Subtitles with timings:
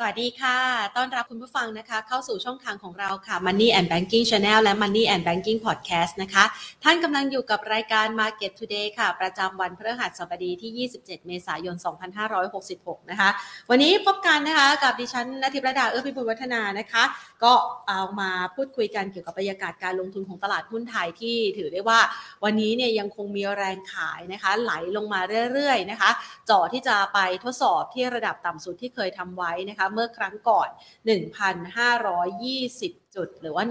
[0.00, 0.58] สวัสดีค่ะ
[0.96, 6.44] ต้อนรับคุณผู้ฟังนะคะ เข้าสู่ช่องทางของเราค่ะ Money and Banking Channel และ Money and Banking Podcast นะคะ
[6.84, 11.76] ท่านกำลังอยู่กับรายการ Market Today ค่ะ ประจำวันพฤหัสบดีที่ 27 เมษายน
[12.42, 13.28] 2566 นะคะ
[13.70, 17.04] วันนี้พบกันนะคะกับดิฉันนทิพรดาเอื้อพิบูลวัฒนานะคะ
[17.44, 17.52] ก็
[17.88, 22.00] เอามาพูดคุยกันเกี่ยวกับบรรยากาศการลงทุนของตลาดหุ้นไทยที่ถือได้ว่า
[22.44, 25.20] วันนี้เนี่ยยังคงมีแรงขายนะคะ ไหลลงมา
[25.52, 26.10] เรื่อยๆนะคะ
[26.50, 30.68] จ่อที่จะไปทดสอบที่ระดับต่ำสุดที่เคยทำไว้นะคะเมื่อครั้งก่อน
[31.06, 33.64] 1,520จุด หรือว่า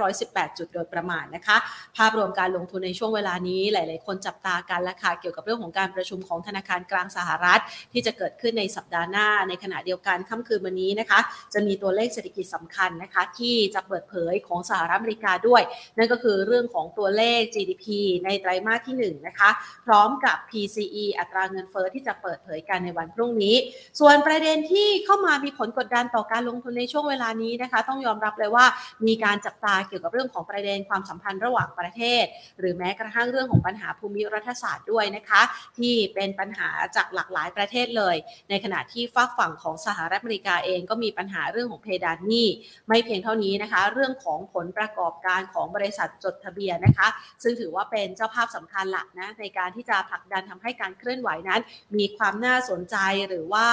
[0.00, 1.56] 1,518 จุดโดยประมาณนะคะ
[1.96, 7.60] ภาพรวมการลงทุนในช่วงเวลานี้หลาย ๆ คนจับตากันและค่ะเกี่ยวกับเรื่องของการประชุมของธนาคารกลางสหรัฐ
[7.92, 11.18] ที่จะเกิดขึ้นในสัปดาห์หน้า ในขณะเดียวกันค่ำคืนวันนี้นะคะ
[11.54, 15.62] จะมีตัวเลขเศรษฐกิจสำคัญนะคะ ที่จะเปิดเผยของสหรัฐอเมริกาด้วย
[15.96, 17.86] นั่นก็คือเรื่องของตัวเลข GDP
[18.24, 19.50] ในไตรมาสที่ 1 นะคะ
[19.86, 23.56] พร้อมกับ PCE อัตราเงินเฟอ้อที่จะเปิดเผยกันในวันพรุ่งนี้
[24.00, 28.66] ส่วนประเด็นที่เข้ามามีผลกดดันต่อการลงทุนในช่วงเวลานี้นะคะ ต้องยอมรับเลยว่า
[29.06, 32.24] มีการจับตาเกี่ยวกับเรื่องของประเด็นความสัมพันธ์ระหว่างประเทศ
[32.58, 35.42] หรือแม้กระทั่งเรื่องของปัญหาภูมิรัฐศาสตร์ด้วยนะคะ
[35.78, 38.16] ที่เป็นปัญหาจากหลากหลายประเทศเลย
[38.50, 42.48] ในขณะที่ฝากฝั่งของสหรัฐอเมริกาเองก็มีปัญหาเรื่องของเพดานหนี้
[42.88, 47.08] ไม่เพียงเท่านี้นะคะ เรื่องของผลประกอบการของบริษัทจดทะเบียนนะคะ
[47.42, 51.60] ซึ่งถือว่าเป็นเจ้าภาพสำคัญหลักนะในการที่จะผลักดันทำให้การเคลื่อนไหวนั้น
[51.96, 52.96] มีความน่าสนใจ
[53.28, 53.66] หรือว่า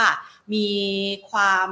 [0.54, 0.68] มี
[1.32, 1.70] ความ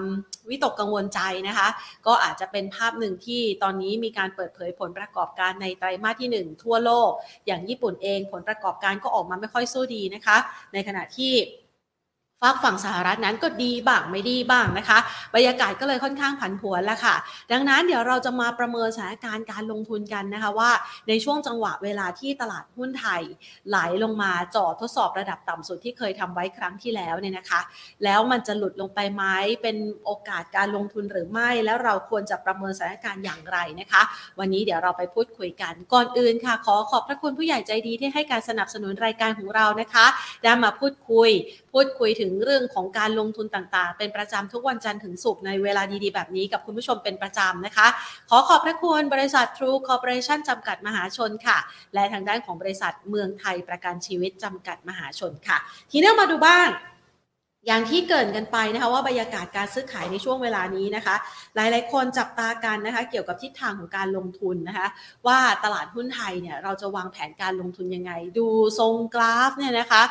[0.49, 1.67] วิตกกังวลใจนะคะ
[2.07, 7.11] ก็อาจจะเป็นภาพหนึ่งที่ตอนนี้มีการเปิดเผยผลประกอบการในไตรมาสที่ 1 ทั่วโลก
[7.45, 10.37] อย่างญี่ปุ่นเองผลประกอบการก็ออกมาไม่ค่อยสู้ดีนะคะ
[10.73, 11.33] ในขณะที่
[12.41, 14.97] ฝากฝั่งสหรัฐนั้นก็ดีบ้างไม่ดีบ้างนะคะ
[15.35, 17.15] บรรยากาศก็เลยค่อนข้างผันผวนแล้วค่ะ
[17.51, 20.71] ดังนั้นเดี๋ยวเราจะมาประเมินสถานการณ์การลงทุนกันนะคะว่า
[21.07, 23.21] ในช่วงจังหวะเวลาที่ตลาดหุ้นไทย
[23.69, 27.61] ไหลลงมาจอดทดสอบระดับต่ำสุดที่เคยทำไว้ครั้งที่แล้วเนี่ยนะคะ
[28.03, 29.23] แล้วมันจะหลุดลงไปไหม
[29.61, 34.01] เป็นโอกาสการลงทุนหรือไม่ แล้วเราควรจะประเมินสถานการณ์อย่างไรนะคะ
[34.39, 40.05] วันนี้เดี๋ยวเราไปพูดคุยกันก่อนอื่นค่ะ ขอขอบพระคุณผู้ใหญ่ใจดีที่ให้การสนับสนุนรายการของเรานะคะ
[40.43, 41.29] ได้มาพูดคุย
[41.73, 47.87] พูดคุยถึงเรื่องของการลงทุนต่างๆ เป็นประจำทุกวันจันทร์ถึงศุกร์ในเวลาดีๆ แบบนี้กับคุณผู้ชมเป็นประจำนะคะ
[48.29, 51.57] ขอขอบพระคุณบริษัททรูคอร์ปอเรชั่นจำกัดมหาชนค่ะ
[51.93, 55.57] และทางด้านของบริษัทเมืองไทยประกันชีวิตจำกัดมหาชนค่ะ
[55.91, 56.67] ทีนี้มาดูบ้าง
[57.67, 61.15] อย่างที่เกินกันไปนะคะว่าบรรยากาศการซื้อขายในช่วงเวลานี้นะคะ
[61.55, 64.87] หลายๆ คนจับตากันนะคะเกี่ยวกับทิศทางของการลงทุนนะคะ
[65.27, 68.47] ว่าตลาดหุ้นไทยเนี่ยเราจะวางแผนการลงทุนยังไง ดู
[68.79, 70.01] ทรงกราฟเนี่ยนะคะ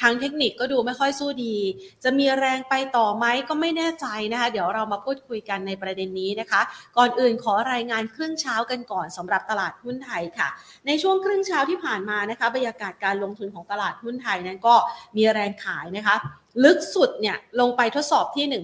[0.00, 1.56] ทางเทคนิคก็ดูไม่ค่อยสู้ดี
[2.04, 6.60] จะมีแรงไปต่อไหมก็ไม่แน่ใจนะคะ เดี๋ยวเรามาพูดคุยกันในประเด็นนี้นะคะ
[6.96, 10.48] ก่อนอื่นขอรายงานครึ่งเช้ากันก่อนสำหรับตลาดหุ้นไทยค่ะ
[10.86, 14.74] ในช่วงครึ่งเช้าที่ผ่านมานะคะ บรรยากาศการลงทุนของตลาดหุ้นไทยนั้นก็
[15.16, 16.16] มีแรงขายนะคะ
[16.64, 18.62] ลึกสุดเนี่ยลงไปทดสอบที่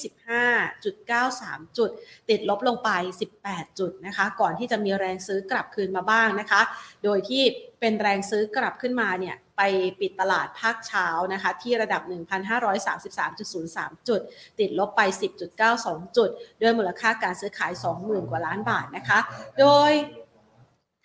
[0.00, 1.90] 1,525.93 จุด
[2.30, 2.90] ติดลบลงไป
[3.36, 6.60] 18 จุดนะคะ ก่อนที่จะมีแรงซื้อกลับคืนมาบ้างนะคะ
[7.04, 7.42] โดยที่
[7.80, 9.62] เป็นแรงซื้อกลับขึ้นมาเนี่ยไป
[10.00, 12.02] ปิดตลาดภาคเช้านะคะ ที่ระดับ
[12.90, 14.20] 1,533.03 จุด
[14.60, 15.00] ติดลบไป
[15.58, 16.30] 10.92 จุด
[16.60, 17.72] ด้วยมูลค่าการซื้อขาย
[18.02, 19.18] 20,000 กว่าล้านบาทนะคะ
[19.60, 19.92] โดย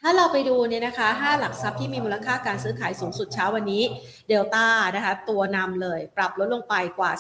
[0.06, 3.84] ถ้าเราไปดูเนี่ยนะคะ5หลักทรัพย์ที่มีมูลค่าการซื้อขายสูงสุดเช้าวันนี้
[4.28, 4.66] เดลต้า
[4.96, 7.12] นะคะตัวนำเลยปรับลดลงไปกว่า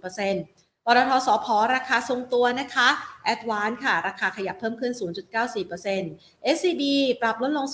[0.00, 0.59] 13.84%
[0.98, 2.88] ตทสพราคาทรงตัวนะคะ
[3.32, 4.92] a d v a n c e ค่ะ ราคาขยับเพิ่มขึ้น
[5.72, 6.82] 0.94% SCB
[7.20, 7.66] ปรับลดลง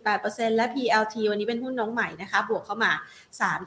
[0.00, 2.92] 0.48%และ PLT วันนี้เป็นหุ้นน้องใหม่นะคะ บวกเข้ามา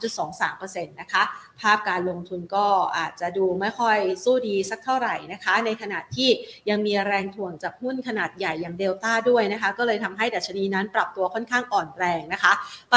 [0.04, 1.22] 3.23%นะคะ
[1.60, 2.66] ภาพการลงทุนก็
[2.98, 6.28] อาจจะดูไม่ค่อยสู้ดีสักเท่าไหร่นะคะ ในขณะที่
[6.70, 12.52] ยังมีแรงถ่วงจากหุ้นขนาดใหญ่อย่างเดลต้าด้วยนะคะ ก็เลยทำให้ดัชนีนั้นปรับตัวค่อนข้างอ่อนแรงนะคะ
[12.92, 12.96] ไป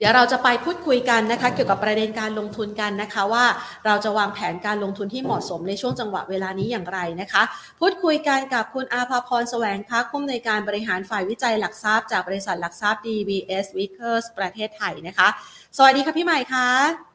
[0.00, 3.44] เดี๋ยวเราจะไปพูดคุยกันนะคะ เกี่ยวกับประเด็นการลงทุนกันนะคะว่า
[3.86, 7.42] เราจะวางแผนการลงทุนที่เหมาะสมในช่วงจังหวะเวลานี้อย่างไรนะคะ
[7.80, 15.28] พูดคุยกันกับคุณอาภาพรแสวงพักผู้อำนวยการบริหารฝ่ายวิจัยหลักทรัพย์จากบริษัทหลักทรัพย์ DBS Vickers ประเทศไทยนะคะ
[15.76, 17.09] สวัสดีค่ะพี่ใหม่ค่ะ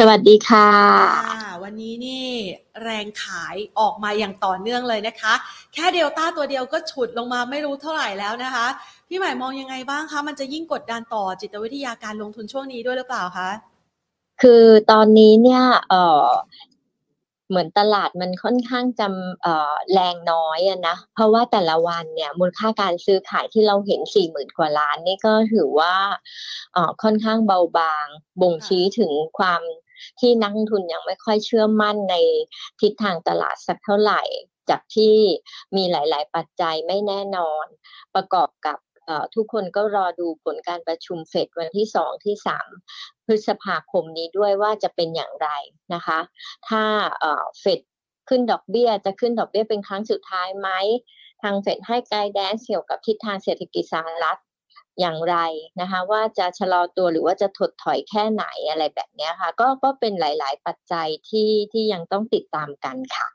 [0.00, 0.70] สวัสดีค่ะ
[1.42, 2.26] ค่ะ วันนี้นี่
[2.84, 5.34] แรงขายออกมาอย่างต่อเนื่องเลยนะคะ
[5.74, 8.66] แค่เดลต้าตัวเดียวก็ฉุดลงมาไม่รู้เท่าไหร่แล้วนะคะ
[9.08, 13.50] พี่ใหม่มองยังไงบ้างคะ มันจะยิ่งกดดันต่อจิตวิทยาการลงทุนช่วงนี้ด้วยหรือเปล่าคะ
[14.42, 16.26] คือตอนนี้เนี่ยเออ
[17.48, 25.94] เหมือนตลาดมันค่อนข้างจำเอ่อแรงน้อยอะนะ เพราะว่าแต่ละวันเนี่ยมูลค่าการซื้อขายที่เราเห็นสี่หมื่นกว่าล้านนี่ก็ถือว่า
[26.72, 28.06] เอ่อค่อนข้างเบาบาง
[28.40, 29.60] บ่งชี้ถึงความ
[30.20, 32.16] ที่นักทุนยังไม่ค่อยเชื่อมั่นใน
[32.80, 34.22] ทิศทางตลาดสักเท่าไหร่
[34.70, 35.16] จากที่
[35.76, 37.66] มีหลาย ๆ ปัจจัยไม่แน่นอน
[38.14, 38.78] ประกอบกับ
[39.34, 42.68] ทุกคนก็รอดูผลการประชุมเฟดวันที่สองที่สาม
[43.26, 45.48] พฤษภาคมนี้ด้วยว่าจะเป็นอย่างไร
[45.94, 46.20] นะคะ
[46.68, 46.84] ถ้า
[47.60, 47.80] เฟด
[48.28, 50.68] ขึ้นดอกเบี้ยจะขึ้นดอกเบี้ยเป็นครั้งสุดท้ายไหม
[51.42, 54.38] ทางเฟดให้ไกด์แดนเกี่ยวกับทิศทางเศรษฐกิจสหรัฐ
[55.00, 55.36] อย่างไร
[55.80, 63.28] นะคะว่าจะชะลอตัวหรือว่าจะถดถอยแค่ไหนอะไรแบบนี้ค่ะ ก็ก็เป็นหลาย ๆ ปัจจัยที่ที่ยังต้องติดตามกันค่ะ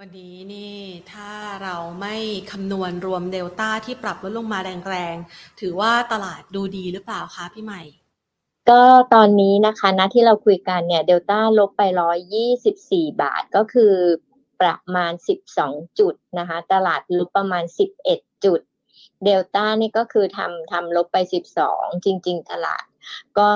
[0.00, 0.78] วันนี้นี่
[1.12, 1.30] ถ้า
[1.62, 2.16] เราไม่
[2.50, 4.58] คำนวณรวมเดลต้าที่ปรับลดลงมา
[4.88, 7.82] แรงๆ ถือว่าตลาดดูดีหรือเปล่าคะพี่ใหม่
[8.70, 8.82] ก็
[9.14, 13.94] ตอนนี้นะคะนะที่เราคุยกันเนี่ยเดลต้าลบไปร้อยยี่สิบสี่บาทก็คือ
[14.60, 18.60] ประมาณสิบสองจุดนะคะ ตลาดลบประมาณสิบเอ็ดจุด
[19.24, 22.84] เดลต้านี่ก็คือทำทำลบไปสิบสองจริง ๆ ตลาด
[23.38, 23.50] ก็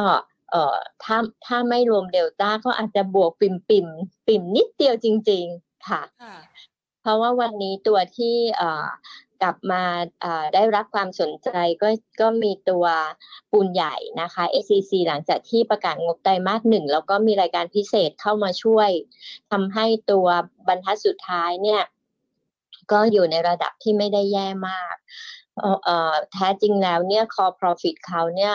[0.50, 3.86] เอ่อถ้าถ้าไม่รวมเดลต้าก็อาจจะบวกปิ่มปิ่ม
[4.26, 6.02] ปิ่มนิดเดียวจริง ๆ ค่ะ
[7.02, 8.86] เพราะว่าวันนี้ตัวที่เอ่อ
[9.42, 9.84] กลับมา
[10.54, 11.50] ได้รับความสนใจ
[11.82, 11.88] ก็
[12.20, 12.84] ก็มีตัว
[13.52, 18.90] ปูนใหญ่นะคะ SCC หลังจากที่ประกาศงบไตรมาสหนึ่งแล้วก็มีรายการพิเศษเข้ามาช่วย
[19.50, 20.26] ทำให้ตัว
[20.68, 21.82] บรรทัดสุดท้ายเนี่ย
[22.92, 24.94] ก็อยู่ในระดับที่ไม่ได้แย่มาก
[26.32, 28.54] แท้จริงแล้วเนี่ย core profit เขาเนี่ย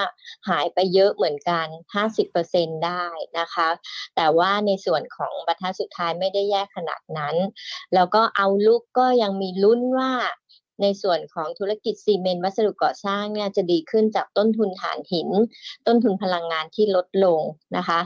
[0.50, 1.68] หายไปเยอะเหมือนกัน
[2.26, 3.06] 50%ได้
[3.40, 3.70] นะคะ
[4.16, 7.36] แต่ว่าในส่วนของบรรทัดสุดท้ายไม่ได้แย่ขนาดนั้น
[7.94, 10.14] แล้วก็เอาลุกก็ยังมีลุ้นว่า
[10.82, 15.30] ในส่วนของธุรกิจซีเมนต์วัสดุก่อสร้างเนี่ยจะดีขึ้นจากต้นทุนฐานหิน
[15.88, 17.42] ต้นทุนพลังงานที่ลดลง
[17.78, 18.00] นะคะ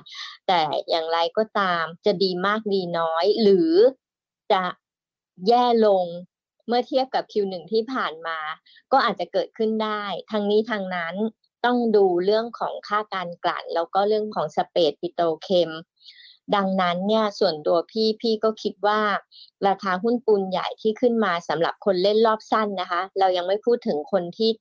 [0.47, 3.71] แต่อย่างไรก็ตามจะดีมากดีน้อย หรือ
[4.51, 4.63] จะ
[5.47, 6.05] แย่ลง
[6.67, 8.39] เมื่อเทียบกับ Q1 ที่ผ่านมา
[8.91, 11.15] ก็อาจจะเกิดขึ้นได้ ทางนี้ทางนั้น
[11.65, 15.71] ต้องดูเรื่องของค่าการกลั่น แล้วก็เรื่องของ spread ปิโตรเคม
[16.55, 18.99] ดังนั้นเนี่ยส่วนตัวพี่พี่ก็คิดว่า
[19.67, 24.51] ราคาหุ้นปูนใหญ่ที่ขึ้นมาสำหรับคนเล่นรอบสั้นนะคะ เรายังไม่พูดถึงคนที่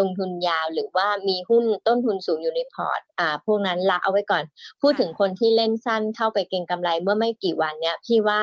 [0.00, 4.44] ลงทุนยาวหรือว่ามีหุ้นต้นทุนสูงอยู่ในพอร์ตอ่าพวกนั้นละเอาไว้ก่อน
[4.82, 8.40] พูดถึงคนที่เล่นสั้นเข้าไปเก็งกำไรเมื่อไม่กี่วันเนี่ยพี่ว่า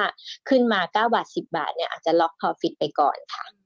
[0.50, 3.61] ขึ้นมา 9 บาท 10 บาทเนี่ยอาจจะ lock profit ไปก่อนค่ะ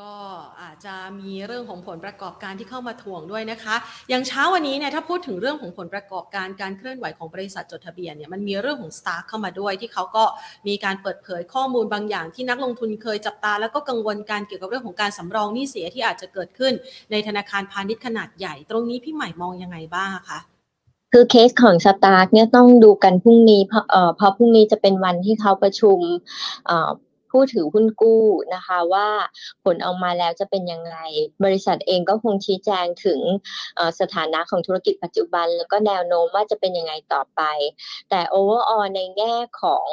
[0.00, 0.14] ก็
[0.62, 3.76] อาจจะมีเรื่องของผลประกอบการที่เข้ามาถ่วงด้วยนะคะ
[4.08, 10.24] อย่างเช้าวันนี้เนี่ยถ้าพูดถึงเรื่องของผลประกอบการการเคลื่อนไหวของบริษัทจดทะเบียนเนี่ยมันมีเรื่องของสตาร์เข้ามาด้วย ที่เขาก็
[10.68, 16.72] มีการเปิดเผยข้อมูลบางอย่าง ที่นักลงทุนเคยจับตา แล้วก็กังวลการเกี่ยวกับเรื่องของการสำรองหนี้เสียที่อาจจะเกิดขึ้น
[17.10, 20.40] ในธนาคารพาณิชย์ขนาดใหญ่ ตรงนี้พี่ใหม่มองยังไงบ้างคะ
[21.12, 25.98] คือเคสของสตาร์เนี่ยต้องดูกันพรุ่งนี้เพราะเอ่อพอพรุ่งนี้จะเป็นวันที่เขาประชุม
[26.66, 28.24] ผู้ถือหุ้นกู้
[28.54, 29.08] นะคะว่า
[29.64, 30.96] ผลออกมาแล้วจะเป็นยังไง
[31.44, 33.20] บริษัทเองก็คงชี้แจงถึง
[34.00, 37.42] สถานะของธุรกิจปัจจุบัน แล้วก็แนวโน้มว่าจะเป็นยังไงต่อไป
[38.10, 39.86] แต่ overall ในแง่ของ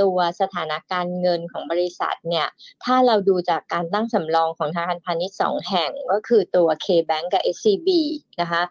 [0.00, 2.48] ตัวสถานะการเงินของบริษัทเนี่ย
[2.84, 7.88] ถ้าเราดูจากการตั้งสำรองของธนาคารพาณิชย์สองแห่งก็คือตัว K-Bank กับ SCB
[8.40, 8.62] นะคะ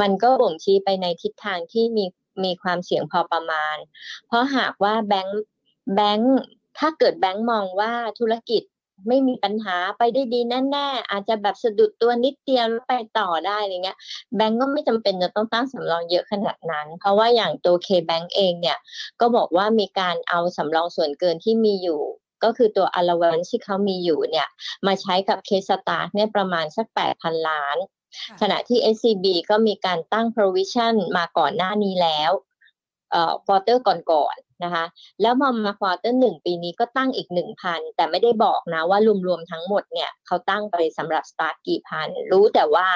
[0.00, 2.04] มันก็บ่งชี้ไปในทิศทางที่มี
[2.44, 3.76] มีความเสี่ยงพอประมาณ
[4.26, 5.42] เพราะหากว่าแบงค์
[5.94, 6.38] แบงค์
[6.78, 8.62] ถ้าเกิดแบงก์มองว่าธุรกิจ
[9.08, 13.98] ไม่มีปัญหาไปได้ดีแน่ๆอาจจะแบบสะดุดตัวนิดเดียวแล้วไปต่อได้อะไรเงี้ย
[14.36, 18.78] แบงก์ก็ไม่จำเป็นจะต้องตั้งสำรองเยอะขนาดนั้น เพราะว่าอย่างตัว K-Bank เองเนี่ย
[19.20, 22.02] ก็บอกว่ามีการเอาสำรองส่วนเกินที่มีอยู่
[22.44, 24.48] ก็คือตัว allowance ที่เขามีอยู่เนี่ย
[24.86, 26.86] มาใช้กับ case Stark เนี่ยประมาณสัก
[27.16, 27.76] 8,000 ล้าน
[28.40, 32.30] ขณะที่ SCB ก็มีการตั้ง provision มาก่อนหน้านี้แล้ว
[33.10, 34.84] เอ่อ quarter ก่อนๆนะคะ
[35.22, 42.88] แล้วมามา quarter หนึ่งปีนี้ก็ตั้งอีกหนึ่งพันแต่ไม่ได้บอกนะว่ารวมๆทั้งหมดเนี่ยเขาตั้งไปสำหรับ Stark กี่พัน รู้แต่ว่า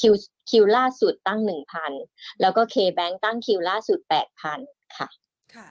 [0.00, 1.92] Q Q ล่าสุดตั้งหนึ่งพัน
[2.40, 4.58] แล้วก็ K-Bank ตั้ง Q ล่าสุดแปดพัน
[4.96, 5.08] ค่ะ
[5.54, 5.68] ค่ะ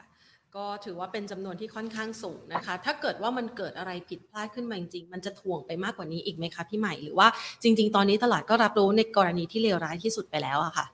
[0.55, 7.27] ก็ถือว่าเป็นจำนวนที่ค่อนข้างสูงนะคะ ถ้าเกิดว่ามันเกิดอะไรผิดพลาดขึ้นมาจริงๆ มันจะถ่วงไปมากกว่านี้อีกไหมคะพี่ใหม่ หรือว่า
[7.63, 10.85] จริง ๆ ตอนนี้ตลาดก็รับรู้ในกรณีที่เลวร้ายที่สุดไปแล้วอะค่ะ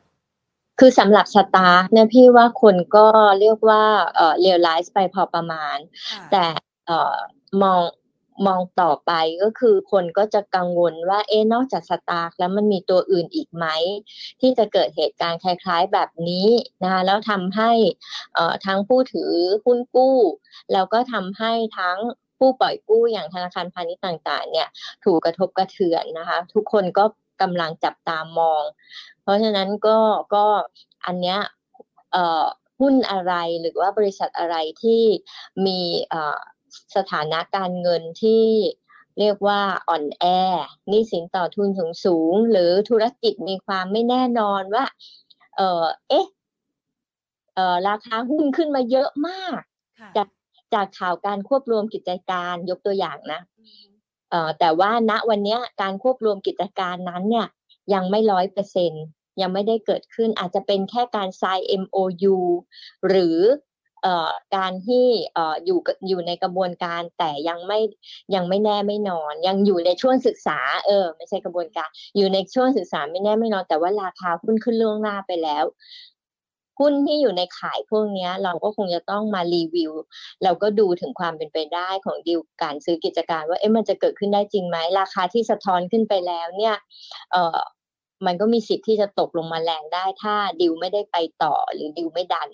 [0.79, 3.07] คือสำหรับ Stark เนี่ยพี่ว่าคนก็
[3.39, 3.83] เรียกว่า
[4.15, 5.77] เอ่อเรียลไลซ์ไปพอประมาณ
[6.31, 6.45] แต่
[6.87, 7.17] เอ่อ
[7.63, 7.81] มอง
[8.47, 9.11] มองต่อไป
[9.43, 13.65] ก็คือคนก็จะกังวลว่าเอ๊นอกจาก Stark แล้วมันมีตัวอื่นอีกไหม
[14.41, 16.47] ที่จะเกิดเหตุการณ์คล้ายๆแบบนี้
[16.83, 17.71] นะคะแล้วทำให้
[18.35, 19.31] เอ่อทั้งผู้ถือ
[19.65, 20.17] หุ้นกู้
[20.73, 21.97] แล้วก็ทำให้ทั้ง
[22.37, 24.69] ผู้ปล่อยกู้อย่างธนาคารพาณิชย์ต่าง ๆ เนี่ย
[25.05, 27.05] ถูกกระทบกระเทือนนะคะ ทุกคนก็
[27.41, 28.63] กำลังจับตามอง
[29.29, 29.97] ราะฉะนั้นก็
[30.35, 30.45] ก็
[31.05, 31.39] อันเนี้ย
[32.11, 32.45] เอ่อ
[32.79, 35.03] หุ้นอะไรหรือว่าบริษัทอะไรที่
[35.65, 35.79] มี
[36.95, 38.45] สถานะการเงินที่
[39.19, 40.25] เรียกว่าอ่อนแอ
[40.91, 44.85] นี่สินต่อทุนสูงสูง หรือธุรกิจมีความไม่แน่นอนว่า
[45.57, 46.27] เออเอ๊ะ
[47.55, 49.59] เออราคาหุ้นขึ้นมาเยอะมาก
[50.17, 50.27] จาก
[50.73, 53.88] จากข่าวการควบรวมกิจการยกตัวอย่างนะเอ่อ
[54.59, 57.47] แต่ว่าณวันนี้การควบรวมกิจการนั้นเนี่ย
[57.93, 58.91] ยังไม่ร้อยเปอร์เซ็น
[59.41, 62.37] ยังไม่ได้เกิดขึ้นอาจจะเป็นแค่การ sign MOU
[63.07, 63.39] หรือ
[64.05, 64.07] อ
[64.55, 67.79] การที่เอ่ออยู่อยู่ในกระบวนการแต่ยังไม่
[68.35, 75.65] ยังไม่แน่ไม่นอน ยังอยู่ในช่วงศึกษา เออ ไม่ใช่กระบวนการ อยู่ในช่วงศึกษาไม่แน่ไม่นอน แต่ว่าราคาหุ้นขึ้นล่วงหน้าไปแล้ว
[76.79, 79.91] หุ้นที่อยู่ในขายพวกนี้เราก็คงจะต้องมารีวิว
[80.43, 86.75] เราก็ดูถึงความเป็นไปได้ของดีลการซื้อกิจการ ว่าเอ๊ะมันจะเกิดขึ้นได้จริงไหมราคาที่สะท้อนขึ้นไปแล้วเนี่ย
[87.31, 87.59] เอ่อ
[88.25, 92.49] มันก็มีสิทธิ์ที่จะตกลงมาแรงได้ถ้าดิวไม่ได้ไปต่อหรือดิวไม่ดัน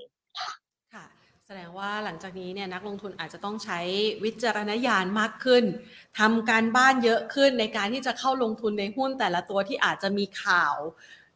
[0.93, 1.05] ค่ะ
[1.45, 3.79] แสดงว่าหลังจากนี้เนี่ยนักลงทุนอาจจะต้องใช้
[4.23, 5.63] วิจารณญาณมากขึ้น
[6.19, 10.75] ทำการบ้านเยอะขึ้นในการที่จะเข้าลงทุนในหุ้นแต่ละตัวที่อาจจะมีข่าว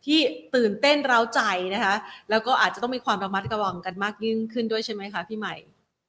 [0.06, 0.20] ที่
[0.56, 1.42] ตื่นเต้นเร้าใจ
[1.74, 1.96] นะคะ
[2.30, 5.56] แล้วก็อาจจะต้องมีความระมัดระวังกันมากยิ่งขึ้นด้วยใช่ไหมคะพี่ใหม่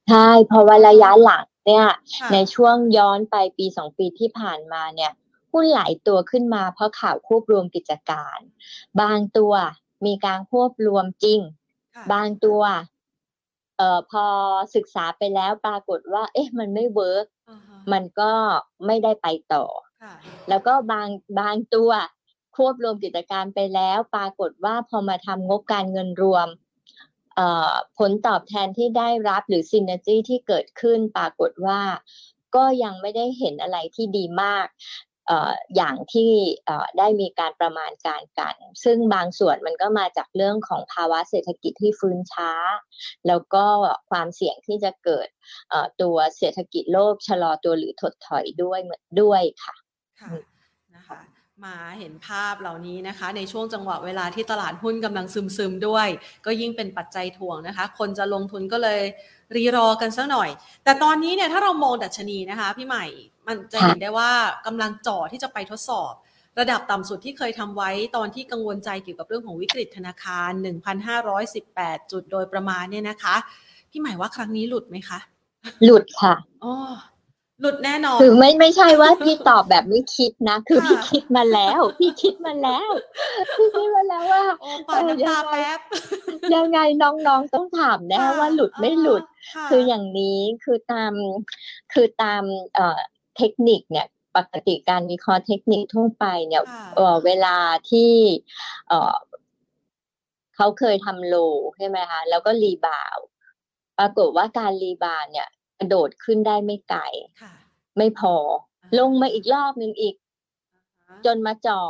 [0.08, 1.86] ใช่เพราะว่าระยะหลังเนี่ย
[2.32, 5.12] ในช่วงย้อนไปปีสองปีที่ผ่านมาเนี่ย
[5.52, 8.38] หุ้นหลายตัวขึ้นมาเพราะข่าวควบรวมกิจการ
[9.00, 9.52] บางตัว
[10.06, 11.40] มีการควบรวมจริง
[12.12, 12.62] บางตัว
[13.76, 14.24] เอ่อพอ
[14.74, 17.26] ศึกษาไปแล้วปรากฏว่า เอ๊ะ มันไม่ work
[17.92, 18.32] มันก็
[18.86, 19.64] ไม่ได้ไปต่อ
[20.48, 21.08] แล้วก็บาง
[21.40, 21.90] บางตัว
[22.60, 26.48] ควบรวมกิจการไปแล้ว ปรากฏว่าพอมาทำงบการเงินรวม
[27.98, 31.80] ผลตอบแทนที่ได้รับหรือซินเนจี้ที่เกิดขึ้น ปรากฏว่า
[32.56, 34.66] ก็ยังไม่ได้เห็นอะไรที่ดีมาก
[35.76, 36.32] อย่างที่
[36.98, 42.52] ได้มีการประมาณการกัน ซึ่งบางส่วนมันก็มาจากเรื่องของภาวะเศรษฐกิจที่ฟื้นช้า
[43.26, 43.64] แล้วก็
[44.10, 45.28] ความเสี่ยงที่จะเกิด
[46.02, 48.80] ตัวเศรษฐกิจโลกชะลอตัวหรือถดถอยด้วย
[49.20, 49.74] ด้วยค่ะ
[50.20, 50.59] ค่ะนะคะ
[51.64, 56.08] มาเห็นภาพเหล่านี้นะคะ ในช่วงจังหวะเวลาที่ตลาดหุ้นกำลังซึมๆด้วย
[56.46, 59.00] ก็ยิ่งเป็นปัจจัยถ่วงนะคะ คนจะลงทุนก็เลย
[59.56, 60.50] รีรอกันสักหน่อย
[60.84, 63.04] แต่ตอนนี้เนี่ยถ้าเรามองดัชนีนะคะ พี่ใหม่
[63.46, 64.30] มันจะเห็นได้ว่า
[64.66, 66.12] กำลังจ่อที่จะไปทดสอบ
[66.58, 70.50] ระดับต่ำสุดที่เคยทำไว้ตอนที่กังวลใจเกี่ยวกับเรื่องของวิกฤตธนาคาร
[71.30, 73.36] 1,518 จุดโดยประมาณเนี่ยนะคะ
[73.90, 75.18] พี่ใหม่ว่าครั้งนี้หลุดไหมคะ
[75.84, 76.72] หลุดค่ะอ๋อ
[77.60, 82.90] หลุดแน่นอนคือไม่ไม่ใช่ว่าพี่ตอบแบบไม่คิดนะ คือพี่คิดมาแล้ว พี่คิดมาแล้ว
[83.56, 84.44] พี่คิดมาแล้วว่า
[84.88, 85.80] ปาน้ำตาแป๊บ
[86.54, 89.22] ยังไงน้องๆต้องถามแน่ว่าหลุดไม่หลุด
[89.70, 91.12] คืออย่างนี้คือตาม
[91.92, 92.42] คือตาม
[92.74, 92.98] เอ่อ
[93.36, 96.62] เทคนิคเนี่ยปกติการวิเคราะห์เทคนิคทั่วไปเนี่ย
[97.24, 97.56] เวลา
[97.90, 98.12] ที่
[98.88, 99.16] เออ
[100.56, 101.34] เขาเคยทำ low
[101.76, 103.18] ใช่ไหมคะแล้วก็ rebound
[103.98, 107.02] ปรากฏว่าการ rebound เนี่ยก ระโดดขึ้นได้ไม่ไกล
[107.96, 108.34] ไม่พอ
[108.98, 110.14] ลงมาอีกรอบหนึ่งอีก
[111.26, 111.80] จนมาจ่อ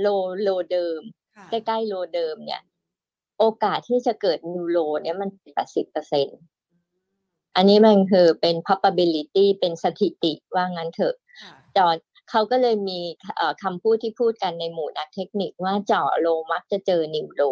[0.00, 0.06] low
[0.42, 1.00] low เดิม
[1.50, 2.62] ใกล้ๆ low เดิมเนี่ย
[3.38, 6.26] โอกาสที่จะเกิด new low เนี่ยมันแปดสิบเปอร์เซ็น
[7.56, 11.14] อันนี้มันคือเป็น probability เป็นสถิติว่างั้นเถอะ
[11.76, 11.96] จอด
[12.30, 13.00] เขาก็เลยมี
[13.62, 17.42] คำพูดที่พูดกันในหมู่นักเทคนิคว่าเจาะโลมักจะเจอนิวโล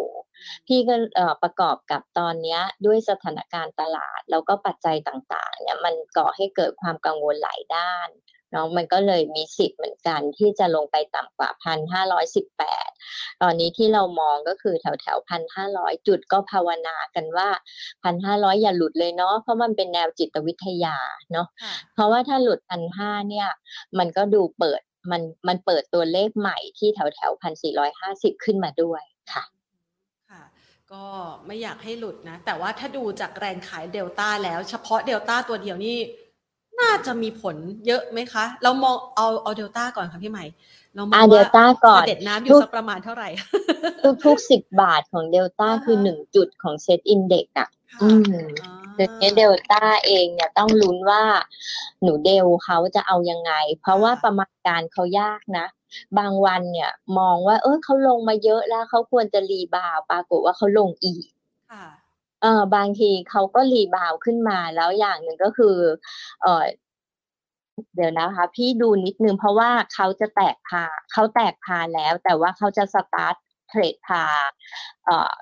[0.67, 0.95] พี่ก็
[1.43, 8.09] ประกอบกับตอนนี้ด้วยสถานการณ์ตลาด แล้วก็ปัจจัยต่างๆเนี่ยมันก่อให้เกิดความกังวลหลายด้าน
[8.51, 12.89] เนาะมันก็เลยมีสิทธิ์เหมือนกันที่จะลงไปต่ำกว่าพันห้าร้อยสิบแปด
[13.41, 17.49] ตอนนี้ที่เรามองก็คือแถวแถวพันห้าร้อยจุดก็ภาวนากันว่า
[18.03, 20.97] พันห้าร้อยอย่าหลุดเลยเนาะเพราะมันเป็นแนวจิตวิทยา
[21.31, 21.47] เนาะ
[21.93, 23.47] เพราะว่าถ้าหลุดพันห้าเนี่ย
[23.99, 24.81] มันก็ดูเปิด
[25.11, 29.43] มันมันเปิดตัวเลขใหม่ที่แถวแถวพันสี่ร้อยห้าสิบขึ้นมาด้วยค่ะ
[30.29, 30.43] ค่ะ
[30.93, 31.05] ก็
[31.45, 35.97] ไม่อยากให้หลุดนะ แต่ว่าถ้าดูจากแรงขายเดลต้าแล้วเฉพาะเดลต้าตัวเดียวนี่
[36.83, 37.55] น่าจะมีผล
[37.87, 40.45] เยอะไหมคะ เรามองเอาเอาเดลต้าก่อนค่ะพี่ใหม่
[40.95, 41.45] เรามองว่า
[41.85, 43.29] ก่อน determine อยู่สักประมาณเท่าไหร่
[44.03, 47.69] ทุกทุกสิบบาทของเดลต้าคือหนึ่งจุดของ SET Index อะ
[48.01, 48.33] อืม
[48.99, 51.23] ดังนี้เดลต้าเองเนี่ยต้องลุ้นว่า
[52.03, 55.67] หนูเดลเขาจะเอายังไง เพราะว่าประมาณการเขายากนะ
[56.17, 61.25] บางวันเนี่ยมองว่า เออเขาลงมาเยอะแล้วเขาควรจะ rebound ปรากฏว่าเขาลงอีก
[62.41, 65.75] เออบางทีเขาก็ rebound ขึ้นมาแล้วอย่างหนึ่งก็คือ
[66.41, 66.63] เออ
[67.95, 73.35] เดี๋ยวนะคะ พี่ดูนิดนึงเพราะว่าเขาจะแตกพาร์เขาแตกพาร์แล้ว แต่ว่าเขาจะสตาร์ท
[73.69, 74.23] เทรดพา
[75.05, 75.33] เอ่อ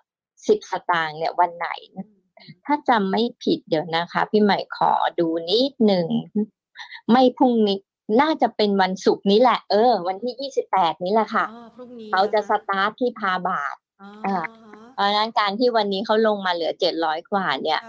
[0.48, 1.70] สิบสตางค์เนี่ยวันไหน
[2.66, 6.08] ถ้าจำไม่ผิดเดี๋ยวนะคะ พี่ใหม่ขอดูนิดหนึ่ง
[7.12, 7.78] ไม่พรุ่งนี้
[8.22, 11.46] น่าจะเป็นวันศุกร์นี้แหละ เออ วันที่ยี่สิบแปดนี้แหละค่ะ
[12.12, 13.76] เขาจะสตาร์ทที่พาบาท
[14.26, 14.46] อ่า
[14.89, 17.82] เพ ราะนั้นการที่วันนี้เขาลงมาเหลือเจ็ดร้อยกว่าเนี่ย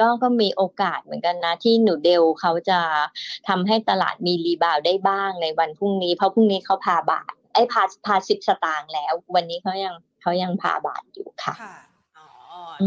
[0.00, 2.80] ก็ก็มีโอกาสเหมือนกันนะ ที่หนูเดลเขาจะ
[3.48, 11.76] ทำให้ตลาดมีรีบาวได้บ้างในวันพรุ่งนี้ เพราะพรุ่งนี้เขาพาบาทไอ้พาพาสิบสตางค์แล้ว วันนี้เขายังเขายังพาร์บาทอยู่ค่ะค่ะ
[12.18, 12.28] อ๋อ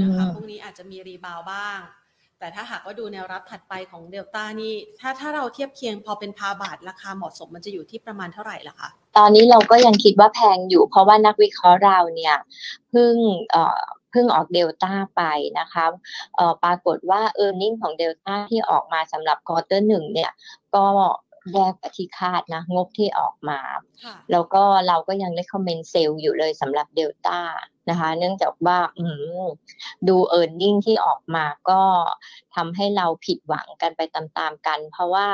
[0.01, 1.79] นะคะพรุ่งนี้อาจจะมี rebound บ้าง
[2.39, 12.35] แต่ถ้าหากว่าดูแนวรับถัดไปของเดลต้านี่ถ้าถ้าเราเทียบเคียงพอเป็นพาร์บาทราคาเหมาะสมมันจะอยู่ที่ประมาณเท่าไหร่ล่ะคะ ตอนนี้เราก็ยังคิดว่าแพงอยู่ เพราะว่านักวิเคราะห์เราเนี่ย
[12.89, 13.13] เพิ่ง
[13.51, 13.79] เอ่อ
[14.11, 15.21] เพิ่งออกเดลต้าไป
[15.59, 15.85] นะคะ
[16.35, 20.31] เอ่อปรากฏว่า e a r n i n g ของเดลต้าที่ออกมาสำหรับ quarter หนึ่งเนี่ย
[20.75, 20.85] ก็
[21.53, 23.59] แย่กว่าที่คาดนะ งบที่ออกมา
[24.31, 27.39] แล้วก็เราก็ยังได้คอมเมนต์เซลล์อยู่เลยสำหรับเดลต้า
[27.89, 28.79] นะคะ เนื่องจากว่า
[30.07, 31.81] ดู e a r n i n g ที่ออกมาก็
[32.55, 35.27] ทำให้เราผิดหวังกันไปตามๆกัน เพราะว่า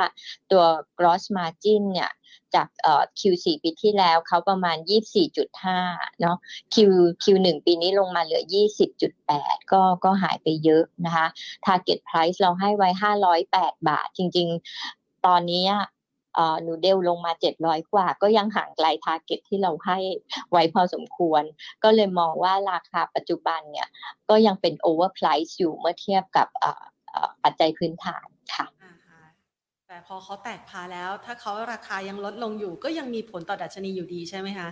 [0.50, 0.64] ตัว
[0.98, 2.12] gross margin เนี่ย
[2.54, 4.76] จากเอ่อ Q4 ปีที่แล้วเขาประมาณ
[5.48, 6.36] 24.5 เนาะ
[6.74, 6.76] Q
[7.22, 8.42] Q1 ปีนี้ลงมาเหลือ
[9.06, 11.26] 20.8 ก็ก็หายไปเยอะนะคะ
[11.66, 12.88] Target Price เราให้ไว้
[13.38, 14.48] 508 บาท จริง
[14.88, 15.64] ๆ ตอนนี้
[16.62, 19.98] หนูเดลลงมา700กว่า ก็ยังห่างไกล target ที่เราให้
[20.50, 21.42] ไว้พอสมควร
[21.84, 23.88] ก็เลยมองว่าราคาปัจจุบันเนี่ย
[24.28, 26.48] ก็ยังเป็น overprice อยู่เมื่อเทียบกับ
[27.44, 28.66] ปัจจัยพื้นฐานค่ะ
[29.88, 34.68] แต่พอเขาแตกพาร์แล้ว ถ้าเขาราคายังลดลงอยู่ ก็ยังมีผลต่อดัชนีอยู่ดีใช่ไหมคะ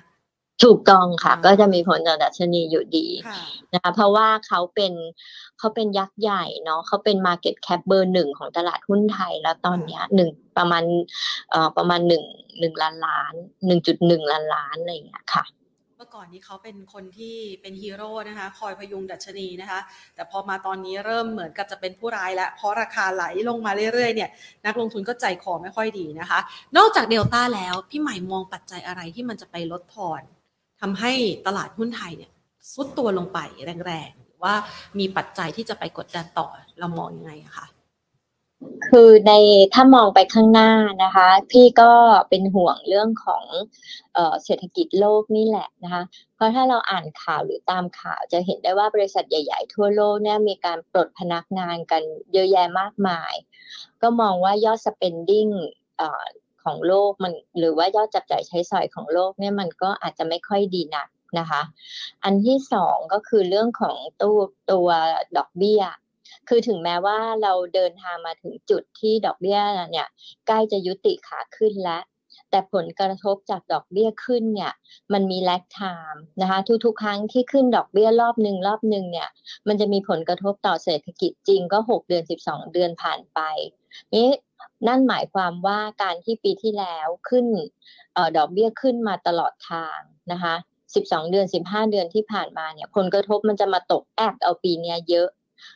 [0.64, 3.06] ถูกต้องค่ะ ก็จะมีผลต่อดัชนีอยู่ดี
[3.74, 4.92] นะคะเพราะว่าเขาเป็น
[5.58, 10.84] เขาเป็นยักษ์ใหญ่เนาะเขาเป็น Market Cap เบอร์หนึ่งของตลาดหุ้นไทยแล้วตอนนี้หนึ่งประมาณ
[11.50, 12.24] เอ่อประมาณหนึ่ง
[12.60, 13.34] หนึ่งล้านล้าน
[13.66, 15.44] หนึ่งจุดหนึ่งล้านล้านอะไรอย่างเงี้ยค่ะ
[16.00, 19.80] เมื่อก่อนนี้เขาเป็นคนที่เป็นฮีโร่นะคะ คอยพยุงดัชนีนะคะ
[20.14, 24.30] แต่พอมาตอนนี้เริ่มเหมือนกับจะเป็นผู้ร้ายแล้ว เพราะราคาไหลลงมาเรื่อยๆเนี่ย
[24.66, 26.38] นักลงทุนก็ใจคอไม่ค่อยดีนะคะ
[26.76, 30.22] นอกจากเดลต้าแล้ว พี่ใหม่มองปัจจัยอะไรที่มันจะไปลดทอน
[30.80, 31.12] ทำให้
[31.46, 32.30] ตลาดหุ้นไทยเนี่ย
[32.72, 33.38] ซุดตัวลงไป
[33.86, 34.54] แรงๆหรือว่า
[34.98, 36.46] มีปัจจัยที่จะไปกดดันต่อ
[36.78, 37.66] เรามองยังไงคะ
[38.88, 39.32] คือใน
[39.74, 40.70] ถ้ามองไปข้างหน้า
[41.04, 41.92] นะคะ พี่ก็
[42.28, 43.44] เป็นห่วงเรื่องของ
[44.44, 46.02] เศรษฐกิจโลกนี่แหละนะคะ
[46.34, 53.34] เพราะถ้าเราอ่านข่าวหรือตามข่าวจะเห็นได้ว่าบริษัทใหญ่ ๆ ทั่วโลกเนี่ยมีการปลดพนักงานกันเยอะแยะมากมาย
[54.02, 55.52] ก็มองว่ายอด spending
[56.70, 61.08] ของโลกมันหรือว่ายอดจับจ่ายใช้สอยของโลกเนี่ยมันก็อาจจะไม่ค่อยดีนัก
[61.38, 61.62] นะคะ
[62.24, 64.38] อันที่สองก็คือเรื่องของตัว
[64.70, 64.88] ตัว
[65.36, 65.82] ดอกเบี้ย
[66.48, 69.58] คือถึงแม้ว่าเราเดินทางมาถึงจุดที่ดอกเบี้ย
[69.90, 70.08] เนี่ย
[70.46, 72.02] ใกล้จะยุติขาขึ้นแล้ว
[72.50, 74.72] แต่ผลกระทบจากดอกเบี้ยขึ้นเนี่ย
[75.12, 75.80] มันมีแลกไท
[76.12, 79.28] ม์นะคะ ทุกๆ ครั้งที่ขึ้นดอกเบี้ยรอบหนึ่งรอบหนึ่งเนี่ย
[79.68, 83.40] มันจะมีผลกระทบต่อเศรษฐกิจจริงก็ 6 เดือน 12 เดือนผ่านไป
[84.14, 84.28] นี้
[84.86, 87.46] นั่นหมายความว่าการที่ปีที่แล้วขึ้น
[88.16, 89.98] ออดอกเบี้ยขึ้นมาตลอดทาง
[90.32, 90.54] นะคะ
[90.92, 95.28] 12 เดือน 15 เดือนที่ผ่านมาเนี่ยผลกระทบมันจะมาตกแอกเอาปีนี้เยอะ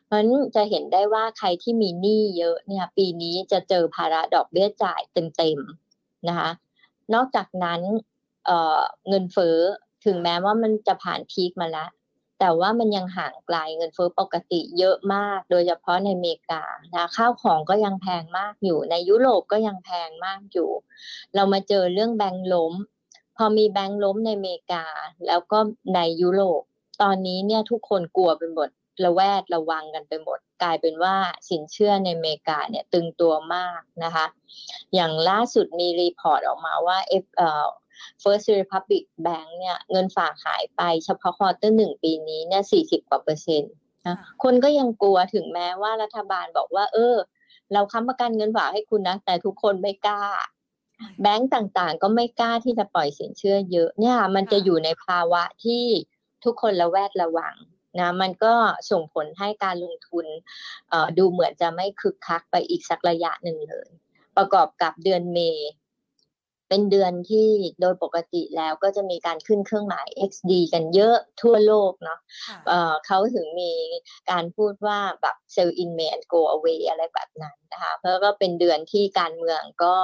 [0.05, 6.51] เพราะฉะนั้นจะเห็นได้ว่าใครที่มีหนี้เยอะเนี่ยปีนี้จะเจอภาระดอกเบี้ยจ่ายเต็มๆนะคะ
[7.15, 7.81] นอกจากนั้น
[8.47, 9.59] เเงินเฟ้อ
[10.05, 11.89] ถึงแม้ว่ามันจะผ่านพีคมาแล้ว
[12.41, 16.63] แต่ว่ามันยังห่างไกลเงินเฟ้อปกติเยอะมาก โดยเฉพาะในอเมริกา
[16.95, 20.71] นะข้าวของก็ยังแพงมากอยู่ ในยุโรปก็ยังแพงมากอยู่
[21.35, 22.73] เรามาเจอเรื่องแบงก์ล้ม
[23.37, 24.85] พอมีแบงก์ล้มในอเมริกา
[25.27, 25.59] แล้วก็
[25.95, 26.63] ในยุโรป
[27.03, 28.71] ตอนนี้เนี่ยทุกคนกลัวกันหมด
[29.05, 31.17] ระแวดระวังกันไปหมด กลายเป็นว่า
[31.49, 34.27] สินเชื่อในอเมริกาเนี่ยตึงตัวมากนะคะ
[34.95, 37.67] อย่างล่าสุดมี report ออกมาว่า F เอ่อ
[38.23, 43.75] First Republic Bank เนี่ยเงินฝากหายไปเฉพาะ quarter หนึ่งปีนี้เนี่ยสี่สิบกว่าเปอร์เซ็นต์
[44.07, 47.17] นะคนก็ยังกลัวถึงแม้ว่ารัฐบาลบอกว่า เออ
[47.73, 50.23] เราค้ำประกันเงินฝากให้คุณนะ แต่ทุกคนไม่กล้า
[51.23, 55.85] แบงก์ต่างๆ ก็ไม่กล้าที่จะปล่อยสินเชื่อเยอะเนี่ย มันจะอยู่ในภาวะที่
[56.45, 57.55] ทุกคนระแวดระวัง
[58.01, 58.55] นะมันก็
[58.91, 60.27] ส่งผลให้การลงทุน
[61.19, 63.89] ดูเหมือนจะไม่คึกคักไปอีกสักระยะหนึ่งเลย
[64.37, 65.71] ประกอบกับเดือนเมย์
[66.69, 67.49] เป็นเดือนที่
[67.81, 73.73] โดยปกติแล้วก็จะมีการขึ้นเครื่องหมาย XD กันเยอะทั่วโลกเนาะะเขาถึงมี
[74.31, 79.97] การพูดว่าแบบ sell in May and go away อะไรแบบนั้นนะคะ เพราะก็เป็นเดือนที่การเมืองก็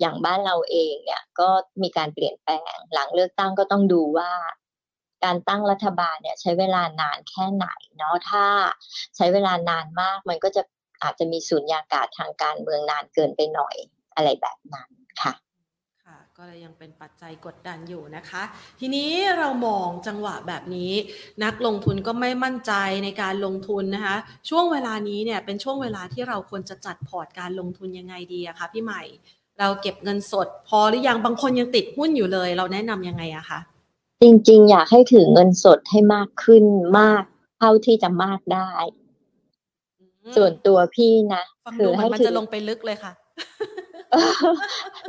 [0.00, 1.48] อย่างบ้านเราเองเนี่ยก็
[1.82, 4.30] มีการเปลี่ยนแปลงหลังเลือกตั้งก็ต้องดูว่า
[5.24, 7.66] การตั้งรัฐบาลเนี่ยใช้เวลานานแค่ไหน
[7.98, 8.46] เนาะถ้า
[9.16, 10.62] ใช้เวลานานมากมันก็จะ
[11.02, 13.76] อาจจะมีสูญญากาศทางการเมืองนานเกินไปหน่อย
[14.14, 14.88] อะไรแบบนั้น
[15.22, 15.47] ค่ะค่ะ
[16.40, 18.42] ก็เลยยังเป็นปัจจัยกดดันอยู่นะคะ
[18.80, 20.92] ทีนี้เรามองจังหวะแบบนี้
[21.44, 22.72] นักลงทุนก็ไม่มั่นใจ
[23.04, 24.16] ในการลงทุนนะคะ
[24.48, 29.02] ช่วงเวลานี้เนี่ยเป็นช่วงเวลาที่เราควรจะจัดพอร์ตการลงทุนยังไงดีอะคะพี่ใหม่
[29.58, 33.58] เราเก็บเงินสด พอหรือยังบางคนยังติดหุ้นอยู่เลย เราแนะนํำยังไงอะคะ
[34.22, 36.64] จริงๆ อยากให้ถือเงินสดให้มากขึ้น
[36.98, 37.22] มาก
[37.58, 38.70] เท่าที่จะมากได้
[40.36, 41.42] ส่วนตัวพี่นะ
[41.78, 43.12] คือให้มันจะลงไปลึกเลยค่ะ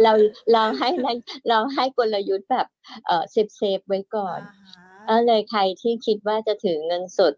[0.04, 0.14] เรา
[0.54, 0.90] เราให้
[1.50, 2.68] เราให้กลยุทธ์แบบ
[3.06, 4.40] เออ safe safe ไว้ก่อน
[5.06, 7.34] เออเลยใครที่คิดว่าจะถือเงินสด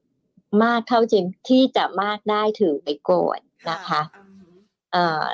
[0.63, 3.37] มากเท่าจริงที่จะมากได้ถือไปก่อน
[3.69, 4.01] นะคะ
[4.93, 5.25] เอ่อ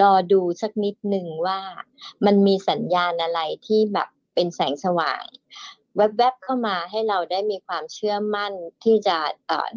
[0.00, 1.60] รอดูสักนิดหนึ่งว่า
[2.26, 5.24] มันมีสัญญาณอะไรที่แบบเป็นแสงสว่าง
[5.96, 8.52] แวบๆเข้ามาให้เราได้มีความเชื่อมั่น
[8.84, 9.16] ที่จะ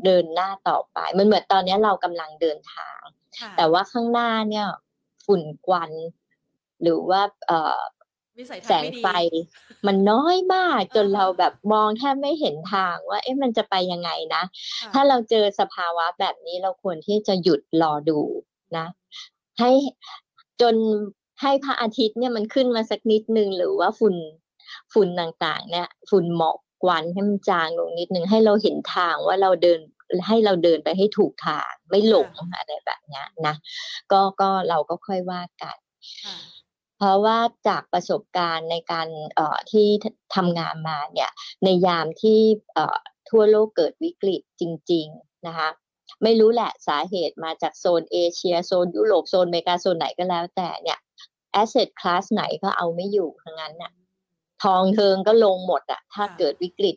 [0.05, 2.99] เดินหน้าต่อไป มันเหมือนตอนนี้เรากำลังเดินทาง
[3.57, 4.67] แต่ว่าข้างหน้าเนี่ย
[5.25, 5.91] ฝุ่นควัน
[6.81, 7.21] หรือว่า
[8.67, 9.07] แสงไฟ
[9.87, 14.43] มันน้อยมากจนเราแบบมองแทบไม่เห็นทางว่า เอ๊ะมันจะไปยังไงนะ
[14.93, 18.19] ถ้าเราเจอสภาวะแบบนี้เราควรที่จะหยุดรอดู
[18.77, 18.85] นะ
[19.59, 19.71] ให้
[20.61, 20.75] จน
[21.41, 24.15] ให้พระอาทิตย์เนี่ยมันขึ้นมาสักนิดนึงหรือว่าฝุ่น
[24.93, 29.79] ฝุ่นต่างๆ เนี่ย ฝุ่นหมอกควันให้มันจางลงนิดนึงให้เราเห็นทางว่าเราเดิน
[30.27, 33.55] ให้เราเดินไปให้ถูกทางไม่หลงอะไรแบบนี้นะ
[34.11, 35.77] ก็ก็เราก็ค่อยว่ากัน
[36.97, 39.87] เพราะว่าจากประสบการณ์ในการเอ่อที่
[40.35, 41.31] ทำงานมาเนี่ย
[41.63, 42.39] ในยามที่
[42.73, 42.97] เอ่อ
[43.29, 45.69] ทั่วโลกเกิดวิกฤตจริง ๆนะคะ
[46.23, 50.99] ไม่รู้แหละสาเหตุมาจากโซนเอเชียโซนยุโรปโซนอเมริกาโซนไหนก็แล้วแต่เนี่ย
[51.51, 53.91] แอสเซทคลาสไหนก็เอาไม่อยู่ทั้งนั้นน่ะ
[54.63, 56.95] ทองเทิงก็ลงหมดอะถ้าเกิดวิกฤต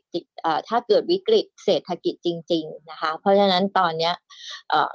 [0.69, 4.15] ถ้าเกิดวิกฤตเศรษฐกิจจริง ๆนะคะ เพราะฉะนั้นตอนเนี้ย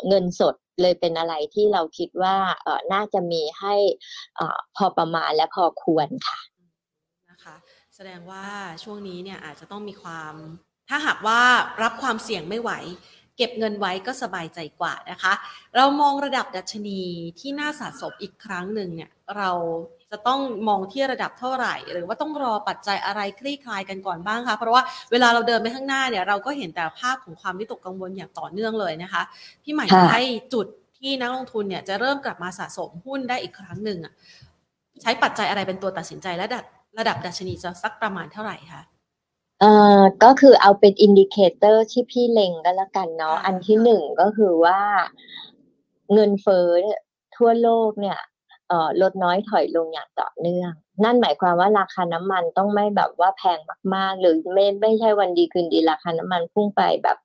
[0.08, 2.36] เงินสดเลยเป็นอะไรที่เราคิดว่า
[2.94, 3.76] น่าจะมีให้
[4.76, 6.40] พอประมาณและพอควรค่ะ
[7.30, 7.56] นะคะ
[7.96, 8.46] แสดงว่า
[8.84, 10.34] ช่วงนี้เนี่ยอาจจะต้องมีความ
[10.90, 11.42] ถ้าหากว่า
[11.84, 12.72] รับความเสี่ยงไม่ไหว
[13.38, 15.34] เก็บเงินไว้ก็สบายใจกว่านะคะ
[15.76, 17.02] เรามองระดับดัชนี
[17.40, 19.52] ที่น่าสะสมอีกครั้งหนึ่งเนี่ยเรา
[20.12, 29.22] จะต้องมองที่ระดับเท่าไหร่ หรือว่าต้องรอปัจจัยอะไรคลี่คลายกันก่อนบ้างคะเพราะว่าเวลาเราเดินไปข้างหน้าเนี่ยเราก็เห็นแต่ภาพของความวิตกกังวลอย่างต่อเนื่องเลยนะคะ
[29.64, 30.68] พี่ใหม่จะให้จุด
[31.00, 34.14] ที่นักลงทุนเนี่ยจะเริ่มกลับมาสะสมหุ้นได้อีกครั้งหนึ่งอะ
[35.02, 36.66] ใช้ปัจจัยอะไรเป็นตัวตัดสินใจและระดับ
[37.00, 38.82] ระดับดัชนีจะสักประมาณเท่าไหร่คะ
[39.60, 44.80] เอ่อก็คือเอาเป็น indicator ที่พี่เล็งก็แล้วกันเนาะอันที่หนึ่งก็คือว่า
[46.14, 46.68] เงินเฟ้อ
[47.38, 48.20] ทั่วโลกเนี่ย
[49.02, 50.72] ลดน้อยถอยลงอย่างต่อเนื่อง
[51.04, 53.60] นั่นหมายความว่าราคาน้ำมันต้องไม่แบบว่าแพง
[53.96, 57.18] มากๆ หรือไม่ไม่ใช่วันดีคืนดีราคาน้ำมันพุ่งไปแบบ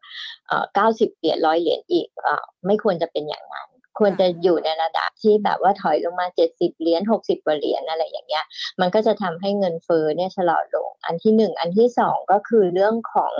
[0.75, 2.29] เก้าสิบเหรียญร้อยเหรียญอีกอ
[2.67, 8.45] ไม่ควรจะเป็นอย่างนั้น ควรจะอยู่ในระดับที่แบบว่าถอยลงมาเจ็ดสิบเหรียญหกสิบกว่าเหรียญอะไรอย่างเงี้ย
[8.81, 13.33] มันก็จะทำให้เงินเฟ้อเนี่ยชะลอลง อันที่หนึ่งอันที่สองก็คือเรื่องของ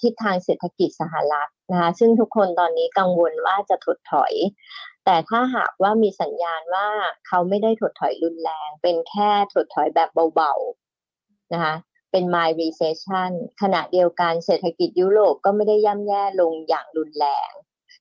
[0.00, 4.32] ทิศทางเศรษฐกิจสหรัฐนะคะซึ่งทุกคนตอนนี้กังวลว่าจะถดถอย
[5.10, 6.88] แต่ถ้าหากว่ามีสัญญาณว่า
[7.26, 11.74] เขาไม่ได้ถดถอยรุนแรง เป็นแค่ถดถอยแบบเบาๆนะคะ
[12.12, 13.30] เป็น mild recession
[13.62, 17.50] ขณะเดียวกันเศรษฐกิจยุโรปก็ไม่ได้ย่ำแย่ลงอย่างรุนแรง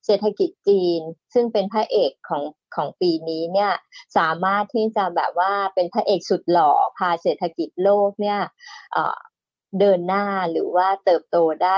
[0.06, 1.02] เศรษฐกิจจีน
[1.34, 2.44] ซึ่งเป็นพระเอกของ
[2.76, 3.72] ของปีนี้เนี่ย
[4.18, 8.40] สามารถที่จะแบบว่าเป็นพระเอกสุดหล่อพาเศรษฐกิจโลกเนี่ย
[9.80, 11.78] เดินหน้าหรือว่าเติบโตได้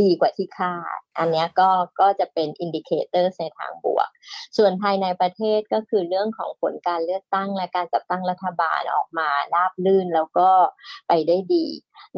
[0.00, 4.08] ดีกว่าที่คาด อันนี้ก็ก็จะเป็น indicator ในทางบวก
[4.56, 10.50] ส่วนภายในประเทศก็คือเรื่องของผลการเลือกตั้งและการจัดตั้งรัฐบาลออกมาราบลื่นแล้วก็
[11.08, 11.66] ไปได้ดี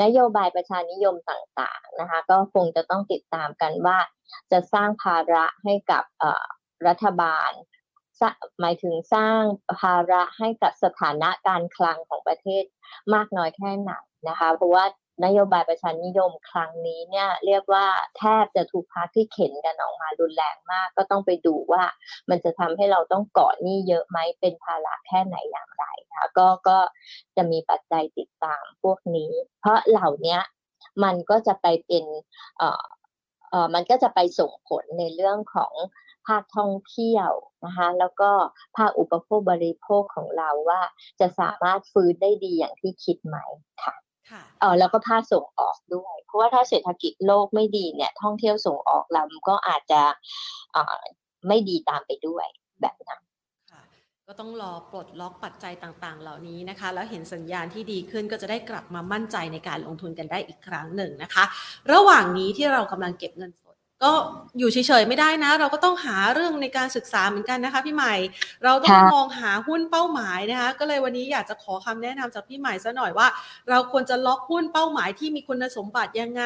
[0.03, 3.99] นโยบายประชานิยมต่างๆนะคะก็คงจะต้องติดตามกันว่า
[4.53, 6.05] จะสร้างภาระให้กับ
[6.87, 7.53] รัฐบาล
[8.61, 9.41] หมายถึงสร้าง
[9.81, 12.65] ภาระให้กับสถานะการคลังของประเทศ
[13.15, 13.93] มากน้อยแค่ไหน
[14.29, 14.85] นะคะ เพราะว่า
[15.25, 17.87] นโยบายประชานิยมครั้งนี้เนี่ยเรียกว่า
[18.19, 21.85] แทบจะถูกพาที่เข็นกันออกมารุนแรงมาก ก็ต้องไปดูว่า
[22.31, 25.85] มันจะทำให้เราต้องเกาะหนี้เยอะไหมเป็นภาระแค่ไหนอย่างไร
[26.17, 26.79] คะก็ก็
[27.37, 30.39] จะมีปัจจัยติดตามพวกนี้ เพราะเหล่านี้
[31.05, 32.05] มันก็จะไปเป็น
[32.59, 32.85] เอ่อ
[33.51, 35.75] เอ่อมันก็จะไปส่งผลในเรื่องของ
[36.27, 37.31] ภาคท่องเที่ยว
[37.65, 38.31] นะคะแล้วก็
[38.77, 40.83] ภาคอุปโภคบริโภคของเราว่า
[41.21, 43.37] จะสามารถฟื้นได้ดีอย่างที่คิดไหม
[43.85, 44.06] ค่ะ
[44.61, 50.03] เออแล้วก็ภาคส่งออกด้วย เพราะว่าถ้าเศรษฐกิจโลกไม่ดีเนี่ย ท่องเที่ยวส่งออกเราก็อาจจะ
[50.75, 51.01] อ่า
[51.49, 52.47] ไม่ดีตามไปด้วย
[52.83, 53.21] แบบนั้น
[54.31, 61.45] ก็ต้องรอปลดล็อกปัจจัยต่างๆ เหล่านี้นะคะ แล้วเห็นสัญญาณที่ดีขึ้นก็จะได้กลับมามั่นใจในการลงทุนกันได้อีกครั้งหนึ่งนะคะ
[61.93, 63.53] ระหว่างนี้ที่เรากำลังเก็บเงิน
[64.05, 64.13] ก็
[64.59, 68.15] อยู่เฉยๆไม่ได้นะ เราก็ต้องหาเรื่องในการศึกษาเหมือนกันนะคะพี่ใหม่
[68.65, 73.29] เราต้องมองหาหุ้นเป้าหมายนะคะ ก็เลยวันนี้อยากจะขอคำแนะนำจากพี่ใหม่ซะหน่อยว่า
[73.69, 76.45] เราควรจะล็อกหุ้นเป้าหมายที่มีคุณสมบัติยังไง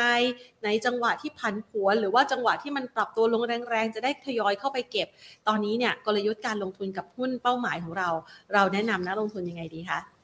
[0.65, 5.09] ในจังหวะที่พันผวนหรือว่าจังหวะที่มันปรับตัวลงแรงๆ จะได้ทยอยเข้าไปเก็บ
[5.49, 8.09] ตอนนี้เนี่ยกลยุทธ์การลงทุนกับหุ้นเป้าหมายของเรา
[8.53, 10.20] เราแนะนำนักลงทุนยังไงดีคะ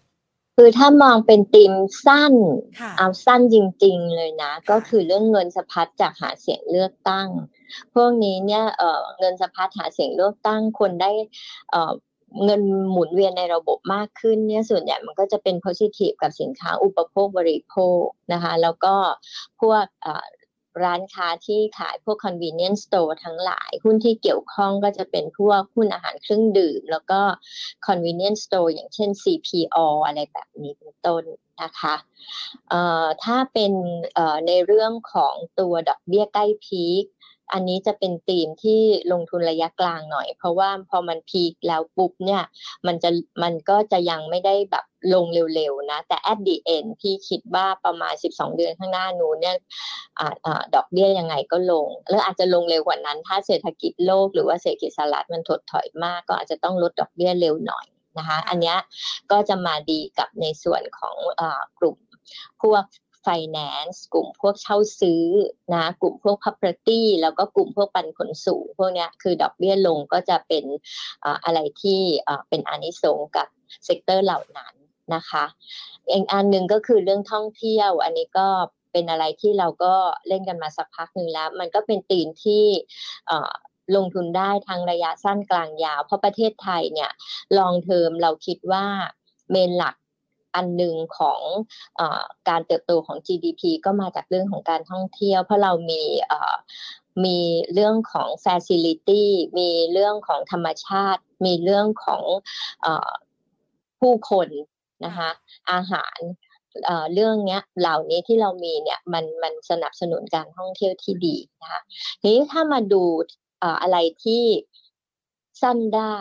[0.58, 1.72] คือถ้ามองเป็นติม
[2.04, 2.34] สั้น
[2.98, 7.28] เอาสั้นจริง ๆ เลยนะ ก็คือเรื่องเงินสะพัดจากหาเสียงเลือกตั้ง
[7.94, 11.12] พวกนี้เนี่ยเเงินสะพัดหาเสียงเลือกตั้งคนได้
[12.44, 18.94] เงินหมุนเวียนในระบบมากขึ้นเนี่ยส่วนใหญ่มันก็จะเป็น positive กับสินค้าอุปโภคบริโภคนะคะ แล้วก็
[19.60, 19.84] พวก
[20.84, 27.20] ร้านค้าที่ขายพวก convenience store ทั้งหลาย หุ้นที่เกี่ยวข้องก็จะเป็นพวกหุ้นอาหารเครื่องดื่ม แล้วก็
[27.86, 31.24] convenience store อย่างเช่น CPO อะไรแบบนี้เป็นต้น
[31.62, 31.94] นะคะ
[33.24, 33.72] ถ้าเป็น
[34.46, 37.04] ในเรื่องของตัวดอกเบี้ยใกล้พีค
[37.52, 38.80] อันนี้จะเป็นธีมที่
[39.12, 42.42] ลงทุนระยะกลางหน่อย เพราะว่าพอมันพีคแล้วปุ๊บเนี่ย
[42.86, 43.10] มันจะ
[43.42, 49.56] มันก็จะยังไม่ได้แบบลงเร็วๆนะ แต่ at the end พี่คิดว่าประมาณ 12 เดือนข้างหน้านู้นเนี่ย
[50.74, 57.86] ดอกเบี้ยยังไงก็ลง แล้วอาจจะลงเร็วกว่านั้น ถ้าเศรษฐกิจโลกหรือว่าเศรษฐกิจสหรัฐมันถดถอยมาก ก็อาจจะต้องลดดอกเบี้ยเร็วหน่อย
[58.18, 58.74] นะคะ อันนี้
[59.30, 61.42] ก็จะมาดีกับในส่วนของอ
[61.78, 61.96] กลุ่ม
[62.62, 62.82] พวก
[63.26, 65.24] finance กลุ่มพวกเช่าซื้อ
[65.74, 70.64] นะกลุ่มพวก property แล้วก็กลุ่มพวกปันผลสูง พวกนี้คือดอกเบี้ยลงก็จะเป็น
[71.44, 72.00] อะไรที่
[72.48, 73.46] เป็นอานิสงส์กับ
[73.84, 74.74] sector เหล่านั้น
[75.14, 75.44] นะคะ
[76.10, 78.48] อีกอันหนึ่งก็คือเรื่องท่องเที่ยว อันนี้ก็
[78.92, 79.94] เป็นอะไรที่เราก็
[80.28, 82.64] เล่นกันมาสักพักหนึ่งแล้ว มันก็เป็นตีนที่
[83.96, 87.10] ลงทุนได้ทั้งระยะสั้นกลางยาว เพราะประเทศไทยเนี่ย
[87.58, 88.84] ลองเทอมเราคิดว่า
[89.50, 89.96] เมนหลัก
[90.56, 91.40] อันหนึ่งของ
[91.98, 92.00] อ
[92.48, 96.02] การเติบโตของ GDP ก็มาจากเรื่องของการท่องเที่ยว เพราะเรามี
[97.24, 97.38] มี
[97.74, 99.24] เรื่องของ facility
[99.58, 102.22] มีเรื่องของธรรมชาติ มีเรื่องของ
[102.86, 102.88] อ
[104.00, 104.48] ผู้คน
[105.04, 105.30] นะคะ
[105.72, 106.18] อาหาร
[107.14, 111.80] เรื่องเนี้ยเหล่านี้ที่เรามีเนี่ยมันมันสนับสนุนการท่องเที่ยวที่ดีนะคะ
[112.20, 113.02] ทีนี้ถ้ามาดู
[113.82, 114.44] อะไรที่
[115.62, 116.18] สั้นได้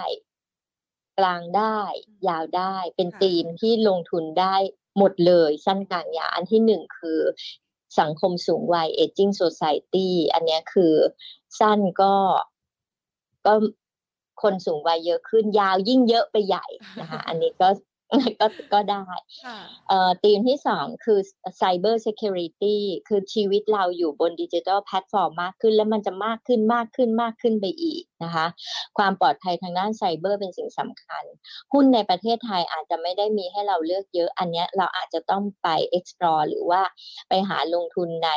[1.19, 1.79] กลางได้
[2.27, 4.55] ยาวได้เป็นธีมที่ลงทุนได้
[4.97, 7.19] หมดเลยสั้นกลางยาวอันที่หนึ่งคือ
[7.99, 10.93] สังคมสูงวัย aging society อันนี้คือ
[11.59, 12.13] สั้นก็
[13.45, 13.53] ก็
[14.41, 16.65] คนสูงวัยเยอะขึ้นยาวยิ่งเยอะไปใหญ่
[16.99, 17.69] นะคะอันนี้ก็
[18.41, 19.05] ก็ก็ได้
[19.89, 21.19] เอ่อธีมที่สองคือ
[21.61, 28.45] Cyber Security คือชีวิตเราอยู่บนดิจิทัลแพลตฟอร์มมากขึ้น แล้วมันจะมากขึ้นมากขึ้นมากขึ้นไปอีกนะคะ
[28.97, 31.23] ความปลอดภัยทางด้านไซเบอร์เป็นสิ่งสำคัญ
[31.73, 36.81] หุ้นในประเทศไทยอาจจะไม่ได้มีให้เราเลือกเยอะ อันนี้เราอาจจะต้องไป explore หรือว่า
[37.29, 38.31] ไปหาลงทุนใน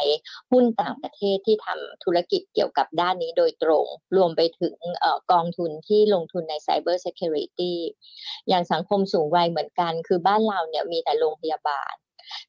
[0.51, 3.87] หุ้นต่างประเทศที่ทำธุรกิจเกี่ยวกับด้านนี้โดยตรง
[4.17, 4.77] รวมไปถึง
[5.33, 7.75] กองทุนที่ลงทุนใน Cyber Security
[8.49, 11.95] อย่างสังคมสูงวัยเหมือนกัน คือบ้านเราเนี่ยมีแต่โรงพยาบาล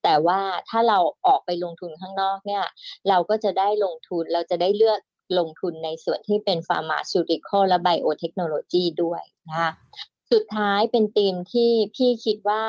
[0.03, 0.39] แต่ว่า
[0.69, 2.63] ถ้าเราออกไปลงทุนข้างนอกเนี่ย
[3.09, 4.99] เราก็จะได้ลงทุนเราจะได้เลือก
[5.37, 9.71] ลงทุนในส่วนที่เป็นฟาร์มาซูติคอลและไบโอเทคโนโลยีด้วยนะคะ
[10.31, 12.63] สุดท้ายเป็นธีมที่พี่คิดว่า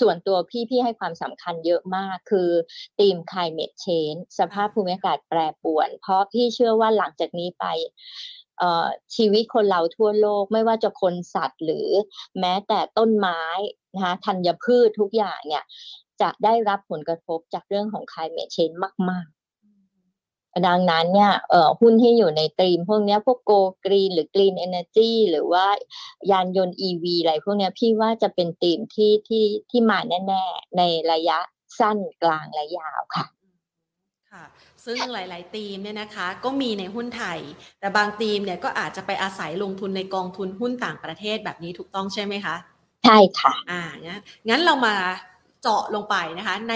[0.00, 2.50] ส่วนตัวพี่พี่ให้ความสำคัญเยอะมากคือ
[2.98, 7.64] ธีม climate change สภาพภูมิอากาศแปรปรวน เพราะพี่เชื่อว่าหลังจากนี้ไป
[9.16, 11.88] ชีวิตคนเราทั่วโลกไม่ว่าจะคนสัตว์หรือ
[12.40, 13.42] แม้แต่ต้นไม้
[13.94, 15.64] นะคะธัญพืชทุกอย่างเนี่ย
[16.20, 18.76] จะได้รับผลกระทบจากเรื่องของ climate change
[19.10, 19.26] มาก
[20.66, 21.32] ดังนั้นเนี่ย
[21.80, 23.52] หุ้นที่อยู่ในตรีมพวกนี้พวกโก
[23.84, 25.66] กรีนหรือกรีนเอเนจีหรือว่า
[26.30, 31.38] ยานยนต์ EV อะไรพวกนี้พี่ว่าจะเป็นตีมที่ที่ที่มาแน่ ๆ ในระยะ
[31.78, 33.26] สั้นกลางและยาวค่ะ
[34.32, 34.44] ค่ะ
[34.84, 37.38] ซึ่งหลายๆธีมเนี่ยนะคะ ก็มีในหุ้นไทย
[37.80, 42.56] แต่บางธีมเนี่ยก็อาจจะไปอาศัยลงทุนในกองทุนหุ้นต่างประเทศแบบนี้ถูกต้องใช่ไหมคะ
[43.04, 44.94] ใช่ค่ะ อ่างั้นงั้นเรามา
[45.62, 46.74] เจาะลงไปนะคะ ใน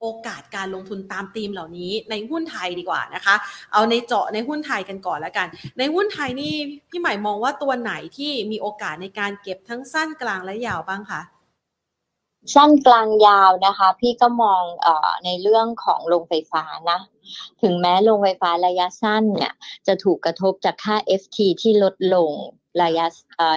[0.00, 3.34] โอกาสการลงทุนตามธีมเหล่านี้ในหุ้นไทยดีกว่านะคะ
[3.72, 5.46] เอาในเจาะในหุ้นไทยกันก่อนแล้วกัน
[5.78, 6.52] ในหุ้นไทยนี่
[6.90, 11.22] พี่ใหม่มองว่าตัวไหนที่มีโอกาสในการเก็บทั้งสั้นกลางและยาวบ้างคะ
[12.54, 17.00] สั้นกลางยาวนะคะ พี่ก็มองเออในเรื่องของโรงไฟฟ้านะ
[17.62, 19.52] ถึงแม้โรงไฟฟ้าระยะสั้นเนี่ย
[19.86, 22.30] จะถูกกระทบจากค่า FT ที่ลดลง
[22.82, 23.06] ระยะ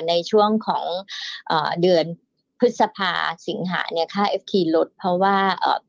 [0.10, 0.84] ในช่วงของ
[1.82, 2.06] เดือน
[2.62, 3.14] พฤษภา
[3.48, 5.38] สิงหาเนี่ยค่า FT ลด เพราะว่า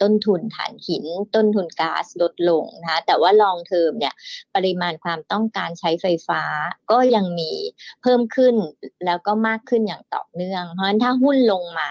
[0.02, 1.04] ต้นทุนฐานหิน
[1.34, 4.14] ต้นทุนก๊าซลดลงนะคะแต่ว่าลองเทอมเนี่ย
[4.54, 6.42] ปริมาณความต้องการใช้ไฟฟ้า
[6.90, 7.52] ก็ยังมี
[8.02, 8.54] เพิ่มขึ้น
[9.06, 11.90] แล้วก็มากขึ้นอย่างต่อเนื่อง เพราะฉะนั้นถ้าหุ้นลงมา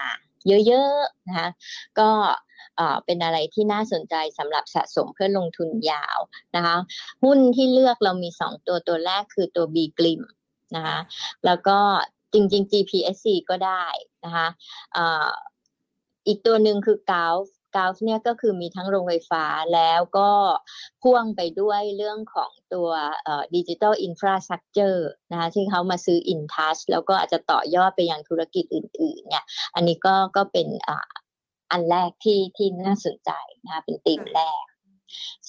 [0.66, 1.48] เยอะๆนะคะ
[2.00, 2.10] ก็
[3.04, 6.18] เป็นอะไรที่น่าสนใจสำหรับสะสมเพื่อลงทุนยาว
[6.56, 6.76] นะคะ
[7.24, 10.22] หุ้นที่เลือกเรามีสองตัวตัวแรกคือตัว B กลิม
[10.76, 10.98] นะคะ
[11.46, 11.78] แล้วก็
[12.32, 13.84] จริงๆ GPSC ก็ได้
[14.24, 14.48] นะคะ
[16.26, 17.44] อีกตัวหนึ่งคือกาฟ
[17.76, 20.30] กาฟเนี่ยก็คือมีทั้งโรงไฟฟ้าแล้วก็
[21.02, 22.90] พ่วงไปด้วยเรื่องของตัว
[23.54, 30.68] digital infrastructure นะคะที่เขามาซื้ออินทัชแล้วก็อาจจะต่อยอดไปยังธุรกิจอื่นๆเนี่ยอันนี้ก็ก็เป็น
[31.72, 33.30] อันแรกที่ที่น่าสนใจ
[33.64, 34.64] นะคะเป็นตีมแรก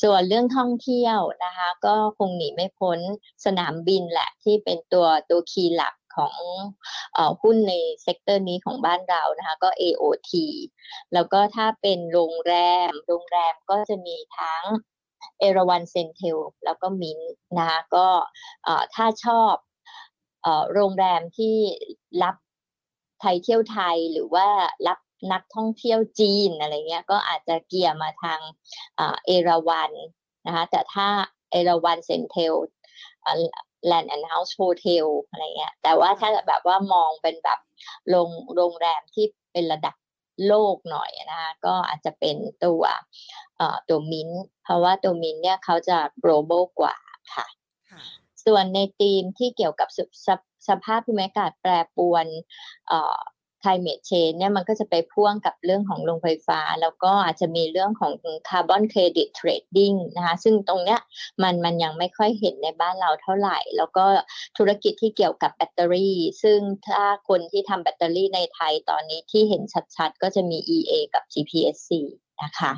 [0.02, 3.00] ส่วนเรื่องท่องเที่ยวนะคะ ก็คงหนีไม่พ้น
[3.46, 6.38] สนามบินแหละที่เป็นตัวตัว key หลัก ของ
[7.18, 7.74] อหุ้นใน
[8.04, 10.32] sector นี้ของบ้านเรานะคะก็ AOT
[11.14, 12.56] แล้วก็ถ้าเป็นโรงแร
[12.90, 14.64] ม โรงแรมก็จะมีทั้ง
[15.40, 17.20] เอราวัณ CENTEL แล้วก็มิน
[17.58, 18.08] นะคะก็
[18.96, 19.54] ถ้าชอบ
[20.74, 21.56] โรงแรมที่
[22.24, 22.36] รับ
[23.20, 24.48] ไทยเที่ยวไทยหรือว่า
[24.88, 25.00] รับ
[25.34, 28.40] นักท่องเที่ยวจีนอะไรเงี้ยก็อาจจะเกี่ยมาทาง
[29.26, 29.92] เอราวัณ
[30.46, 31.08] นะคะแต่ถ้า
[31.52, 32.54] เอราวัณ CENTEL
[33.86, 37.60] แลนด์แอนด์เฮาส์โฮเทลอะไรเงี้ย แต่ว่าถ้าแบบว่ามองเป็นแบบ
[38.10, 39.96] โรงโรงแรมที่เป็นระดับ
[40.48, 42.84] โลกหน่อยนะคะก็อาจจะเป็นตัว
[43.90, 44.30] ตัวมิน
[44.64, 46.96] เพราะว่าตัวมินเนี่ยเขาจะ global กว่า
[47.34, 47.48] ค่ะ
[48.46, 49.90] ส่วนในทีมที่เกี่ยวกับ
[50.28, 50.30] ส
[50.70, 52.26] สภาพภูมิอากาศแปรปรวน
[53.64, 58.12] climate change เนี่ยมันก็จะไปพ่วงกับเรื่องของโรงไฟฟ้า แล้วก็อาจจะมีเรื่องของ
[58.50, 61.00] carbon credit trading นะคะซึ่งตรงเนี้ย
[61.44, 64.06] มันมันยังไม่ค่อยเห็นในบ้านเราเท่าไหร่ แล้วก็
[64.58, 69.62] ธุรกิจที่เกี่ยวกับแบตเตอรี่ ซึ่งถ้าคนที่ทำแบตเตอรี่ในไทยตอนนี้ที่เห็น
[69.96, 71.92] ชัดๆ ก็จะมี EA กับ GPSC
[72.44, 72.74] นะคะ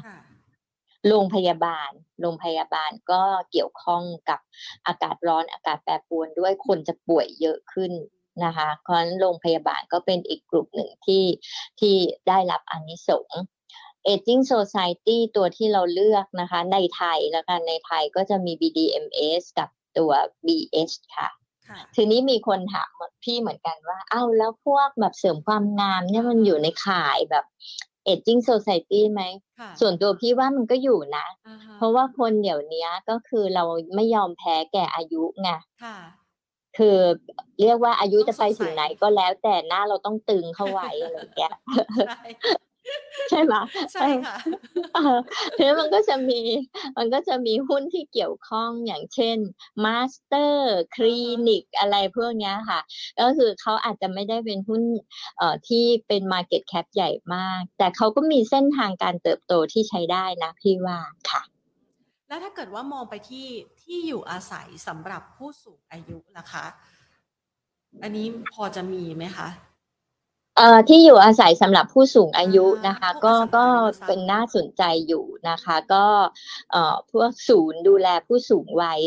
[1.07, 3.21] โรงพยาบาล โรงพยาบาลก็
[3.51, 4.39] เกี่ยวข้องกับ
[4.87, 7.91] อากาศร้อนอากาศแปรปรวนด้วยคนจะป่วยเยอะขึ้น
[8.43, 11.25] นะคะเพราะฉะนั้นโรงพยาบาลก็เป็นอีกกลุ่มหนึ่งที่
[11.79, 11.95] ที่
[12.27, 13.41] ได้รับอนนิสงส์
[14.07, 20.11] Aging Society ตัวที่เราเลือกนะคะ ในไทยแล้วกันในไทยก็จะมี BDMS กับตัว
[20.45, 21.29] BH ค่ะ
[21.95, 22.91] ทีนี้มีคนถาม
[23.23, 27.45] พี่เหมือนกันว่า เอ้าแล้วพวกแบบเสริมความงามเนี่ยมันอยู่ในข่ายแบบ
[28.07, 29.21] Aging Society ไหม
[29.79, 31.27] ส่วนตัวพี่ว่ามันก็อยู่นะ
[31.77, 33.63] เพราะว่าคนเดี๋ยวนี้ก็คือเรา
[33.95, 35.49] ไม่ยอมแพ้แก่อายุไง
[36.77, 36.97] คือ
[37.61, 41.55] เรียกว่าอายุจะไปถึงไหนก็แล้ว แต่หน้าเราต้องตึงเข้าไว้อะไรอย่างเงี้ย
[43.29, 43.53] ใช่ไหม
[43.93, 44.38] ใช่ค่ะ
[45.55, 46.41] ทีนี้มันก็จะมี
[46.97, 49.38] มันก็จะมีหุ้นที่เกี่ยวข้องอย่างเช่น
[49.83, 52.79] มาสเตอร์คลินิกอะไรพวกนี้ค่ะ
[53.19, 54.83] ก็คือเขาอาจจะไม่ได้เป็นหุ้น
[55.38, 60.99] เอ่อที่เป็น Market Cap ใหญ่มาก แต่เขาก็มีเส้นทางการเติบโตที่ใช้ได้นะพี่ว่า
[61.31, 61.41] ค่ะ
[62.27, 63.47] แล้วถ้าเกิดว่ามองไปที่
[63.81, 66.65] ที่อยู่อาศัยสำหรับผู้สูงอายุล่ะคะ
[68.03, 69.49] อันนี้พอจะมีไหมคะ
[70.57, 73.65] เอ่อที่อยู่อาศัยสำหรับผู้สูงอายุนะคะ ก็ก็
[74.07, 76.05] เป็นน่าสนใจอยู่นะคะ ก็
[76.71, 78.99] เอ่อพวกศูนย์ดูแลผู้สูงวัย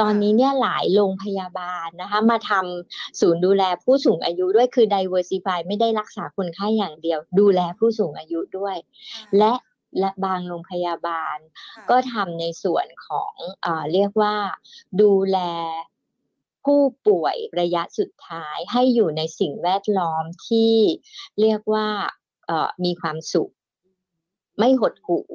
[0.00, 8.76] ตอนนี้เนี่ยหลายโรงพยาบาลนะคะ มาทำศูนย์ดูแลผู้สูงอายุด้วยคือ diversify ไม่ได้รักษาคนไข้อย่างเดียว ดูแลผู้สูงอายุด้วย
[9.38, 9.52] และ
[9.98, 11.38] และบางโรงพยาบาล
[11.90, 14.36] ก็ทำในส่วนของอเรียกว่า
[15.00, 15.38] ดูแล
[16.64, 20.74] ผู้ป่วยระยะสุดท้ายให้อยู่ในสิ่งแวดล้อมที่
[21.40, 21.88] เรียกว่า
[22.84, 23.52] มีความสุข
[24.58, 25.26] ไม่หดหู่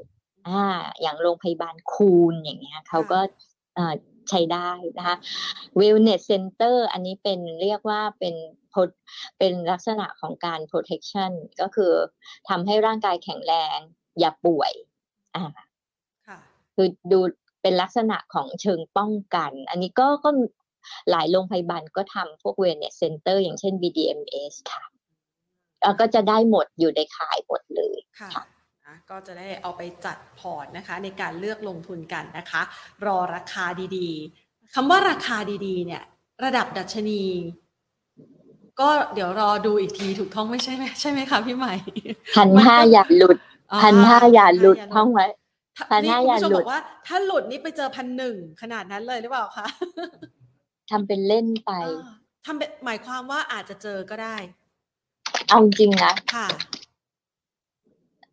[0.48, 0.66] อ่า
[1.02, 3.20] อย่างโรงพยาบาลคูนอย่างเงี้ยเขาก็
[4.30, 5.16] ใช้ได้นะคะ
[5.80, 8.36] wellness center อันนี้เป็นเรียกว่าเป็น
[9.40, 11.94] เป็นลักษณะของการ protection ก็คือ
[12.50, 13.80] ทำให้ร่างกายแข็งแรง
[14.20, 14.72] อย่าป่วย
[15.36, 15.44] อ่า
[16.76, 17.20] คือดู
[17.62, 20.30] เป็นลักษณะของเชิงป้องกัน อันนี้ก็ก็
[21.12, 24.84] หลายโรงพยาบาลก็ทำพวก wellness center อย่างเช่น BDMS ค่ะ
[25.84, 28.44] แล้วก็จะได้หมดอยู่ในข่ายหมดเลยค่ะ
[29.10, 32.62] ก็จะได้เอาไปจัดพอร์ตนะคะ ในการเลือกลงทุนกันนะคะ
[33.06, 33.66] รอราคา
[33.98, 36.04] ดีๆคำว่าราคาดีๆ เนี่ย
[36.44, 37.24] ระดับดัชนี
[38.80, 41.74] ก็เดี๋ยวรอดูอีกทีถูกต้องไม่ใช่ไหมใช่ไหมคะพี่ใหม่
[42.36, 43.38] พันห้าอย่าหลุด
[43.82, 45.26] พันห้าอย่าหลุดท่องไว้
[45.92, 49.68] พันห้าอย่าหลุดบอกว่าถ้าหลุดนี่ไปเจอพันหนึ่งขนาดนั้นเลยหรือเปล่าคะ
[50.90, 51.72] ทำเป็นเล่นไป
[52.46, 54.38] ทำเป็นหมายความว่าอาจจะเจอก็ได้
[55.50, 56.48] เอาจริงนะค่ะ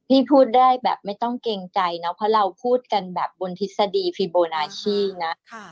[0.08, 5.66] พี่พูดได้แบบไม่ต้องเกรงใจเนาะเพราะเราพูดกันแบบบนทฤษฎีฟิโบนัชชีนะค่ะ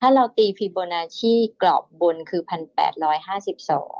[0.00, 3.96] ถ้าเราตีฟิโบนัชชีกรอบบนคือพันแปดร้อยห้าสิบสอง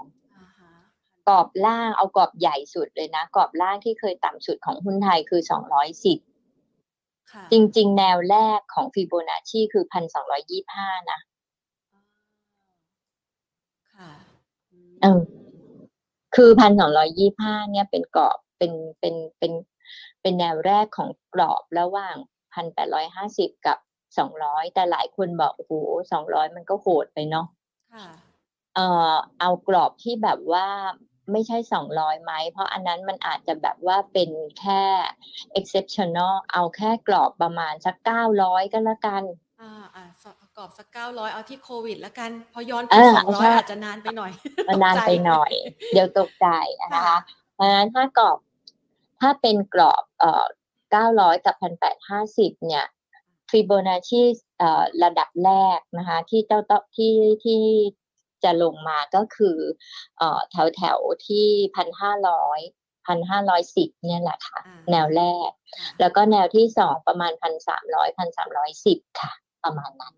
[1.29, 6.19] กรอบล่างเอากรอบใหญ่สุดเลยนะ กรอบล่างที่เคยต่ำสุดของหุ้นไทยคือสองร้อยสิบ
[7.53, 11.21] จริง ๆ แนวแรกของฟิโบนัชชีคือพันสองร้อยี่ห้านะ
[15.03, 15.21] เออ
[16.37, 19.53] คือพันสองร้อยยี่ห้าเนี่ยเป็นกรอบเป็นเป็นเป็น
[20.21, 22.17] เป็นแนวแรกของกรอบระหว่าง
[22.55, 23.79] พันแปดร้อยห้าสิบกับ
[24.19, 25.73] สองร้อยแต่หลายคนบอกโอ้โห
[26.13, 27.47] สองร้อยมันก็โหดไปเนาะ
[28.75, 28.81] เอ
[29.13, 30.67] อเอากรอบที่แบบว่า
[31.33, 34.83] ไม่ใช่สองร้อยไหม เพราะอันนั้นมันอาจจะแบบว่าเป็นแค่
[35.59, 39.23] exceptional เอาแค่กรอบประมาณสักเก้าร้อยก็แล้วกัน
[39.61, 40.05] อ่าอ่า
[40.57, 44.33] กรอบสักเก้าร้อยเอาที่โควิดแล้วกัน พอย้อนไปสองร้อยอาจจะนานไปหน่อย
[44.83, 45.53] นานไปหน่อย
[45.93, 46.47] เดี๋ยวตกใจ
[46.95, 47.19] นะคะ
[47.55, 48.39] เพราะฉะนั้นถ้ากรอบ
[49.21, 50.45] ถ้าเป็นกรอบเอ่อ
[50.91, 52.87] เก้าร้อยกับพันแปดห้าสิบเนี่ย
[53.51, 54.23] ฟิโบนัชชี
[54.59, 56.61] เอ่อระดับแรกนะคะ ที่เจ้า
[56.97, 57.15] ที่
[57.45, 57.63] ที่
[58.45, 59.57] จะลงมาก็คือ
[60.19, 62.61] เอ่อแถวแถวที่พันห้าร้อย
[63.07, 69.33] พันห้าร้อยสิบเนี่ยแหละค่ะอ่าแนวแรกค่ะแล้วก็แนวที่สองประมาณพันสามร้อยพันสามร้อยสิบค่ะ
[69.65, 70.15] ประมาณนั้น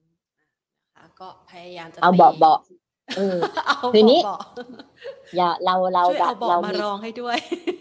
[0.95, 4.39] ค่ะก็พยายามจะเอาตีเบาเบาๆเออเอาทีนี้เบา
[5.37, 7.37] อย่าเราเราๆช่วยแบเอาบเบาะเรามามีรองให้ด้วย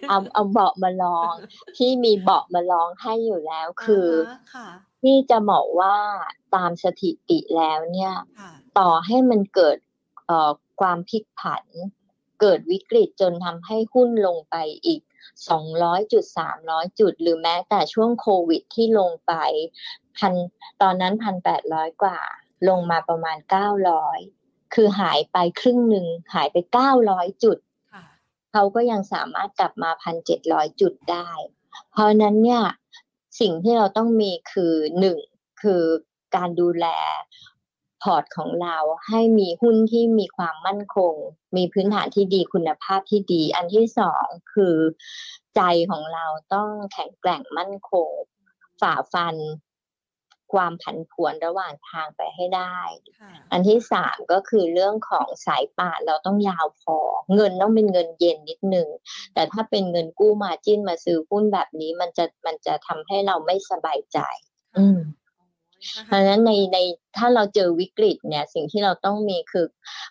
[0.10, 1.34] เอาเอาเบาะมาลอง
[1.78, 4.70] ที่มีเบาะมาลองให้อยู่แล้วคือาฮะค่ะ
[5.02, 5.96] ที่จะบอกว่า
[6.56, 9.87] ตามสถิติแล้วเนี่ยค่ะต่อให้มันเกิดเอ่อ
[10.80, 11.66] ความพลิกผัน
[12.42, 14.56] เกิดวิกฤตจนทำให้หุ้นลงไป
[14.86, 15.02] อีก
[15.58, 16.24] 200จุด
[16.62, 19.34] 300 จุด หรือแม้แต่ช่วงโควิดที่ลงไป
[20.18, 20.34] พัน
[20.82, 22.20] ตอนนั้นพันแปดร้อยกว่า
[22.70, 23.38] ลงมาประมาณ
[24.06, 26.58] 900คือหายไปครึ่งหนึ่งหายไป
[27.00, 27.58] 900จุด
[27.94, 28.06] ค่ะ
[28.52, 31.30] เขาก็ยังสามารถกลับมาพันเจ็ดร้อยจุดได้
[31.92, 32.64] เพราะฉะนั้นเนี่ย
[33.40, 35.18] สิ่งที่เราต้องมีคือหนึ่ง
[35.62, 35.84] คือ
[36.36, 36.88] การดูแล
[38.04, 38.78] พอร์ตของเรา
[39.08, 41.14] ให้มีหุ้นที่มีความมั่นคง
[41.56, 44.76] มีพื้นฐานที่ดีคุณภาพที่ดี อันที่สองคือ
[45.56, 48.12] ใจของเราต้องแข็งแกร่งมั่นคง
[48.82, 49.36] ฝ่าฟัน
[50.54, 52.80] ความผันผวนระหว่างทางไปให้ได้
[53.20, 56.98] ค่ะอันที่สามก็คือเรื่องของสายป่านเราต้องยาวพอ
[57.36, 58.88] เงินต้องเป็นเงินเย็นนิดนึง
[59.34, 64.20] แต่ถ้าเป็นเงินกู้มาจิ้นมาซื้อหุ้นแบบนี้มันจะมันจะทำให้เราไม่สบายใจ
[64.78, 65.00] อืม
[66.06, 66.78] เพราะฉะนั้นในใน
[67.18, 69.68] ถ้าเราเจอวิกฤตเนี่ยสิ่งที่เราต้องมีคือ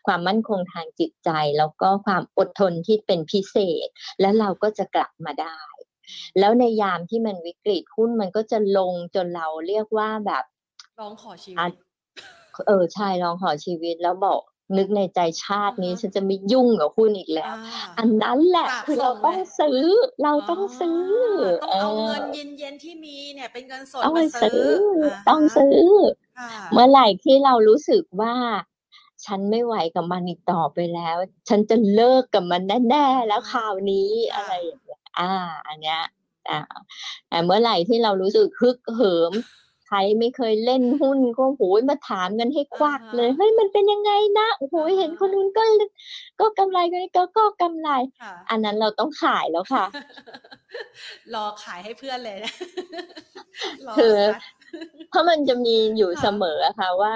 [0.07, 3.57] ความมั่นคงทางจิตใจ แล้วก็ความอดทนที่เป็นพิเศ
[3.87, 3.89] ษ
[4.21, 5.59] แล้วเราก็จะกลับมาได้
[6.39, 10.45] แล้วในยามที่มันวิกฤตหุ้นมันก็จะลงจนเราเรียกว่าแบบ
[11.01, 11.73] ร้องขอชีวิอะต
[12.67, 14.41] เออใช่ลองขอชีวิตแล้วบอก
[14.77, 17.55] นึกในใจชาตินี้อ่าฮะฉันจะไม่ยุ่งกับหุ้นอีกแล้วอ่า
[17.99, 19.81] อันนั้นแหละสะคือสเรามต้องเลยซื้อ
[20.23, 21.03] เราต้องซื้อ
[21.63, 25.79] ต้องเอาเออเงินเย็นๆที่มีเนี่ยเป็นเงินสดต้องไปมาซื้ซื้ออออ่าต้องฮะซื้อ
[26.37, 28.35] ค่ะเมื่อไหร่ที่เรารู้สึกว่า
[29.25, 31.17] ฉันไม่ไหวกับมันอีกต่อไปแล้ว
[31.49, 35.33] ฉันจะเลิกกับมันแน่ๆแล้วคราวนี้ค่ะอะไรอย่างเงี้ยอ่า
[35.69, 36.01] อันเนี้ย
[36.51, 36.61] อ่า
[37.29, 39.33] แต่เมื่อไหร่ที่เรารู้สึกฮึกเหิม
[39.87, 45.65] ใครไม่เคยเล่นหุ้นก็โหยมาถามกันให้ควักเลยเฮ้ยมันเป็นยังไงนะโอ้โหเห็นคนนู้นก็
[46.41, 49.85] ก็กำไรคนนี้ก็ก็กำไรค่ะอันนั้นเราต้องขายแล้วค่ะ
[51.35, 52.53] รอขายให้เพื่อนเลยนะ
[53.87, 54.43] รอคือซัด
[55.11, 57.15] เพราะมันจะมีอยู่ค่ะเสมออะค่ะว่า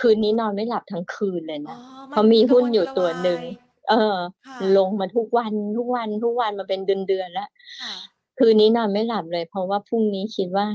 [0.00, 1.78] คืนนี้นอนไม่หลับทั้งคืนเลยอ๋อนะ
[2.08, 3.48] นเพราะมีหุ้นอยู่กระตัวหนึ่งวาย
[3.90, 4.16] เออ
[4.46, 7.48] ค่ะลงมาทุกวันทุกวันทุกวันมาเป็นเดือนเดือนๆแล้ว
[8.36, 10.66] ค่ะคืนนี้นอนไม่หลับเลย เพราะว่าพรุ่งนี้คิดว่า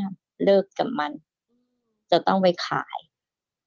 [0.43, 1.12] เลิกกับมัน
[2.12, 2.97] จะต้องไปขาย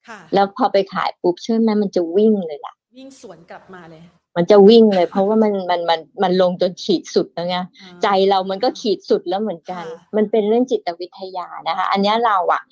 [0.08, 4.02] ค่ะ แล้วพอไปขายปุ๊บเชื่อไหมมันจะวิ่งเลยล่ะ วิ่งสวนกลับมาเลย
[4.36, 12.62] มันจะวิ่งเลย เพราะว่ามันมันมันมันลงจนขีดสุดแล้วไงอ่าใจเรามันก็ขีดสุดแล้วเหมือนกันค่ะมันเป็นเรื่องจิตวิทยานะคะ อันเนี้ยเราอะ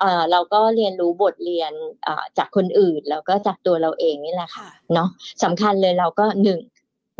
[0.00, 1.72] เอ่อเราก็เรียนรู้บทเรียน
[2.04, 5.08] เอ่อจากคนอื่นแล้วก็จากตัวเราเองนี่แหละค่ะค่ะเนาะ
[5.44, 6.58] สำคัญเลยเราก็หนึ่ง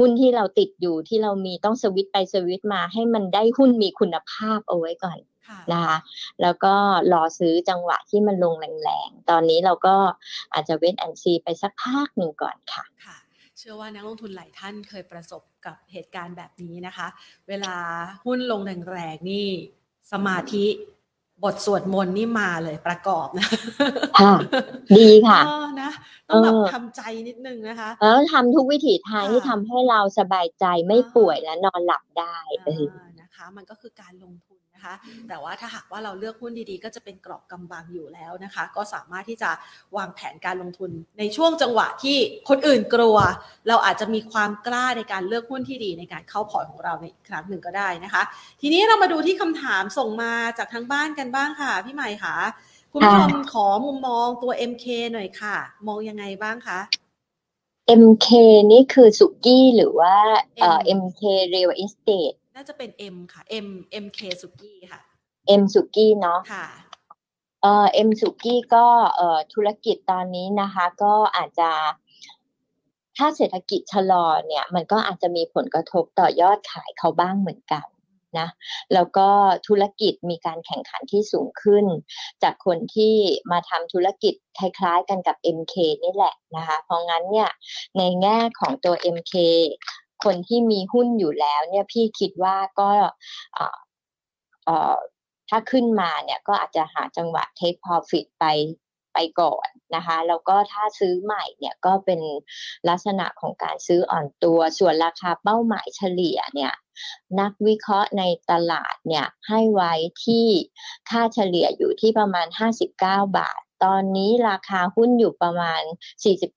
[0.00, 5.96] หุ้นที่เราติดอยู่ที่เรามีต้องสวิตช์ไปสวิตช์มาให้มันได้หุ้นมีคุณภาพเอาไว้ก่อนค่ะนะคะ
[6.42, 6.74] แล้วก็
[7.12, 9.96] รอซื้อจังหวะที่มันลงแรงๆ ตอนนี้เราก็
[10.52, 13.16] อาจจะเว้นแอนซีไปสักพักหนึ่งก่อนค่ะค่ะ
[13.58, 17.08] เชื่อว่านักลงทุนหลายท่านเคยประสบกับเหตุการณ์แบบนี้นะคะ
[17.48, 17.74] เวลา
[18.26, 19.48] หุ้นลงแรงๆนี่
[20.12, 20.66] สมาธิ
[21.44, 23.46] บทสวดมนต์นี่มาเลยประกอบนะ
[24.20, 24.34] ค่ะ
[24.98, 25.90] ดีค่ะเออนะ
[26.28, 34.49] ต้องแบบเออทำใจนิดนึงนะคะแล้วทำทุกวิถีทางค่ะที่ทำให้เราสบายใจไม่อ่าป่วยและนอนหลับได้เอออ่านะคะ มันก็คือการลงทุน
[34.80, 39.50] นะคะ แต่ว่าถ้าหากว่าเราเลือกหุ้นดีๆ ก็จะเป็นเกราะกำบังอยู่แล้วนะคะ ก็สามารถที่จะ
[39.96, 42.16] วางแผนการลงทุนในช่วงจังหวะที่
[42.48, 43.16] คนอื่นกลัว
[43.68, 48.22] เราอาจจะมีความกล้าในการเลือกหุ้นที่ดีในการเข้าพอร์ตของเราในอีกครั้งหนึ่งก็ได้นะคะ
[48.60, 52.36] ทีนี้เรามาดูที่คำถามส่งมาจากทางบ้านกันบ้างค่ะพี่ใหม่ค่ะ
[52.92, 55.56] คุณผู้ชมขอมุมมองตัว MK หน่อยค่ะ
[55.86, 56.80] มองยังไงบ้างคะ
[58.02, 58.28] MK
[58.72, 60.14] นี่คือสุกี้หรือว่า
[60.60, 61.22] เอ่อ M MK
[61.54, 63.68] Real Estate น่าจะเป็น M ค่ะ M
[64.04, 65.00] MK สุกี้ค่ะ
[65.60, 66.66] M สุกี้เนาะค่ะ
[67.62, 68.86] เอ่อ M สุกี้ก็
[69.16, 71.70] เอ่อธุรกิจตอนนี้นะคะ ก็อาจจะ
[73.16, 77.86] ถ้าเศรษฐกิจชะลอเนี่ย มันก็อาจจะมีผลกระทบต่อยอดขายเขาบ้างเหมือนกัน
[78.38, 78.48] นะ
[78.94, 79.28] แล้วก็
[79.68, 81.84] ธุรกิจมีการแข่งขันที่สูงขึ้น
[82.42, 83.14] จากคนที่
[83.50, 87.50] มาทำธุรกิจคล้ายๆกันกับ MK นี่แหละนะคะ เพราะงั้นเนี่ย
[87.98, 89.34] ในแง่ของตัว MK
[90.24, 92.88] คนที่มีหุ้นอยู่แล้ว เนี่ยพี่คิดว่าก็
[95.48, 98.46] ถ้าขึ้นมาเนี่ยก็อาจจะหาจังหวะ take profit ไป
[99.14, 102.20] ไปก่อนนะคะแล้วก็ถ้าซื้อใหม่เนี่ยก็เป็น
[102.88, 106.72] ลักษณะของการซื้ออ่อนตัว ส่วนราคาเป้าหมายเฉลี่ยเนี่ย
[107.40, 109.92] นักวิเคราะห์ในตลาดเนี่ยให้ไว้
[110.24, 110.46] ที่
[111.10, 112.90] ค่าเฉลี่ยอยู่ที่ประมาณ 59
[113.38, 115.82] บาท ตอนนี้ราคาหุ้นอยู่ประมาณ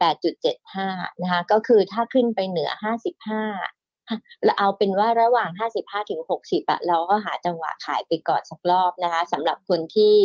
[0.03, 10.15] 48.75 นะคะ ก็คือถ้าขึ้นไปเหนือ 55เราเอาเป็นว่าระหว่าง 55ถึง60อะเราก็หาจังหวะขายไปก่อนสักรอบนะคะสำหรับคนที่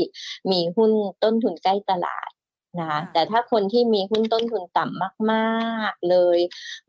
[0.51, 0.92] มีหุ้น
[1.24, 2.30] ต้นทุนใกล้ตลาด
[2.78, 6.38] นะคะแต่ถ้าคนที่มีหุ้นต้นทุนต่ำมาก ๆ เลย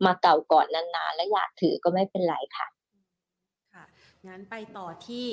[0.04, 2.79] มาเก่าก่อนนานๆ และอยากถือก็ไม่เป็นไรค่ะค่ะ
[4.28, 5.24] งั้นไปต่อที่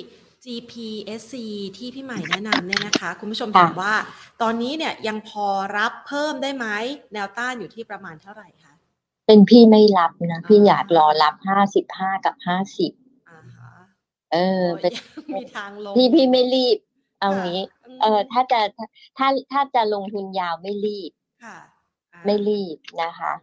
[0.43, 1.33] GPSC
[1.77, 3.93] ที่พี่ใหม่แนะนำเนี่ยนะคะ คุณผู้ชมถามว่า
[4.41, 6.65] ตอนนี้เนี่ยยังพอรับเพิ่มได้ไหม
[7.13, 8.73] แนวต้านอยู่ที่ประมาณเท่าไหร่คะ
[9.27, 12.91] เป็นพี่ไม่รับนะ พี่อยากรอรับห้าสิบห้ากับห้าสิบ
[14.33, 14.91] เออเป็น
[15.35, 16.77] มีทางลงพี่พี่ไม่รีบ
[17.19, 17.61] เอางี้
[18.01, 18.59] เออถ้าจะ
[19.17, 21.11] ถ้าถ้าจะลงทุนยาวไม่รีบ
[22.25, 23.33] ไม่รีบนะคะ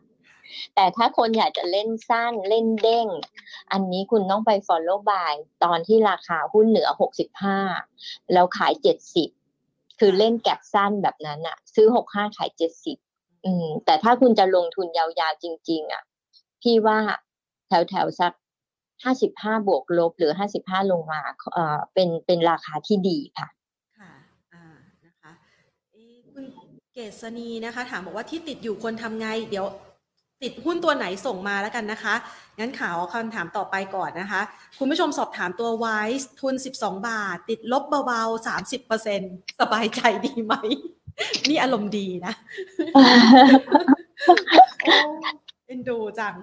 [0.74, 3.06] แต่ถ้าคนอยากจะเล่นสั้นเล่นเด้ง
[3.72, 5.34] อันนี้คุณต้องไป follow by
[5.64, 7.58] ตอนที่ราคาหุ้นเหนือหกสิบห้า
[8.32, 9.28] แล้วขายเจ็ดสิบ
[10.00, 12.96] คือเล่นแก็บสั้นแบบนั้นอะซื้อหกห้าขายเจ็ดสิบ
[13.44, 16.02] อืม แต่ถ้าคุณจะลงทุนยาวๆจริง ๆอะ
[16.62, 16.98] พี่ว่า
[17.68, 18.32] แถวๆสัก
[19.04, 21.20] ห้าสิบห้าบวกลบหรือห้าสิบห้าลงมา
[21.52, 23.48] เอ่อเป็นเป็นราคาที่ดีค่ะ
[23.98, 24.12] ค่ะ
[24.54, 24.64] อ่า
[25.04, 25.32] นะคะ
[26.32, 26.44] คุณ
[26.92, 29.66] เกษณีนะคะ ถามบอกว่าที่ติดอยู่ควรทำไง เดี๋ยว
[30.44, 32.14] ติดหุ้นตัวไหนส่งมาแล้วกันนะคะ
[32.58, 34.40] งั้นข่าวคำถามต่อไปก่อนนะคะ
[34.78, 35.86] คุณผู้ชมสอบถามตัวไว
[36.20, 38.46] ซ์ทุน 12 บาท ติดลบเบาๆ
[38.98, 40.54] 30%สบายใจดีไหม
[41.48, 42.32] นี่อารมณ์ดีนะ
[45.66, 46.34] เอ็นดูจัง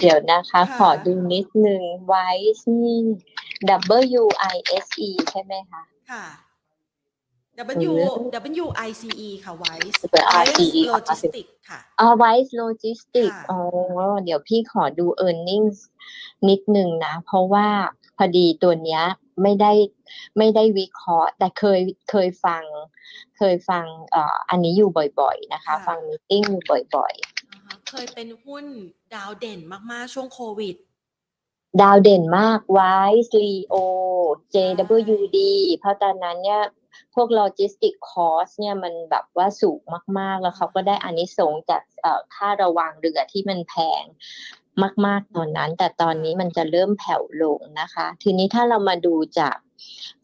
[0.00, 2.28] เดี๋ยวนะคะ ขอดูนิดนึงไว้
[2.82, 3.00] นี่
[4.20, 6.24] W I S E ใช่ไหมคะ ค่ะ
[7.90, 7.92] W
[8.62, 9.98] W I C E ค่ะ Wise
[10.30, 13.58] Wise Logistics ค่ะอ๋อ Wise Logistics อ๋อ
[14.24, 15.78] เดี๋ยวพี่ขอดู earnings
[16.48, 17.68] นิดนึงนะ เพราะว่า
[18.16, 19.02] พอดีตัวเนี้ย
[19.42, 19.72] ไม่ได้
[20.38, 21.80] ไม่ได้วิเคราะห์ แต่เคย
[22.10, 22.64] เคยฟัง
[23.38, 23.84] เคยฟัง
[24.14, 24.90] อ่อันนี้อยู่
[25.20, 26.62] บ่อยๆนะคะ ฟัง meeting อยู่
[26.96, 28.64] บ่อยๆ เคยเป็นหุ้น
[29.14, 30.76] ดาวเด่นมากๆ ช่วงโควิด
[31.82, 32.80] ดาวเด่นมากไว
[33.24, 33.74] ซ์ลีโอ
[34.54, 35.38] JWD
[35.78, 36.62] เพราะตอนนั้นเนี่ย
[37.14, 39.80] พวก logistic cost เนี่ยมันแบบว่าสูง
[40.18, 41.82] มากๆ แล้วเขาก็ได้อานิสงส์จาก
[42.34, 44.04] ค่าระวางเรือที่มันแพง
[45.06, 49.56] มากๆตอนนั้น แต่ตอนนี้มันจะเริ่มแผ่วลงนะคะ ทีนี้ถ้าเรามาดูจาก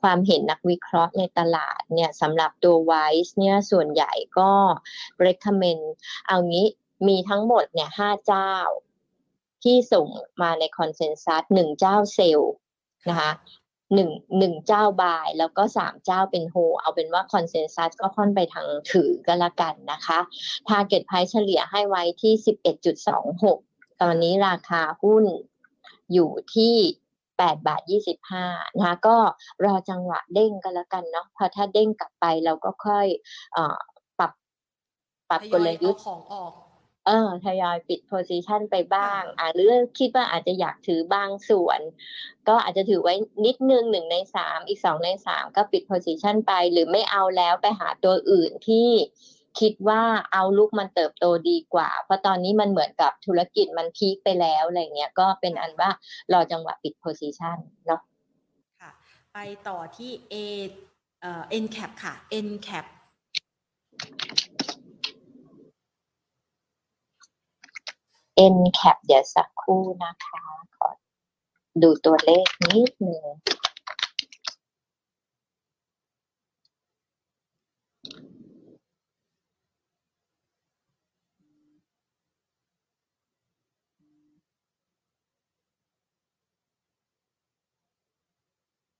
[0.02, 4.52] ความเห็นนักวิเคราะห์ในตลาดเนี่ยสำหรับตัว WICE เนี่ยส่วนใหญ่ก็
[5.26, 5.84] recommend
[6.26, 6.66] เอางี้
[7.08, 8.52] มีทั้งหมดเนี่ยห้าเจ้า
[9.62, 10.06] ที่ส่ง
[10.42, 12.54] มาใน consensus หนึ่งเจ้า sell
[13.08, 13.30] นะคะ
[13.94, 20.18] หนึ่งหนึ่งเจ้า buy แล้วก็สามเจ้าเป็น hold เอาเป็นว่า consensus ก็ค่อนไปทางถือก็แล้วกันนะคะ
[20.68, 23.58] target price เฉลี่ยให้ไว้ที่สิบเอ็ดจุดสองหก
[24.02, 25.24] ตอนนี้ราคาหุ้น
[26.12, 26.74] อยู่ที่
[27.38, 28.46] แปดบาทยี่สิบห้า
[28.80, 29.16] นะก็
[29.64, 33.06] รอจังหวะเด้งกันแล้วกันเนาะพอถ้าเด้งกลับไปเราก็ค่อย
[33.56, 33.58] อ
[34.18, 34.32] ปรับ
[35.28, 36.52] ปรับกลยุทธ์ของออก
[37.06, 41.80] เออทยอยปิดโพซิชันไปบ้างอ่าหรือคิดว่าอาจจะอยากถือบางส่วน
[42.48, 43.14] ก็อาจจะถือไว้
[43.46, 48.88] นิดนึงหนึ่งในสามอีกสองในสามก็ปิดโพซิชันไป หรือไม่เอาแล้วไปหาตัวอื่นที่
[49.60, 50.02] คิดว่า
[50.32, 55.90] เอาลูกมันเติบโตดีกว่า เพราะตอนนี้มันเหมือนกับธุรกิจมันพีคไปแล้วอะไรเงี้ยก็เป็นอันว่า
[56.32, 58.00] รอจังหวะปิดโพซิชันเนาะ
[58.80, 58.90] ค่ะ
[59.32, 59.38] ไป
[59.68, 60.34] ต่อที่ A
[61.20, 62.14] เอ่อ N cap ค่ะ
[62.46, 62.84] N cap
[68.54, 70.42] N cap เดี๋ยวสักครู่นะคะ
[70.76, 70.88] ขอ
[71.82, 73.24] ดูตัวเลขนิดหนึ่ง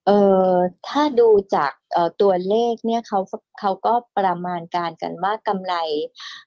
[0.06, 0.18] เอ่
[0.52, 0.54] อ
[0.88, 1.72] ถ้าดูจาก
[2.20, 3.20] ตัวเลขเนี่ยเขา
[3.60, 5.74] เขาก็ประมาณการกันว่ากำไร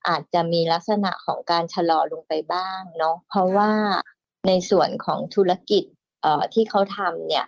[0.08, 3.72] อาจจะมีลักษณะของการชะลอลงไปบ้างเนาะเพราะว่า
[4.47, 5.84] ในส่วนของธุรกิจ
[6.22, 7.45] เอ่อที่เขาทำเนี่ย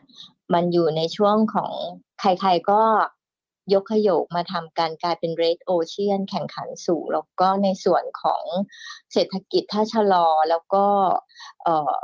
[0.53, 1.73] มันอยู่ในช่วงของ
[2.19, 2.81] ใครๆก็
[3.73, 8.43] ยกขยกมาทำการกลายเป็นเรดโอเชียนแข่งขันสูง แล้วก็ในส่วนของ
[9.13, 10.85] เศรษฐกิจถ้าชะลอแล้วก็
[11.63, 11.95] เอ่อ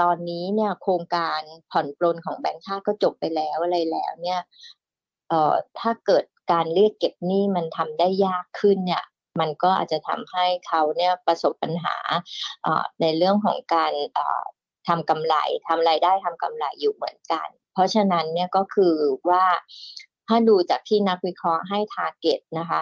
[0.00, 1.40] ตอนนี้เนี่ยโครงการ
[1.70, 4.40] ผ่อนปลนของแบงค์ชาติก็จบไปแล้วอะไรแล้วเนี่ย
[5.28, 9.04] เอ่อถ้าเกิดการเรียกเก็บหนี้มันทำได้ยากขึ้นเนี่ย
[9.40, 11.96] มันก็อาจจะทำให้เขาเนี่ยประสบปัญหา
[13.00, 13.92] ในเรื่องของการ
[14.88, 15.34] ทำกำไร
[15.66, 18.96] ทำรายได้ทำกำไรอยู่เหมือนกัน เพราะฉะนั้นเนี่ยก็คือ
[19.30, 19.44] ว่า
[20.26, 22.80] ถ้าดูจากที่นักวิเคราะห์ให้ทาร์เก็ตนะคะ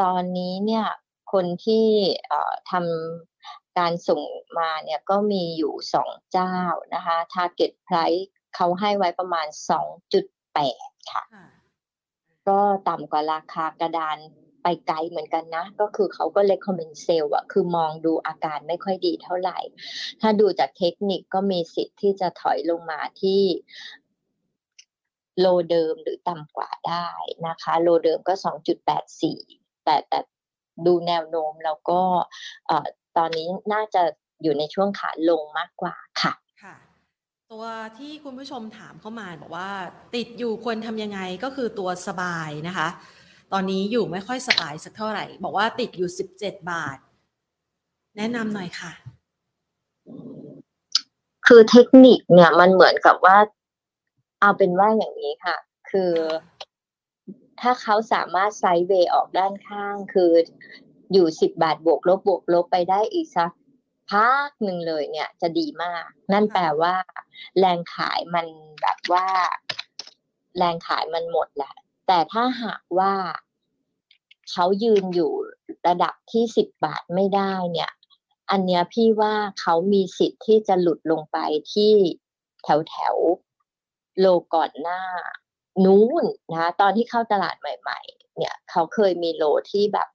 [0.00, 0.84] ตอนนี้เนี่ย
[1.32, 1.86] คนที่
[2.70, 3.29] ทำ
[3.80, 4.22] การส่ง
[4.58, 6.56] มาเนี่ยก็มีอยู่สองเจ้า
[6.94, 8.24] นะคะ target price
[8.56, 10.24] เขาให้ไว้ประมาณสองจุด
[10.54, 11.24] แปดค่ะ
[12.48, 14.18] ก็ต่ำกว่าราคากระดาน
[14.62, 19.58] ไปไกลเหมือนกันนะ ก็คือเขาก็ recommend sell อะคือมองดูอาการไม่ค่อยดีเท่าไหร่
[20.20, 23.42] ถ้าดูจากเทคนิคก็มีสิทธิ์ที่จะถอยลงมาที่
[25.40, 27.08] โลเดิมหรือต่ำกว่าได้
[27.46, 28.34] นะคะ โลเดิมก็
[29.08, 30.20] 2.84 แต่แต่
[30.86, 32.00] ดูแนวโน้มแล้วก็
[33.16, 34.02] ตอนนี้น่าจะ
[34.42, 36.32] อยู่ในช่วงขาลงมากกว่าค่ะ
[36.62, 36.74] ค่ะ
[37.52, 37.64] ตัว
[37.98, 39.70] ที่คุณผู้ชมถามเข้ามาบอกว่า
[40.14, 42.88] ติดอยู่ควรทำยังไงก็คือตัวสบายนะคะ
[43.52, 46.98] ตอนนี้อยู่ไม่ค่อยสบายสักเท่าไหร่ บอกว่าติดอยู่สิบเจ็ดบาท
[48.16, 48.92] แนะนำหน่อยค่ะ
[51.46, 53.38] คือเทคนิคเนี่ยมันเหมือนกับว่า
[54.40, 55.56] เอาเป็นว่าอย่างนี้ค่ะ
[55.90, 56.12] คือ
[57.60, 60.32] ถ้าเขาสามารถไซด์เวย์ออกด้านข้าง คือ
[61.12, 63.52] อยู่สิบบาทบวกลบบวกลบไปได้อีกสัก
[64.10, 66.94] พักหนึ่งเลยเนี่ยจะดีมาก นั่นแปลว่า
[67.58, 68.46] แรงขายมัน
[68.82, 69.26] แบบว่า
[70.58, 71.74] แรงขายมันหมดแหละ
[72.06, 73.14] แต่ถ้าหากว่า
[74.50, 75.32] เขายืนอยู่
[75.88, 77.90] ระดับที่สิบบาทไม่ได้เนี่ย
[78.50, 81.38] อันเนี้ยพี่ว่าเขามีสิทธิ์ที่จะหลุดลงไป
[81.72, 81.92] ที่
[82.64, 83.16] แถวแถว
[84.18, 85.02] โลก่อนหน้า
[85.84, 90.08] นู้นนะ ตอนที่เข้าตลาดใหม่ ๆ เนี่ย เขาเคยมีโลที่แบบ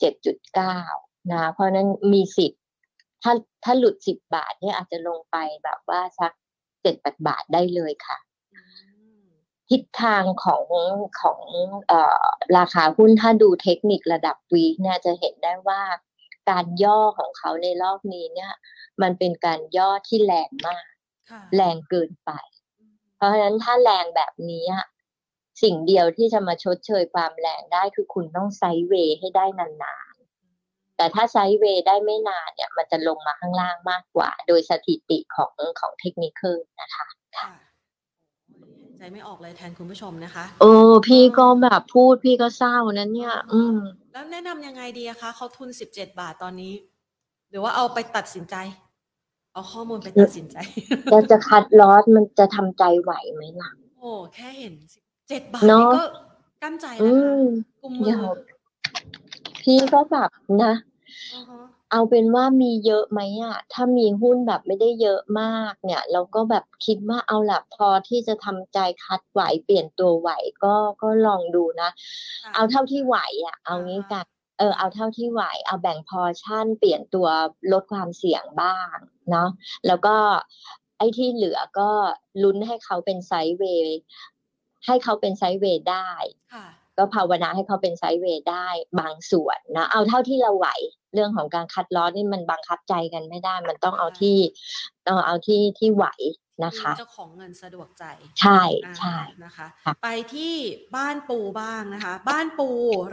[0.00, 0.78] เจ็ดจุดเก้า
[1.32, 2.62] นะเพราะนั้นมีสิทธิ์
[3.22, 3.32] ถ้า
[3.64, 6.32] ถ้าหลุดสิบบาทเนี่ยอาจจะลงไปแบบว่าสัก
[6.82, 8.18] เจ็ดแปดบาทได้เลยค่ะ
[9.70, 10.64] ทิศทางของ
[11.20, 11.40] ของ
[11.88, 12.26] เอ่อ
[12.58, 15.82] ราคาหุ้นถ้าดูเทคนิคระดับวีเนี่ยจะเห็นได้ว่า
[16.50, 18.52] การย่อของเขาในรอบนี้เนี่ย
[19.02, 20.86] มันเป็นการย่อที่แรงมาก
[21.56, 22.30] แรงเกินไป
[23.16, 24.64] เพราะฉะนั้นถ้าแรงแบบนี้
[25.62, 36.42] สิ่งเดียวที่จะมาชดเชยความแรงได้คือคุณต้องไซด์เวย์ให้ได้นานๆ แต่ถ้าไซด์เวย์ได้ไม่นานเนี่ย มันจะลงมาข้างล่างมากกว่า โดยสถิติของของเทคนิค
[36.80, 37.06] นะคะ
[37.38, 37.50] ค่ะ
[38.98, 43.76] ใจไม่ออกเลยแทนคุณผู้ชมนะคะเออพี่ก็แบบพูดพี่ก็เศร้านั้นเนี่ย อืม
[44.12, 46.74] แล้วแนะนำยังไงดีคะเขาทุนสิบเจ็ดบาทตอนนี้
[47.50, 48.56] หรือว่าเอาไปตัดสินใจ
[49.52, 50.56] เอาข้อมูลไปตัดสินใจ
[51.12, 54.74] จะจะคัดลอสมันจะทำใจไหวไหมล่ะโอ้แค่เห็น
[55.28, 56.02] เจ็ดบาทนี่ก็
[56.62, 57.36] กั้นใจแล้ว
[57.82, 58.26] กุมมือ
[59.62, 60.30] พี่ก็แบบ
[60.64, 60.74] นะ
[61.92, 70.30] เอาเป็นว่ามีเยอะไหมอะถ้ามีหุ้นแบบไม่ได้เยอะมากเนี่ย เราก็แบบคิดว่า เอาละพอที่จะทำใจคัดไหว เปลี่ยนตัวไหว
[70.64, 71.90] ก็ ก็ลองดูนะ
[72.54, 74.26] เอาเท่าที่ไหวอะเอางี้กัน
[74.58, 77.28] เออ เอาเท่าที่ไหว เอาแบ่งพอชั่นเปลี่ยนตัว
[77.72, 78.96] ลดความเสี่ยงบ้าง
[79.30, 79.48] เนาะ
[79.86, 80.16] แล้วก็
[80.98, 81.90] ไอ้ที่เหลือก็
[82.42, 83.98] ลุ้นให้เขาเป็นไซด์เวย์
[84.86, 86.10] ให้เขาเป็นไซด์เวย์ได้
[86.98, 88.68] ก็ภาวนาให้เขาเป็นไซด์เวย์ได้
[89.00, 90.68] บางส่วนนะเอาเท่าที่เราไหว
[91.14, 94.38] เรื่องของการคัดล้อนี่มันบังคับใจกันไม่ได้ มันต้องเอาที่
[95.04, 96.06] เอาเอาที่ที่ไหว
[96.64, 98.04] นะคะเจ้าของเงินสะดวกใจ
[98.40, 98.62] ใช่
[98.98, 99.66] ใช่นะคะ
[100.02, 100.54] ไปที่
[100.96, 102.68] บ้านปูบ้างนะคะ บ้านปู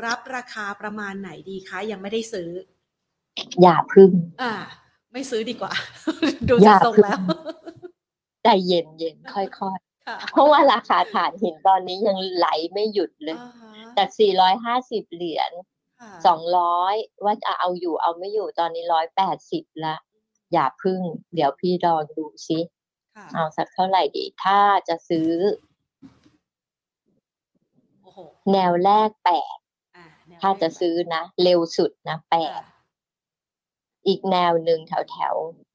[0.06, 2.50] รับราคาประมาณไหนดีคะยังไม่ได้ซื้อ
[3.62, 4.12] อย่าพึ่ง
[4.42, 4.54] อ่า
[5.14, 5.72] ไม่ซื้อดีกว่า
[6.50, 7.20] ดูจากทรงแล้ว
[8.44, 9.78] ใจเย็นเย็นค่อย
[10.32, 13.38] เพราะว่าราคาถ่านหินตอนนี้ยังไหลไม่หยุดเลย
[13.98, 14.10] จาก
[14.62, 15.52] 450 เหรียญ
[16.38, 18.84] 200 ว่าจะเอาอยู่เอาไม่อยู่ตอนนี้
[19.34, 19.96] 180 ละ
[20.54, 21.00] อย่าพึ่ง
[21.34, 22.60] เดี๋ยวพี่รอดูซิ
[23.34, 25.32] เอาสักเท่าไหร่ดี ถ้าจะซื้อ
[28.52, 29.58] แนวแรกแปด
[30.42, 32.62] ถ้าจะซื้อนะ เร็วสุดนะแปด
[34.08, 35.73] อีกแนวหนึ่งแถวแถวหก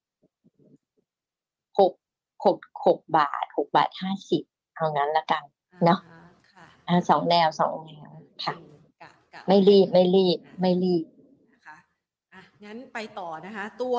[2.44, 4.42] หกหกบาทหกบาทห้าสิบ
[4.76, 5.42] เอางั้นละกัน
[5.84, 6.00] เนาะ
[7.10, 8.08] สองแนวสองแนว
[8.44, 8.54] ค่ะ
[9.48, 11.04] ไม่รีบไม่รีบไม่รีบ
[11.52, 11.76] นะคะ
[12.34, 13.96] อะงั้นไปต่อนะคะ ตัว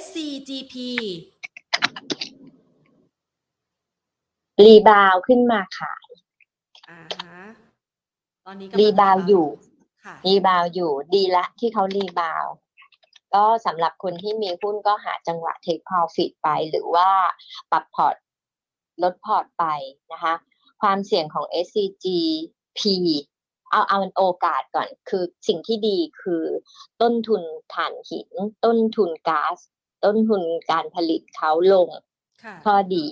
[0.00, 0.74] SCGP
[4.64, 6.08] rebound ขึ้นมาขาย
[6.90, 7.42] อ่าฮะ
[8.46, 9.46] ตอนนี้ rebound อยู่
[10.26, 12.44] rebound อยู่ ดีละที่เขา rebound
[13.34, 17.10] ก็สำหรับคนที่มีหุ้นก็หาจังหวะ take profit ไป หรือว่า
[17.70, 18.14] ปรับพอร์ต
[19.02, 19.64] ลดพอร์ตไป
[20.12, 20.34] นะคะ
[20.82, 22.80] ความเสี่ยงของ SCGP
[23.70, 26.44] เอาเอาโอกาสก่อนคือสิ่งที่ดีคือ
[27.02, 27.42] ต้นทุน
[27.74, 28.30] ถ่านหิน
[28.64, 29.58] ต้นทุนก๊าซ
[30.04, 31.88] ต้นทุนการผลิตเขาลง
[32.64, 33.06] ข้อดี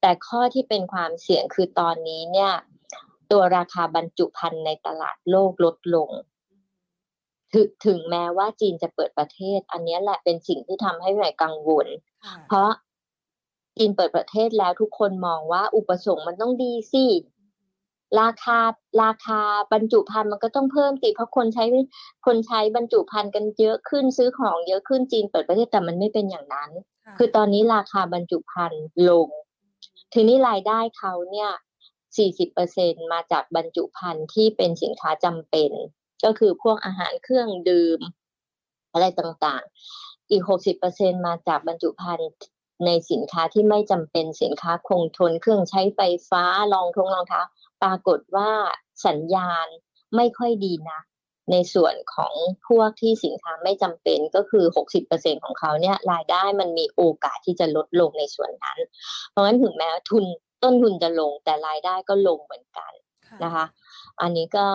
[0.00, 2.52] แต่ข้อที่เป็นความเสี่ยงคือตอนนี้เนี่ย
[3.30, 6.10] ตัวราคาบรรจุภัณฑ์ในตลาดโลกลดลง
[7.52, 11.86] ถึงถึงแม้ว่าจีนจะเปิดประเทศ อันนี้แหละเป็นสิ่งที่ทำให้หน่อยกังวล
[12.48, 12.70] เพราะ
[13.76, 17.06] จีนเปิดประเทศแล้วทุกคนมองว่าอุปสงค์มันต้องดีสิ
[18.20, 18.58] ราคา
[19.02, 19.40] ราคา
[19.72, 21.64] บรรจุภัณฑ์มันก็ต้องเพิ่มสิเพราะคนใช้
[22.26, 26.70] คนใช้บรรจุภัณฑ์กันเยอะขึ้นซื้อของเยอะขึ้นจีนเปิดประเทศแต่มันไม่เป็นอย่างนั้น
[27.18, 29.28] คือตอนนี้ราคาบรรจุภัณฑ์ลง
[30.12, 31.50] ทีนี้รายได้เขาเนี่ย
[32.30, 35.70] 40%มาจากบรรจุภัณฑ์ที่เป็นสินค้าจำเป็น
[36.24, 38.00] ก็คือพวกอาหารเครื่องดื่ม
[38.92, 40.42] อะไรต่างๆ อีก
[40.84, 42.30] 60%มาจากบรรจุภัณฑ์
[42.86, 46.00] ในสินค้าที่ไม่จำเป็นสินค้าคงทนเครื่องใช้ไฟ
[46.30, 47.40] ฟ้ารองทงรองเท้า
[47.82, 48.50] ปรากฏว่า
[49.06, 49.66] สัญญาณ
[50.16, 51.00] ไม่ค่อยดีนะ
[51.52, 52.34] ในส่วนของ
[52.68, 54.64] พวกที่สินค้าไม่จำเป็นก็คือ
[55.04, 58.78] 60%ของเขาเนี่ยรายได้มันมีโอกาสที่จะลดลงในส่วนนั้น
[59.30, 60.24] เพราะฉะนั้นถึงแม้ทุน
[60.62, 62.92] ต้นทุนจะลงแต่รายได้ก็ลงเหมือนกัน
[63.44, 63.64] นะคะ
[64.22, 64.66] อันนี้ก็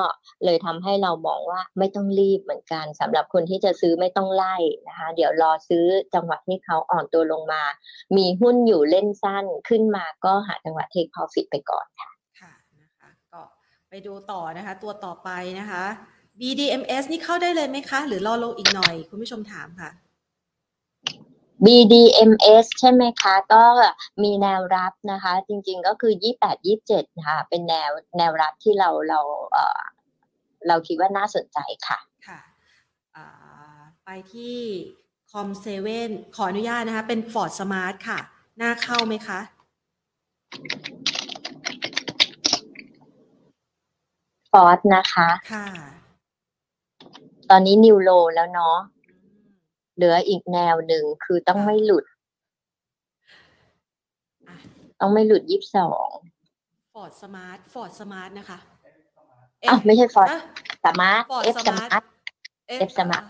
[0.46, 4.56] เลยทำให้เรามองว่าไม่ต้องรีบเหมือนกันสำหรับคนที่จะซื้อไม่ต้องไล่
[4.88, 7.64] นะคะ เดี๋ยวรอซื้อจังหวะที่เขาอ่อนตัวลงมา
[8.18, 13.41] มีหุ้นอยู่เล่นสั้นขึ้นมาก็หาจังหวะเทค profit ไปก่อนค่ะค่ะนะคะก็
[13.89, 15.30] ไปดูต่อนะคะ ตัวต่อไป
[15.60, 15.84] นะคะ
[16.39, 19.89] BDMs นี่เข้าได้เลยไหมคะ หรือรอลงอีกหน่อย คุณผู้ชมถามค่ะ
[21.66, 23.64] BDMs ใช่ไหมคะ ก็
[24.24, 29.20] มีแนวรับนะคะ จริงๆก็คือ 28 27นะคะเป็นแนวแนวรับที่เราเรา
[29.51, 29.82] เอ่อ
[30.68, 32.39] เราคิดว่าน่าสนใจค่ะ ค่ะ
[33.16, 33.28] อ่า
[34.05, 34.57] ไปที่
[35.32, 38.20] คอมเซเว่นขออนุญาตนะคะ เป็น Ford Smart ค่ะ
[38.57, 39.39] หน้าเข้าไหมคะ
[44.51, 45.68] ฟอสนะคะ ค่ะ
[47.49, 48.93] ตอนนี้นิวโลแล้วเนาะอืม
[49.96, 52.06] เหลืออีกแนวหนึ่งคือต้องไม่หลุด
[54.48, 54.56] อะ
[55.00, 56.10] ต้องไม่หลุดยี่สิบสอง
[56.94, 58.60] Ford Smart Ford Smart นะคะ
[59.70, 60.41] อ้าวไม่ใช่ฟอสอะ
[60.86, 62.04] สมาร์ท Ford เอฟสมา Smart ร์ท
[62.89, 63.24] F Smart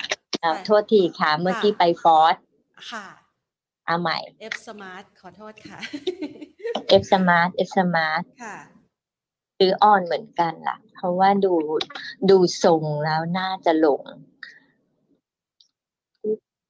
[0.43, 2.35] อะโทษทีค่ะ เมื่อกี้ไปฟอส
[2.91, 3.05] ค่ะ
[3.85, 4.17] เอาใหม่
[4.53, 5.79] F Smart ขอโทษค่ะ
[7.01, 8.57] F Smart F Smart ค่ะ
[9.57, 11.53] ซื้อออนเหมือนกันล่ะ เพราะว่าดู
[12.29, 14.01] ดูทรงแล้วน่าจะลง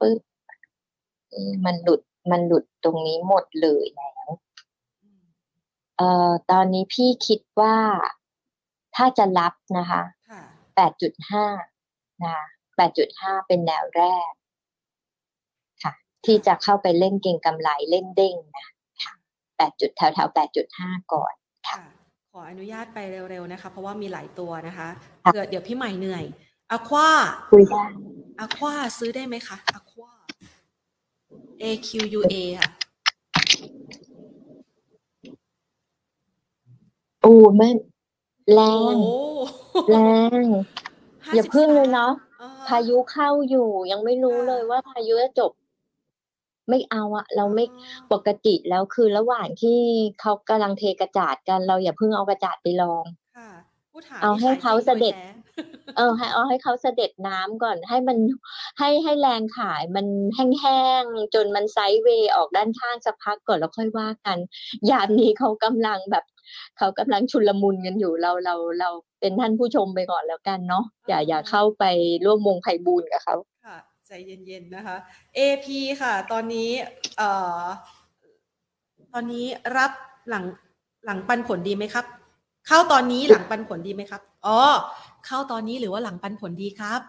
[0.04, 0.62] ปึ๊บปึ๊บ
[1.32, 2.02] เออมันหลุด
[2.32, 4.30] มันหลุดตรงนี้หมดเลยแล้ว
[5.98, 7.78] เอ่อตอนนี้พี่คิดว่า
[8.96, 10.42] ถ้าจะรับนะคะค่ะ
[10.76, 11.46] แปดจุดห้า
[12.24, 12.46] นะคะ
[12.78, 14.32] แปดจุดห้าเป็นแนวแรก
[15.84, 15.94] ค่ะ
[16.26, 18.66] ที่จะเข้าไปเล่นเก่งกำไรเล่นเด้งนะ
[19.04, 19.14] ค่ะ
[19.58, 21.34] แปดจุดแถวแถวแปดจุดห้าก่อน
[21.70, 21.82] ค่ะ
[22.32, 23.00] ขออนุญาตไป
[23.30, 24.88] เร็วๆนะคะ เพราะว่ามีหลายตัวนะคะ
[25.24, 26.24] ค่ะเผื่อเดี๋ยวพี่ใหม่เหนื่อย
[26.72, 27.10] อควา
[27.50, 27.84] คุยได้
[28.40, 30.12] อควาซื้อได้ไหมคะอควา
[31.64, 32.72] AQUA ค่ะ
[37.22, 37.78] โอ้แม่น
[38.54, 39.06] แรโอ้งโห
[39.90, 39.98] แร
[40.44, 40.46] ง
[41.34, 42.12] อย่าพึ่งเลย53เนาะ
[42.42, 45.52] อ่พายุเข้าอยู่ ยังไม่รู้ค่ะเลยว่าพายุจะจบ
[46.70, 47.78] ไม่เอาอะเราไม่อ๋อ
[48.12, 49.80] ปกติแล้วคือระหว่างที่
[50.22, 53.23] เขากำลังเทกระจาดกัน เราอย่าเพิ่งเอากระจาดไปลองค่ะ
[53.94, 55.32] ผู้ถามเอานี่ให้สยเขาซิ่งเสด็จโยแท้
[55.98, 58.18] เออ ให้เอาให้เขาเสด็จน้ำก่อน ให้มัน
[58.80, 64.38] ให้ให้แรงขายมันแห้งๆจนมันไซด์เวย์ออกด้านข้างสักพักก่อนแล้วค่อยว่ากัน
[64.90, 66.26] ยามนี้เขากำลังแบบ
[66.78, 68.90] เขากำลังชุลมุนกันอยู่เราเราเรา
[69.20, 71.84] เป็นท่านผู้ชมไปก่อนแล้วกันเนาะอย่าอย่าเข้าไป
[72.26, 73.36] ร่วมวงไพบูลย์กับเขา
[73.66, 73.78] ค่ะ
[74.08, 74.98] ใจเย็นๆนะคะ
[75.38, 75.66] AP
[76.02, 76.70] ค่ะ ตอนนี้
[77.18, 77.30] เอ่
[77.62, 77.64] อ
[79.14, 79.46] ตอนนี้
[79.78, 79.92] รับ
[80.30, 80.46] หลัง
[81.06, 82.06] หลังปันผลดีไหมครับ
[82.68, 84.60] เข้าตอนนี้หลังปันผลดีไหมครับ อ๋อ
[85.26, 87.02] เข้าตอนนี้หรือว่าหลังปันผลดีครับ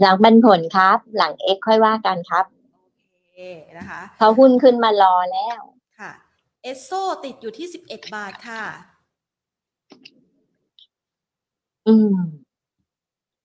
[0.00, 2.44] หลังปันผลครับ หลังเอ็กค่อยว่ากันครับ
[3.12, 3.38] โอเค
[3.78, 5.60] นะคะเขาหุ้นขึ้นมารอแล้ว
[5.98, 6.12] ค่ะ
[6.62, 6.90] เอสโซ
[7.24, 8.62] ติดอยู่ที่11บาทค่ะ
[11.88, 12.16] อืม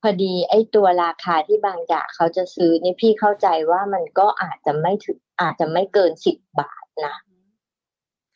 [0.01, 7.15] พอดีไอ้ตัวราคาที่บางจากเขาจะซื้อนี่พี่เข้าใจว่ามันก็อาจจะไม่ถึงอาจจะไม่เกินสิบบาทนะ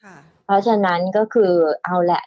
[0.03, 1.53] ค่ะ เพราะฉะนั้นก็คือ
[1.85, 2.23] เอาแหละ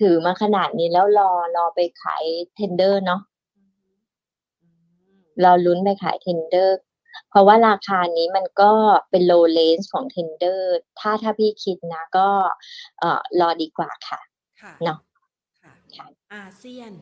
[0.00, 3.20] ถือมาขนาดนี้แล้วรอรอไปขาย tender เนาะ
[3.56, 4.68] อื
[5.12, 6.78] มรอลุ้นไปขาย tender
[7.30, 8.72] เพราะว่าราคานี้มันก็
[9.10, 12.28] เป็น low range ของ tender ถ้าถ้าพี่คิดนะก็
[12.98, 14.20] เอ่อรอดีกว่าค่ะ
[14.62, 14.98] ค่ะเนาะ
[15.62, 16.92] ค่ะค่ะอาเซียน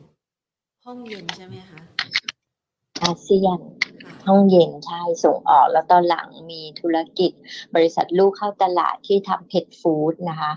[0.85, 1.81] ห้องเย็นใช่ไหมคะ
[3.03, 3.59] อาเซียน
[4.01, 7.31] ค่ะห้องเย็นใช่ส่งออก แล้วตอนหลังมีธุรกิจ
[7.75, 10.51] บริษัทลูกเข้าตลาดที่ทำเพ t ฟู้ดนะคะ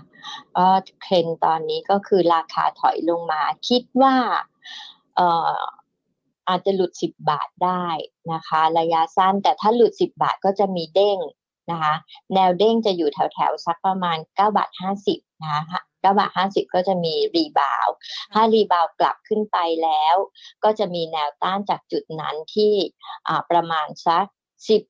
[0.57, 0.67] ก็
[1.01, 4.15] เทรนด์ตอนนี้ก็คือราคาถอยลงมา คิดว่า
[5.15, 5.59] เอ่อ
[6.49, 7.87] อาจจะหลุด 10 บาทได้
[8.33, 11.17] นะคะ ระยะสั้นแต่ถ้าหลุด 10 บาทก็จะมีเด้ง
[11.71, 11.93] นะคะ
[12.33, 14.69] แนวเด้งจะอยู่แถวๆสักประมาณ 9 บาท
[15.07, 17.95] 50นะคะ 9บาท50ก็จะมี rebound
[18.33, 20.15] ถ้า rebound กลับขึ้นไปแล้ว
[20.63, 22.73] ก็จะมีแนวต้านจากจุดนั้นที่
[23.27, 24.25] อ่าประมาณสัก
[24.69, 24.81] สิบ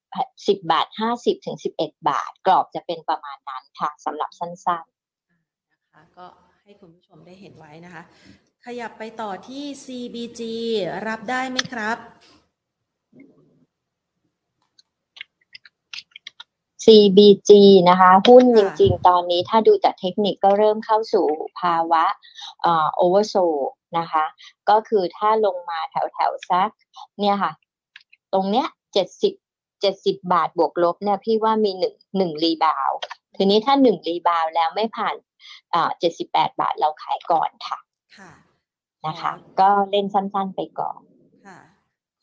[0.47, 4.85] สิบบาทห้าสิบถึงสิบเอ็ดบาท กรอบจะเป็นประมาณนั้นค่ะสำหรับสั้น
[5.81, 6.25] นะคะก็
[6.63, 8.03] ให้คุณผู้ชมได้เห็นไว้นะคะ
[8.65, 10.41] ขยับไปต่อที่ CBG
[11.07, 11.97] รับได้ไหมครับ
[16.89, 17.51] CBG
[17.89, 21.25] นะคะ หุ้นจริง ๆ ตอนนี้ถ้าดูจากเทคนิคก็เริ่มเข้าสู่
[21.59, 22.05] ภาวะ
[22.61, 23.35] เอ่อโอเวอร์โซ
[23.97, 24.25] นะคะ
[24.69, 26.69] ก็คือถ้าลงมาแถวๆซัก
[27.19, 27.51] เนี่ยค่ะ
[28.33, 29.33] ตรงเนี้ยเจ็ดสิบ
[29.81, 32.91] เจ็ดสิบบาทบวกลบเนี่ยพี่ว่ามีหนึ่งหนึ่งรีบาว
[33.37, 35.15] ทีนี้ถ้าหนึ่งรีบาวแล้วไม่ผ่าน
[35.73, 37.79] อ่าเจ็ดสิบแปดบาทเราขายก่อนค่ะ
[38.17, 38.31] ค่ะ
[39.07, 40.99] นะคะ ก็เล่นสั้น ๆ ไปก่อน
[41.45, 41.59] ค่ะ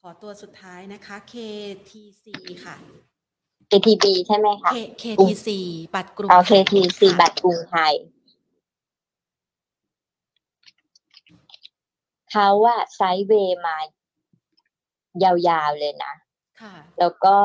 [0.00, 2.24] ขอตัวสุดท้ายนะคะ KTC
[2.64, 2.76] ค่ะ
[3.70, 5.48] KTB ใช่ไหมคะ K KTC
[5.94, 7.94] บัตรกรุงเอาไทย KTC ค่ะบัตรกรุงไทย
[12.30, 13.76] เขาว่าไซด์เวย์มา
[15.48, 16.14] ยาวๆเลยนะ
[16.60, 17.36] ค่ะแล้วก็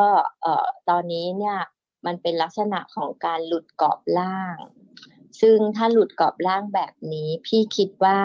[0.42, 1.58] เอ่อตอนนี้เนี่ย
[2.06, 4.58] มันเป็นลักษณะของการหลุดกรอบล่าง
[5.42, 8.20] ซึ่งถ้าหลุดกรอบล่างแบบนี้ พี่คิดว่า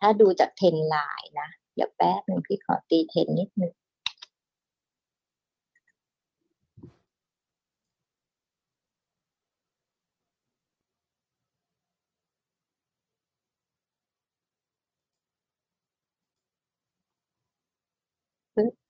[0.00, 3.72] ถ้าดูจากเทรนไลน์นะ เดี๋ยวแป๊บหนึ่งพี่ขอตีเทรนนิดนึง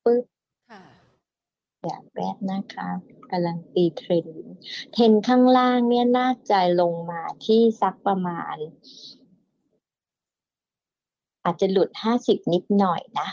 [0.06, 0.24] ปึ๊บปึ๊บ
[0.70, 0.82] ค่ะ
[1.84, 2.88] อย่างแรกนะคะ
[3.30, 8.56] กำลังตี trend trend ข้างล่างเนี่ยน่าจะลงมาที่สักประมาณ
[11.44, 13.28] อาจจะหลุดห้าสิบนิดหน่อยนะ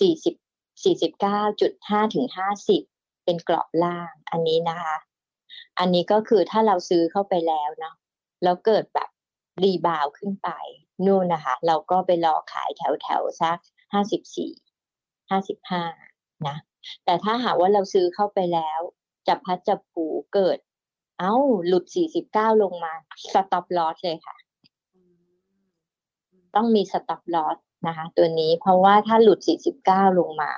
[0.00, 0.34] สี่สิบ
[0.84, 2.82] สี่สิบเก้าจุดห้าถึงห้าสิบ
[3.24, 4.96] เป็นกรอบล่างอันนี้นะคะ
[5.78, 7.94] อันนี้ก็คือถ้าเราซื้อเข้าไปแล้วเนาะ
[8.42, 9.08] แล้วเกิดแบบ
[9.62, 10.50] rebound ขึ้นไป
[11.06, 13.58] นู่นนะคะ เราก็ไปรอขายแถวแถวๆสัก
[13.92, 14.52] ห้าสิบสี่
[15.30, 15.82] ห้าสิบห้า
[16.48, 16.56] นะ
[17.04, 18.80] แต่ถ้าหากว่าเราซื้อเข้าไปแล้ว
[19.28, 20.04] จับพัดจับผู
[20.34, 20.58] เกิด
[21.18, 21.34] เอ้า
[21.66, 21.84] หลุด
[22.22, 22.92] 49 ลงมา
[23.32, 24.36] stop loss เลยค่ะ
[24.94, 25.16] อืม
[25.50, 25.66] อืม
[26.54, 27.56] ต้องมี stop loss
[27.86, 29.38] นะคะ ตัวนี้เพราะว่าถ้าหลุด
[29.78, 30.52] 49 ลงมา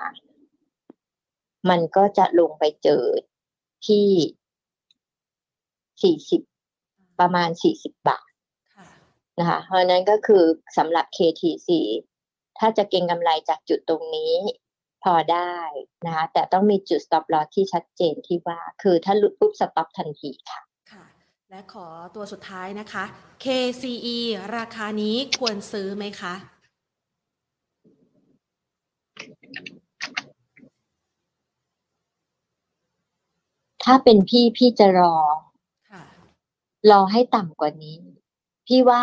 [1.70, 3.02] มันก็จะลงไปเจอ
[3.86, 7.48] ที่ 40 ประมาณ
[7.78, 8.28] 40 บาท
[8.76, 8.88] ค่ะ
[9.38, 10.44] นะคะ เพราะฉะนั้นก็คือ
[10.78, 11.68] สำหรับ KTC
[12.58, 14.34] ถ้าจะเก็งกำไรจากจุดตรงนี้
[15.04, 15.56] พอได้
[16.06, 20.60] นะคะแต่ต้องมีจุด stop loss ที่ชัดเจนที่ว่า คือถ้าหลุดปุ๊บ stop ทันทีค่ะ
[20.92, 21.04] ค่ะ
[21.50, 23.04] และขอตัวสุดท้ายนะคะ
[23.44, 24.18] KCE
[24.56, 26.34] ราคานี้ควรซื้อไหมคะ
[33.84, 35.16] ถ้าเป็นพี่พี่จะรอ
[35.90, 36.04] ค่ะ
[36.90, 37.96] รอให้ต่ำกว่านี้
[38.66, 39.02] พี่ว่า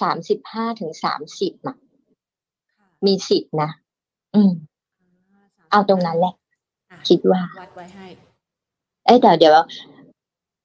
[0.00, 1.83] สามสิบห้าถึงสามสิบอะค่ะ
[3.06, 3.70] มีสิทธินะ
[4.34, 4.52] อืม
[5.32, 6.34] อ่าเอาตรงนั้นแหละ
[6.90, 8.06] อะคิดว่าวัดไว้ให้
[9.06, 9.54] เอ้ยแต่เดี๋ยว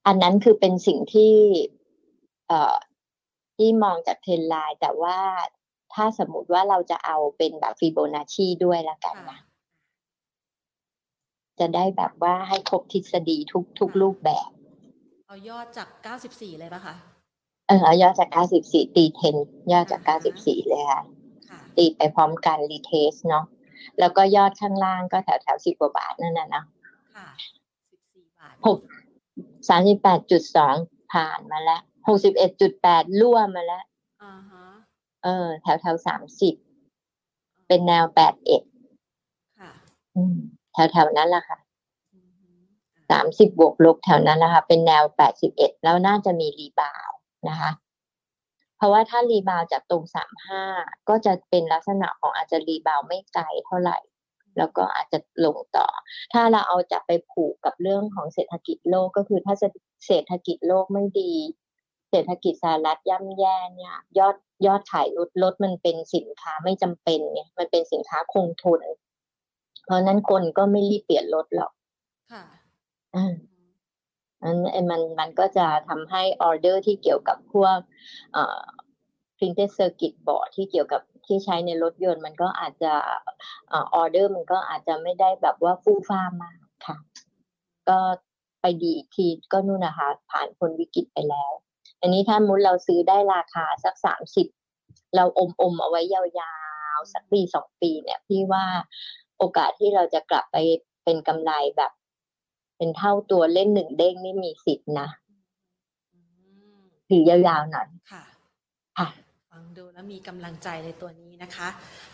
[0.08, 1.34] อันนั้นคือเป็นสิ่งที่
[2.48, 2.76] เอ่อ
[3.58, 5.18] ที่มองจากเทรนไลน์แต่ว่า
[5.94, 9.40] ถ้าสมมุติว่าเราจะเอาเป็นแบบฟิโบนัชชีด้วยละกันค่ะนะ
[11.60, 14.50] จะได้แบบว่าให้ครบทฤษฎีทุกทุกรูปแบบ
[15.28, 15.90] เอายอดจาก
[16.24, 16.96] 94เลยปะคะ
[17.68, 18.30] เออเอายอดจาก
[18.64, 19.36] 94ตีเทน
[19.72, 21.19] ยอดจากอ่าฮะ94เลยค่ะค่ะ
[21.78, 23.46] ตีไปพร้อมกัน retrace เนาะ
[24.00, 26.66] แล้วก็ยอดข้างล่างก็แถวแถวสิบกว่าบาทนั่นน่ะเนาะ
[27.16, 27.28] ค่ะ
[27.82, 28.78] 14บาทหก
[29.70, 30.76] สามสิบแปดจุดสอง
[31.14, 33.84] ผ่านมาแล้วหกสิบเอ็ดจุดแปดรั่วมาแล้ว
[34.24, 34.66] อ่าฮะ
[35.24, 36.56] เออ แถวแถวสามสิบ
[37.68, 38.64] เป็นแนวแปดเอ็ด
[39.60, 39.72] ค่ะ
[40.74, 41.60] แถวแถวๆนั้นแหละค่ะ
[42.14, 42.50] อือฮึ
[42.96, 47.18] อะสามสิบบวกลบแถวนั้นนะคะ เป็นแนวแปดสิบเอ็ดแล้วน่าจะมี rebound
[47.50, 47.72] นะคะ
[48.80, 50.64] เพราะว่าถ้า rebound จากตรงสามห้า
[51.10, 53.98] ก็จะเป็นลักษณะของอาจจะ rebound ไม่ไกลเท่าไหร่
[54.58, 55.88] แล้วก็อาจจะลงต่อ
[56.34, 61.34] ถ้าเราเอาจะไปผูกกับเรื่องของเศรษฐกิจโลกก็คือถ้าเศรษฐกิจโลกไม่ดี
[62.10, 68.82] เศรษฐกิจสหรัฐย่ำแย่เนี่ย ยอดยอดขายลดลดมันเป็นสินค้าไม่จำเป็นเนี่ยมันเป็นสินค้าคงทน
[69.86, 71.72] เพราะนั้นคนก็ไม่รีบเปลี่ยนรถหรอก
[72.32, 72.44] ค่ะ
[73.16, 73.59] อ่าอั
[74.44, 74.58] นั้น
[74.92, 77.78] มันมันก็จะทำให้ออเดอร์ที่เกี่ยวกับพวก
[78.36, 78.64] อ่อ
[79.38, 82.94] printed circuit board ที่เกี่ยวกับที่ใช้ในรถยนต์ มันก็อาจจะ
[83.74, 86.98] ออเดอร์มันก็อาจจะไม่ได้แบบว่าฟู่ฟ้ามากค่ะ
[87.90, 88.00] ก็
[88.62, 91.52] ไปดีอีกทีก็นู่นนะคะ ผ่านพ้นวิกฤตไปแล้ว
[92.02, 94.48] อันนี้ถ้ามุดเราซื้อได้ราคาสักสามสิบ
[95.16, 96.22] เราอมอมๆเอาไว้ยา
[96.98, 98.66] วๆ สักปีสองปีเนี่ย พี่ว่า
[99.38, 100.58] โอกาสที่เราจะกลับไป
[101.04, 101.92] เป็นกำไรแบบ
[102.80, 105.08] เป็นเท่าตัวเล่นหนึ่งเด้งนี่มีสิทธินะ
[106.14, 106.20] อื
[106.78, 108.24] มถือยาวๆหน่อยค่ะ
[108.98, 109.08] ค่ะ
[109.60, 111.68] ฟังดูแล้วมีกำลังใจในตัวนี้นะคะ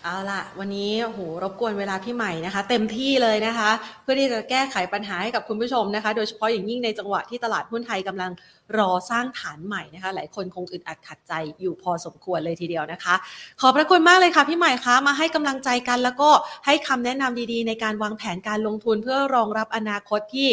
[0.04, 3.70] เอาล่ะ วันนี้โหรบกวนเวลาพี่ใหม่นะคะ เต็มที่เลยนะคะ
[4.04, 8.32] เพื่อที่จะแก้ไขปัญหาให้กับคุณผู้ชมนะคะ โดยเฉพาะอย่างยิ่งในจังหวะที่ตลาดหุ้นไทยกำลัง
[8.78, 13.16] รอสร้างฐานใหม่นะคะ หลายคนคงอึดอัดขัดใจอยู่พอสมควรเลยทีเดียวนะคะ
[13.62, 16.30] ขอบพระคุณมากเลยค่ะพี่ใหม่คะมาให้กำลังใจกัน แล้วก็
[16.66, 20.50] ให้คำแนะนำดีๆ ในการวางแผนการลงทุนเพื่อรองรับอนาคตที่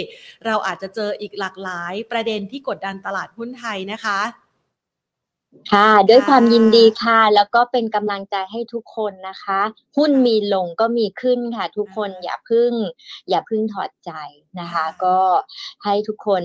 [0.47, 4.19] เราอาจจะเจออีกหลากหลายประเด็นที่กดดันตลาดหุ้นไทยนะคะ
[5.73, 9.61] ค่ะ ด้วยความยินดีค่ะ แล้วก็เป็นกำลังใจให้ทุกคนนะคะ
[9.97, 12.73] หุ้นมีลงก็มีขึ้นค่ะ ทุกคนอย่าพึ่ง
[13.29, 14.13] อย่าพึ่งถอดใจ
[14.61, 15.19] นะคะ ก็
[15.85, 16.43] ให้ทุกคน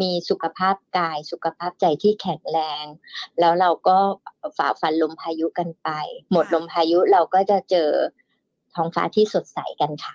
[0.00, 2.84] มีสุขภาพกาย สุขภาพใจที่แข็งแรง
[3.40, 3.98] แล้วเราก็
[4.56, 5.88] ฝ่าฟันลมพายุกันไป
[6.32, 7.90] หมดลมพายุเราก็จะเจอ
[8.74, 10.14] ท้องฟ้าที่สดใสกันค่ะ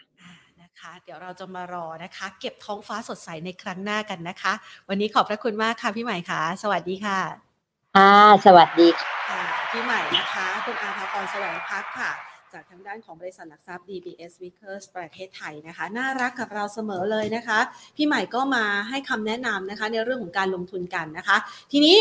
[0.61, 4.53] นะคะเดี๋ยวเราจะมารอนะคะ เก็บท้องฟ้าสดใสในครั้งหน้ากันนะคะ
[4.89, 7.48] วันนี้ขอบพระคุณมากค่ะพี่ใหม่ค่ะ สวัสดีค่ะ
[7.95, 8.13] ค่ะ
[8.45, 12.11] สวัสดีค่ะพี่ใหม่นะคะ คุณอาภากรแสวงพักค่ะ
[12.53, 17.59] จากทางด้านของบริษัทหลักทรัพย์ DBS Vickers ประเทศไทยนะคะ น่ารักกับเราเสมอเลยนะคะ
[17.95, 21.37] พี่ใหม่ก็มาให้คำแนะนำนะคะ ในเรื่องของการลงทุนกันนะคะ
[21.71, 21.97] ทีนี้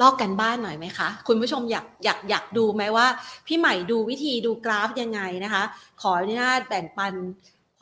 [0.00, 3.06] ลอกกันบ้านหน่อยไหมคะ คุณผู้ชมอยากอยากอยากดูไหมว่า
[3.46, 5.62] พี่ใหม่ดูวิธีดูกราฟยังไงนะคะ
[6.00, 7.12] ขออนุญาตแบ่งปัน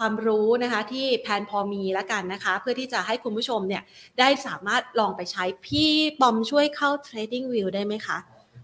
[0.00, 3.82] ความรู้นะคะที่แพนพอมีแล้วกันนะคะ เพื่อที่จะให้คุณผู้ชมเนี่ย
[4.18, 5.90] ได้สามารถลองไปใช้พี่
[6.20, 8.18] ปอมช่วยเข้า Trading View ได้ไหมคะ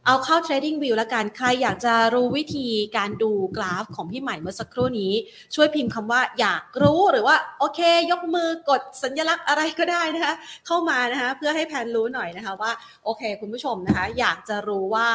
[0.06, 2.66] เอาเข้า Trading View แล้วกัน ใครอยากจะรู้วิธี
[2.96, 5.12] การดูกราฟของพี่ใหม่เมื่อสักครู่นี้
[5.54, 7.80] ช่วยพิมพ์คำว่าอยากรู้หรือว่า โอเค
[8.10, 10.34] ยกมือกดสัญลักษณ์อะไรก็ได้นะคะ
[10.66, 12.72] เข้ามานะคะ เพื่อให้แพนรู้หน่อยนะคะว่า
[13.04, 15.08] โอเค คุณผู้ชมนะคะ อยากจะรู้ว่า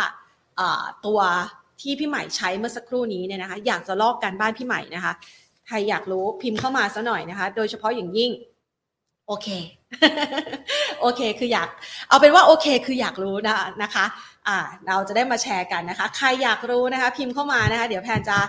[1.06, 1.20] ตัว
[1.82, 5.14] ที่พี่ใหม่ใช้เมื่อสักครู่นี้เนี่ยนะคะ อยากจะลอกการบ้านพี่ใหม่นะคะ
[5.72, 8.32] ครอยากรู้พิมพ์เข้ามาซะหน่อยนะคะ โดยเฉพาะอย่างยิ่ง
[9.28, 9.48] โอเค
[11.02, 11.70] โอเคคืออยาก
[12.08, 14.06] เอาเป็นว่าโอเค คืออยากรู้นะนะคะ
[14.48, 14.58] อ่า
[14.88, 18.40] เราจะได้มาแชร์กันนะคะ ใครอยากรู้นะคะ พิมพ์เข้ามานะคะ เดี๋ยวแพนจะ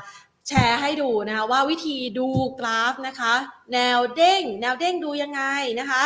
[0.48, 2.28] แชร์ให้ดูนะคะว่าวิธีดู
[2.60, 3.34] กราฟนะคะ
[3.72, 5.42] แนวเด้ง แนวเด้งดูยังไง
[5.80, 6.02] นะคะ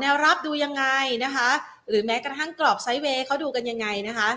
[0.00, 0.84] แนวรับดูยังไง
[1.24, 1.48] นะคะ
[1.88, 4.28] หรือแม้กระทั่งกรอบไซด์เวย์เขาดูกันยังไงนะคะ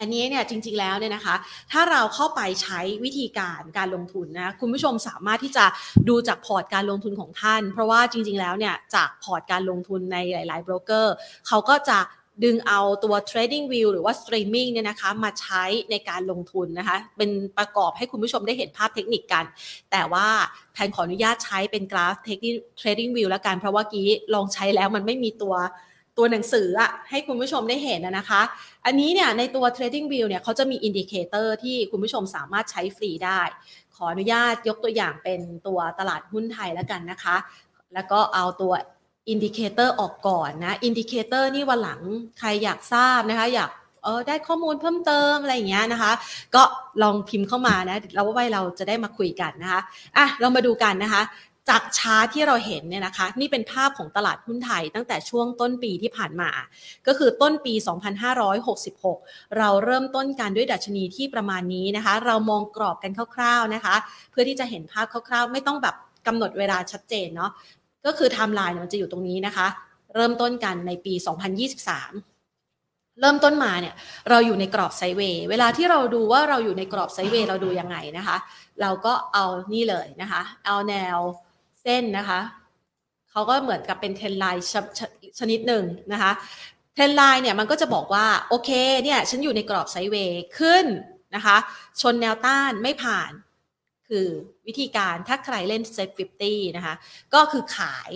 [0.00, 1.34] อันนี้เนี่ยจริงๆแล้วเนี่ยนะคะ
[1.72, 5.64] ถ้าเราเข้าไปใช้วิธีการการลงทุนนะคุณผู้ชมสามารถที่จะ
[6.08, 11.14] ดูจากพอร์ตการลงทุนของท่าน เพราะว่าจริง ๆแล้วเนี่ยจากพอร์ตการลงทุนในหลายๆโบรกเกอร์
[11.46, 11.98] เขาก็จะ
[12.44, 19.44] ดึงเอาตัว TradingView หรือว่า Streaming เนี่ยนะคะมาใช้ในการลงทุนนะคะ เป็นประกอบให้คุณผู้ชมได้เห็นภาพเทคนิคกัน
[19.90, 20.26] แต่ว่า
[20.72, 22.14] แพนขออนุญาตใช้เป็นกราฟ
[22.80, 25.54] TradingView แล้วกัน เพราะว่ากี้ลองใช้แล้วมันไม่มีตัว
[26.18, 28.42] ตัวหนังสืออะให้คุณผู้ชมได้เห็นนะคะ
[28.86, 33.40] อันนี้เนี่ยในตัว TradingView เนี่ยเขาจะมี indicator ที่คุณผู้ชมสามารถใช้ฟรีได้
[33.94, 37.36] ขออนุญาตยกตัวอย่างเป็นตัวตลาดหุ้นไทยแล้วกันนะคะ
[37.94, 38.72] แล้วก็เอาตัว
[39.28, 42.00] indicator ออกก่อนนะ indicator นี่วันหลัง
[42.38, 43.70] ใครอยากทราบนะคะอยาก
[44.04, 46.12] เออได้ข้อมูลเพิ่มเติมอะไรอย่างเงี้ยนะคะ
[46.54, 46.62] ก็
[47.02, 49.80] ลองพิมพ์เข้ามานะแล้วว่าเราจะได้มาคุยกันนะคะ
[50.16, 51.22] อะเรามาดูกันนะคะ
[51.68, 56.50] จากชาร์ตที่เราเห็นเนี่ยนะคะ นี่เป็นภาพของตลาดหุ้นไทยตั้งแต่ช่วงต้นปีที่ผ่านมา
[57.06, 57.74] ก็คือต้นปี
[59.04, 63.94] 2566 เราเริ่มต้นกันด้วยดัชนีที่ประมาณนี้นะคะ เรามองกรอบกันคร่าวๆนะคะ
[64.30, 65.94] เพื่อที่จะเห็นภาพคร่าวๆ ไม่ต้องแบบ
[66.26, 67.50] กำหนดเวลาชัดเจนเนาะ
[68.06, 69.66] ก็คือไทม์ไลน์มันจะอยู่ตรงนี้นะคะ
[70.14, 71.24] เริ่มต้นกันในปี 2023
[73.20, 73.94] เริ่มต้นมาเนี่ย
[74.30, 78.36] เราอยู่ในกรอบ sideway เวลาที่เราดูว่าเราอยู่ในกรอบ sideway เราดูยังไงนะคะ
[78.80, 81.18] เราก็เอานี่เลยนะคะ เอาแนว
[81.84, 82.40] เส้นนะคะ
[83.30, 85.00] เขาก็เหมือนกับเป็น trend line
[85.38, 86.32] ชนิดหนึ่งนะคะ
[86.94, 88.70] trend line เนี่ยมันก็จะบอกว่าโอเค
[89.04, 90.86] เนี่ยฉันอยู่ในกรอบ sideway ขึ้น
[91.34, 91.56] นะคะ
[92.00, 93.32] ชนแนวต้านไม่ผ่าน
[94.08, 94.26] คือ
[94.66, 96.94] วิธีการถ้าใครเล่น SET50นะคะ
[97.34, 98.10] ก็คือขาย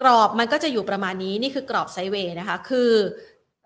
[0.00, 2.92] กรอบมันก็จะอยู่ประมาณนี้นี่คือกรอบ sideway นะคะ คือ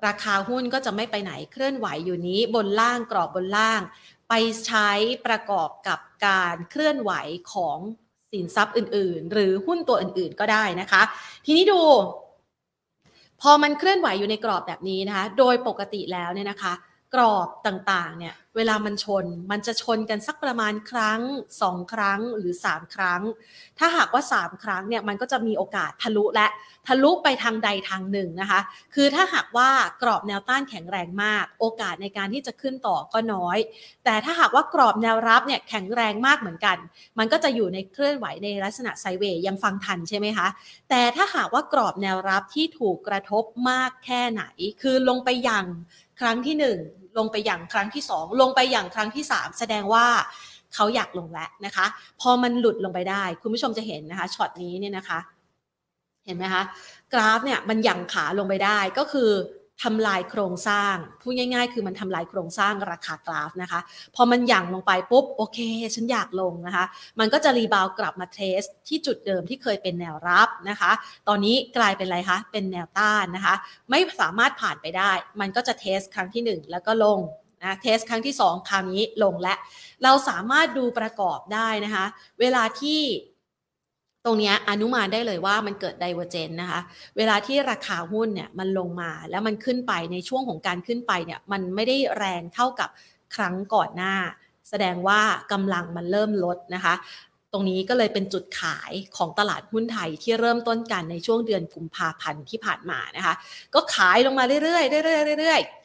[0.07, 3.81] ราคาหุ้นก็จะไม่ไปไหนเคลื่อนไหวอยู่นี้บนล่างกรอบบนล่าง
[4.29, 4.35] ไป
[4.67, 4.91] ใช้
[5.27, 7.13] ประกอบกับการเคลื่อนไหว
[7.53, 7.79] ของ
[8.33, 11.03] สินทรัพย์อื่น ๆ หรือหุ้นตัวอื่น ๆ ก็ได้นะคะ
[11.47, 11.81] ทีนี้ดู
[13.41, 16.73] พอมันเคลื่อนไหวอยู่ในกรอบแบบนี้นะคะ โดยปกติแล้วเนี่ยนะคะ
[17.15, 21.21] กรอบต่างๆ เนี่ย เวลามันชน มันจะชนกันสักประมาณครั้ง
[21.63, 23.23] สองครั้งหรือสามครั้ง
[23.79, 26.47] ถ้าหากว่าสามครั้งเนี่ย มันก็จะมีโอกาสทะลุและ
[26.87, 28.61] ทะลุไปทางใดทางหนึ่งนะคะ
[28.95, 29.71] คือถ้าหากว่า
[30.03, 33.59] กรอบแนวต้านแข็งแรงมาก โอกาสในการที่จะขึ้นต่อก็น้อย
[34.05, 36.77] แต่ถ้าหากว่ากรอบแนวรับเนี่ยแข็งแรงมากเหมือนกัน
[37.19, 40.49] มันก็จะอยู่ในเคลื่อนไหวในลักษณะไซเวย์ยังฟังทันใช่ไหมคะ
[40.91, 44.45] แต่ถ้าหากว่ากรอบแนวรับที่ถูกกระทบมากแค่ไหน
[44.83, 45.67] คือลงไปย่าง
[46.21, 46.79] ครั้งที่หนึ่ง
[47.19, 50.07] ลงไปอย่างครั้งที่สองลงไปอย่างครั้งที่สามแสดงว่า
[50.75, 51.87] เขาอยากลงแล้วนะคะ
[52.21, 55.19] พอมันหลุดลงไปได้ คุณผู้ชมจะเห็นนะคะช็อตนี้เนี่ยนะคะ
[56.27, 56.63] เห็นไหมคะ
[57.13, 59.31] กราฟเนี่ยมันหยั่งขาลงไปได้ก็คือ
[59.83, 63.81] ทำลายโครงสร้างพูดง่าย ๆ คือมันทำลายโครงสร้างราคากราฟนะคะ
[64.17, 65.59] พอมันหยั่งลงไปปุ๊บโอเค
[65.95, 66.85] ฉันอยากลงนะคะ
[67.19, 70.91] มันก็จะ rebound กลับมา test ที่จุดเดิมที่เคยเป็นแนวรับนะคะ
[71.29, 73.55] ตอนนี้กลายเป็นอะไรคะเป็นแนวต้านนะคะ
[73.91, 75.11] ไม่สามารถผ่านไปได้
[75.41, 77.21] มันก็จะ test ครั้งที่ 1 แล้วก็ลง
[77.63, 79.55] นะ test ครั้งที่ 2 คราวนี้ลงและ
[80.03, 82.07] เราสามารถดูประกอบได้นะคะ
[82.41, 83.01] เวลาที่
[84.25, 86.81] ตรงนี้อนุมานได้เลยว่ามันเกิด divergence นะคะ
[87.17, 92.89] เวลาที่ราคาหุ้นเนี่ยมันลงมาแล้วมันขึ้นไปในช่วงของการขึ้นไปเนี่ยมันไม่ได้แรงเท่ากับ
[93.35, 94.15] ครั้งก่อนหน้า
[94.69, 95.21] แสดงว่า
[95.53, 96.95] กำลังมันเริ่มลดนะคะ
[97.53, 103.35] ตรงนี้ก็เลยเป็นจุดขายของตลาดหุ้นไทยที่เริ่มต้นกันในช่วงเดือนกุมภาพันธ์ที่ผ่านมานะคะ
[103.75, 105.82] ก็ขายลงมาเรื่อยๆเรื่อยๆเรื่อยๆ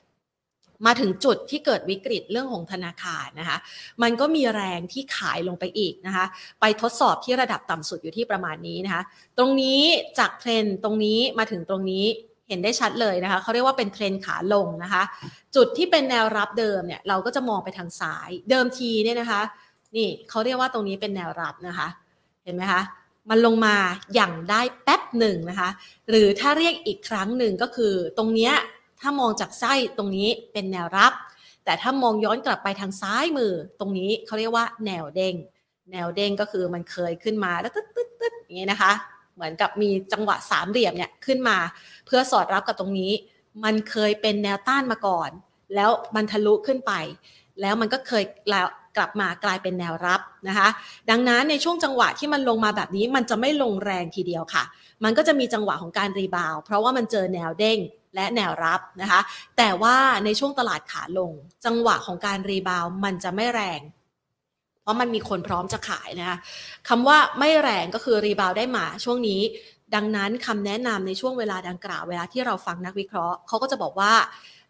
[0.86, 3.58] มาถึงจุดที่เกิดวิกฤตเรื่องของธนาคารนะคะ
[4.02, 6.26] มันก็มีแรงที่ขายลงไปอีกนะคะ
[6.62, 9.04] ไปทดสอบที่ระดับต่ำสุดอยู่ที่ประมาณนี้นะคะ
[9.38, 9.82] ตรงนี้
[10.20, 12.06] จากเทรนตรงนี้มาถึงตรงนี้
[12.50, 15.04] เห็นได้ชัดเลยนะคะเขาเรียกว่าเป็นเทรนขาลงนะคะ
[15.56, 19.42] จุดที่เป็นแนวรับเดิมเนี่ยเราก็จะมองไปทางซ้าย เดิมทีเนี่ยนะคะ
[19.96, 21.88] นี่เขาเรียกว่าตรงนี้เป็นแนวรับนะคะ
[22.44, 22.82] เห็นไหมคะ
[23.30, 23.76] มันลงมา
[24.16, 25.70] อย่างได้แป๊บหนึ่งนะคะ
[26.10, 28.54] หรือถ้าเรียกอีกครั้งหนึ่งก็คือตรงเนี้ย
[29.00, 31.14] ถ้ามองจากไส้ตรงนี้เป็นแนวรับ
[31.66, 35.36] แต่ถ้ามองย้อนกลับไปทางซ้ายมือตรงนี้เขาเรียกว่าแนวเด้ง
[35.92, 38.92] แนวเด้งก็คือมันเคยขึ้นมาแล้วตึ๊ดตึ๊ดตึ๊ดอย่างนี้นะคะ
[39.36, 41.58] เหมือนกับมีจังหวะสามเหลี่ยมเนี่ยขึ้นมา
[42.06, 43.12] เพื่อสอดรับกับตรงนี้
[43.64, 45.30] มันเคยเป็นแนวต้านมาก่อน
[45.76, 46.94] แล้วมันทะลุขึ้นไป
[47.62, 48.68] แล้วมันก็เคยแล้ว
[48.98, 50.68] กลับมากลายเป็นแนวรับนะคะ
[51.10, 54.64] ดังนั้นในช่วงจังหวะที่มันลงมาแบบนี้มันจะไม่ลงแรงทีเดียวค่ะ
[55.04, 57.78] มันก็จะมีจังหวะของการรีบาว เพราะว่ามันเจอแนวเด้ง
[58.18, 59.20] และแนวรับนะคะ
[59.58, 59.96] แต่ว่า
[60.26, 61.32] ในช่วงตลาดขาลง
[61.66, 63.82] จังหวะของการ rebound มันจะไม่แรง
[64.82, 66.38] เพราะมันมีคนพร้อมจะขายนะคะ
[66.90, 69.42] คำว่าไม่แรงก็คือ rebound ได้มาช่วงนี้
[69.96, 74.14] ดังนั้นคำแนะนำในช่วงเวลาดังกล่าวเวลาที่เราฟังนักวิเคราะห์ เขาก็จะบอกว่า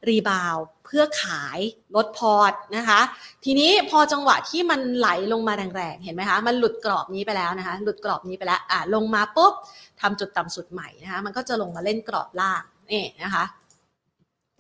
[0.10, 1.60] rebound เพื่อขาย
[1.96, 3.00] ลดพอร์ตนะคะ
[3.46, 9.54] ทีนี้พอจังหวะที่มันไหลลงมาแรงๆ เห็นไหมคะ มันหลุดกรอบนี้ไปแล้วนะคะ หลุดกรอบนี้ไปแล้วอ่าลงมาปุ๊บ
[10.02, 13.46] ทำจุดต่ำสุดใหม่นะคะ มันก็จะลงมาเล่นกรอบล่าง นี่นะคะ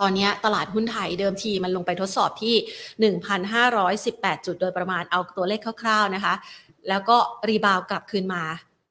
[0.01, 2.55] ตอนนี้ตลาดหุ้นไทยเดิมทีมันลงไปทดสอบที่
[3.75, 6.33] 1,518 จุดโดยประมาณเอาตัวเลขคร่าวๆนะคะ
[6.89, 7.17] แล้วก็
[7.47, 8.43] รีบาวกลับคืนมา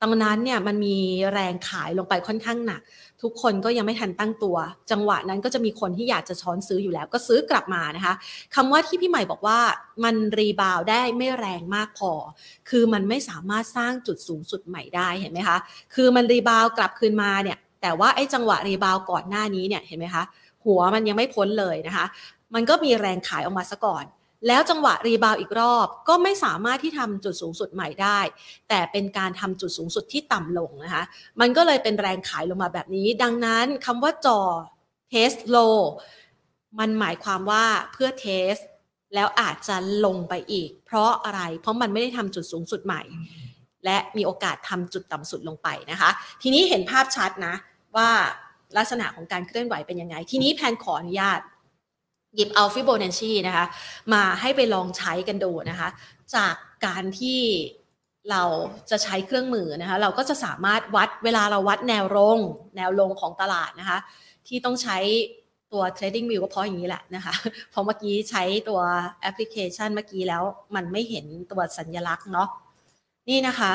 [0.03, 0.97] ตรงนั้นเนี่ยมันมี
[1.32, 2.80] แรงขายลงไปค่อนข้างหนัก
[3.22, 4.57] ทุกคนก็ยังไม่ทันตั้งตัว
[4.91, 8.14] จังหวะนั้นก็จะมีคนที่อยากจะช้อนซื้ออยู่แล้ว ก็ซื้อกลับมานะคะ
[8.55, 9.59] คำว่าที่พี่ใหม่บอกว่า
[10.05, 12.12] มันรีบาวได้ไม่แรงมากพอ
[12.70, 15.59] คือมันไม่สามารถสร้างจุดสูงสุดใหม่ได้เห็นไหมคะ
[15.95, 20.24] คือมัน rebound กลับคืนมาเนี่ย แต่ว่าไอ้จังหวะ rebound ก่อนหน้านี้เนี่ยเห็นไหมคะ
[20.64, 22.07] หัวมันยังไม่พ้นเลยนะคะ
[22.55, 24.05] มันก็มีแรงขายออกมาซะก่อน
[24.47, 28.18] แล้วจังหวะ rebound อีกรอบก็ไม่สามารถที่ทำจุดสูงสุดใหม่ได้
[28.68, 31.05] แต่เป็นการทำจุดสูงสุดที่ต่ำลงนะคะ
[31.41, 34.41] มันก็เลยเป็นแรงขายลงมาแบบนี้ ดังนั้นคำว่าจอ
[35.12, 35.77] test low
[36.79, 38.55] มันหมายความว่าเพื่อ test
[39.14, 43.03] แล้วอาจจะลงไปอีก เพราะอะไรเพราะมันไม่ได้ทำจุดสูงสุดใหม่
[43.87, 46.11] และมีโอกาสทำจุดต่ำสุดลงไปนะคะ
[46.43, 47.55] ทีนี้เห็นภาพชัดนะ
[47.97, 48.11] ว่า
[48.76, 51.41] ลักษณะของการเคลื่อนไหวเป็นยังไง ทีนี้แพนขออนุญาต
[52.34, 53.66] หยิบเอาฟิโบนัชชีนะคะ
[54.12, 55.89] มาให้ไปลองใช้กันดูนะคะ
[56.34, 56.55] จาก
[56.87, 57.41] การที่
[58.30, 58.43] เรา
[58.91, 62.39] จะใช้เครื่องมือนะคะ เราก็จะสามารถวัดเวลาเราวัดแนวลง
[62.76, 63.99] แนวลงของตลาดนะคะ
[64.47, 64.99] ที่ต้องใช้
[65.72, 67.34] ตัว trading view ก็เพราะอย่างนี้แหละนะคะ
[67.72, 68.80] พราะเมื่อกี้ใช้ตัว
[69.22, 70.43] แอปพลิเคชันเมื่อกี้แล้ว
[70.74, 72.49] มันไม่เห็นตัวสัญลักษณ์เนาะ
[73.29, 73.74] นี่นะคะ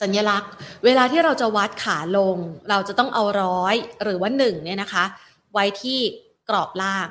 [0.00, 0.50] สัญลักษณ์
[0.84, 2.36] เวลาที่เราจะวัดขาลง
[2.70, 5.04] เราจะต้องเอาร้อยหรือว่าหนึ่งเนี่ยนะคะ
[5.52, 6.00] ไว้ที่
[6.48, 7.08] กรอบล่าง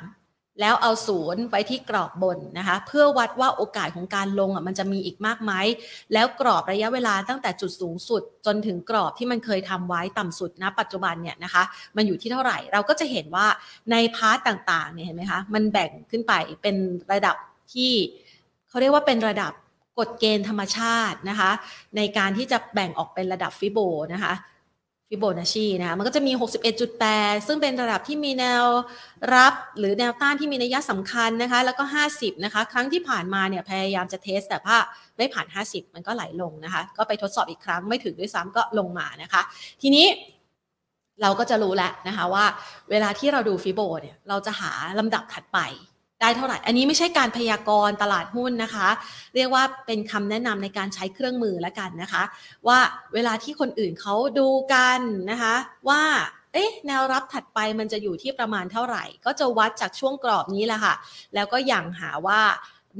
[0.60, 5.52] แล้วเอาศูนย์ไว้ที่กรอบบนนะคะ เพื่อวัดว่าโอกาสของการลงอะมันจะมีอีกมากไหม
[6.12, 11.62] แล้วกรอบระยะเวลาตั้งแต่จุดสูงสุด จนถึงกรอบที่มันเคยทำไว้ต่ำสุดนะปัจจุบันเนี่ยนะคะ
[11.96, 13.46] มันอยู่ที่เท่าไหร่เราก็จะเห็นว่า
[13.90, 16.76] ใน part ต่างๆเนี่ยเห็นไหมคะมันแบ่งขึ้นไปเป็น
[17.12, 17.36] ระดับ
[17.72, 17.92] ที่
[18.68, 19.52] เขาเรียกว่าเป็นระดับ
[20.00, 21.50] กฎเกณฑ์ธรรมชาตินะคะ
[21.96, 23.78] ในการที่จะแบ่งออกเป็นระดับ Fibo
[24.14, 24.34] นะคะ
[25.12, 26.32] ฟิโบนัชชีนะคะมันก็จะมี
[26.90, 28.64] 61.8 ซึ่งเป็นระดับที่มีแนว
[29.34, 31.84] รับหรือแนวต้านที่มีนัยสำคัญนะคะ แล้วก็
[32.14, 34.76] 50 นะคะ ครั้งที่ผ่านมาเนี่ยพยายามจะ test แต่ว่า
[35.16, 39.42] ไม่ผ่าน 50 มันก็ไหลลงนะคะ ก็ไปทดสอบอีกครั้งไม่ถึงด้วยซ้ำก็ลงมานะคะ
[39.82, 40.06] ทีนี้
[41.22, 42.44] เราก็จะรู้แล้วนะคะว่า
[42.90, 45.58] เวลาที่เราดูฟิโบเนี่ยเราจะหาลำดับถัดไป
[46.20, 48.88] ได้เท่าไหร่ อันนี้ไม่ใช่การพยากรณ์ตลาดหุ้นนะคะ
[49.34, 52.22] เรียกว่าเป็นคำแนะนำในการใช้เครื่องมือแล้วกันนะคะ
[52.66, 52.78] ว่า
[53.14, 55.54] เวลาที่คนอื่นเขาดูกันนะคะ
[55.88, 56.02] ว่า
[56.52, 60.94] เอ๊ะแนวรับถัดไปมันจะอยู่ที่ประมาณเท่าไหร่ ก็จะวัดจากช่วงกรอบนี้แหละค่ะ
[61.34, 62.40] แล้วก็อย่างหาว่า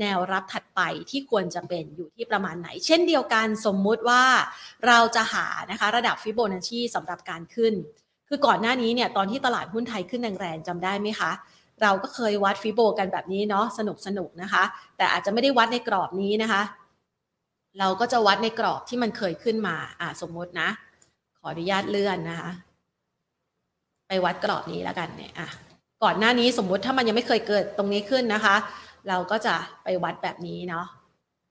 [0.01, 0.81] แนวรับถัดไป
[1.11, 4.23] ที่ควรจะเป็นอยู่ที่ประมาณไหน เช่นเดียวกันสมมุติว่า
[4.87, 7.75] เราจะหานะคะระดับฟิโบนัชชีสำหรับการขึ้น
[8.29, 11.31] คือก่อนหน้านี้เนี่ยตอนที่ตลาดหุ้นไทยขึ้นแรงๆจำได้ไหมคะ
[11.83, 14.63] เราก็เคยวัดฟิโบกันแบบนี้เนาะสนุกสนุกนะคะ
[14.97, 16.63] แต่อาจจะไม่ได้วัดในกรอบนี้นะคะ
[17.79, 20.69] เราก็จะวัดในกรอบที่มันเคยขึ้นมาอ่าสมมตินะ
[21.39, 22.51] ขออนุญาตเลื่อนนะคะ
[24.09, 25.49] ไปวัดกรอบนี้แล้วกันเนี่ยอะ
[26.03, 28.57] ก่อนหน้านี้สมมุติถ้ามันยังไม่เคยเกิดตรงนี้ขึ้นนะคะ
[29.09, 29.55] เราก็จะ
[29.85, 30.87] ไปวัดแบบนี้เนาะ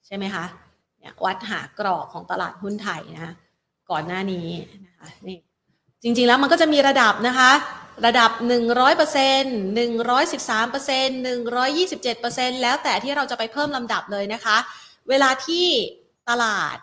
[0.05, 0.45] ใช่ไหมคะ
[0.99, 3.33] เนี่ยวัดหากรอบของตลาดหุ้นไทยนะ
[3.91, 4.47] ก่อนหน้านี้
[4.85, 5.37] นะคะนี่
[6.03, 7.51] จริงๆแล้วมันก็จะมีระดับนะคะ
[8.05, 8.41] ระดับ 100%
[9.77, 11.09] 113%
[11.75, 14.57] 127%แล้วแต่ที่เราจะไปเพิ่มลำดับเลยนะคะ
[15.09, 15.65] เวลาที่
[16.29, 16.77] ตลาด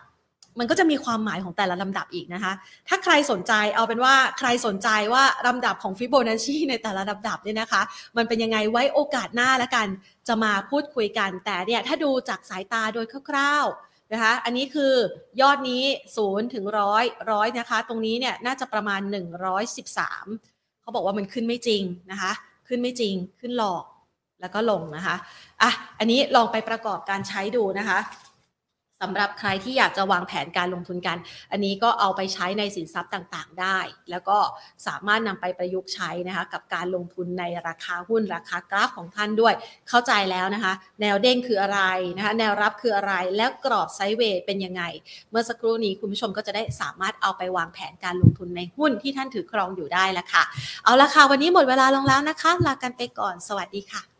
[0.59, 2.53] มันก็จะมีความหมายของแต่ละลำดับอีกนะคะ
[2.87, 7.81] ถ้าใครสนใจเอาเป็นว่าใครสนใจว่าลำดับของฟิโบนัชชีในแต่ละลำดับเนี่ยนะคะ
[8.17, 9.87] มันเป็นยังไงไว้โอกาสหน้าแล้วกัน
[10.27, 14.93] จะมาพูดคุยกัน แต่เนี่ยถ้าดูจากสายตาโดยคร่าวๆนะคะ อันนี้คือ
[15.41, 15.83] ยอดนี้
[16.19, 20.56] 0ถึงร้อยร้อยนะคะ ตรงนี้เนี่ยน่าจะประมาณ 113
[20.87, 22.31] เขาบอกว่ามันขึ้นไม่จริงนะคะ
[22.67, 23.83] ขึ้นไม่จริงขึ้นหลอก
[24.41, 25.15] แล้วก็ลงนะคะ
[25.61, 27.99] อะอันนี้ลองไปประกอบการใช้ดูนะคะ
[29.01, 31.17] สำหรับใครที่อยากจะวางแผนการลงทุนกัน
[31.51, 33.79] อันนี้ก็เอาไปใช้ในสินทรัพย์ต่างๆ ได้
[34.11, 34.37] แล้วก็
[34.87, 39.53] สามารถนำไปประยุกต์ใช้นะคะกับการลงทุนในราคาหุ้นราคากราฟของท่านด้วย
[39.89, 41.79] เข้าใจแล้วนะคะ แนวเด้งคืออะไร
[42.15, 44.83] นะคะ แนวรับคืออะไร แล้วกรอบไซด์เวย์เป็นยังไง
[45.31, 50.43] เมื่อสักครู่นี้คุณผู้ชมก็จะได้สามารถเอาไปวางแผนการลงทุนในหุ้นที่ท่านถือครองอยู่ได้แล้วค่ะ
[50.83, 54.16] เอาละค่ะวันนี้หมดเวลาลงแล้วนะคะ ลากันไปก่อน สวัสดีค่ะ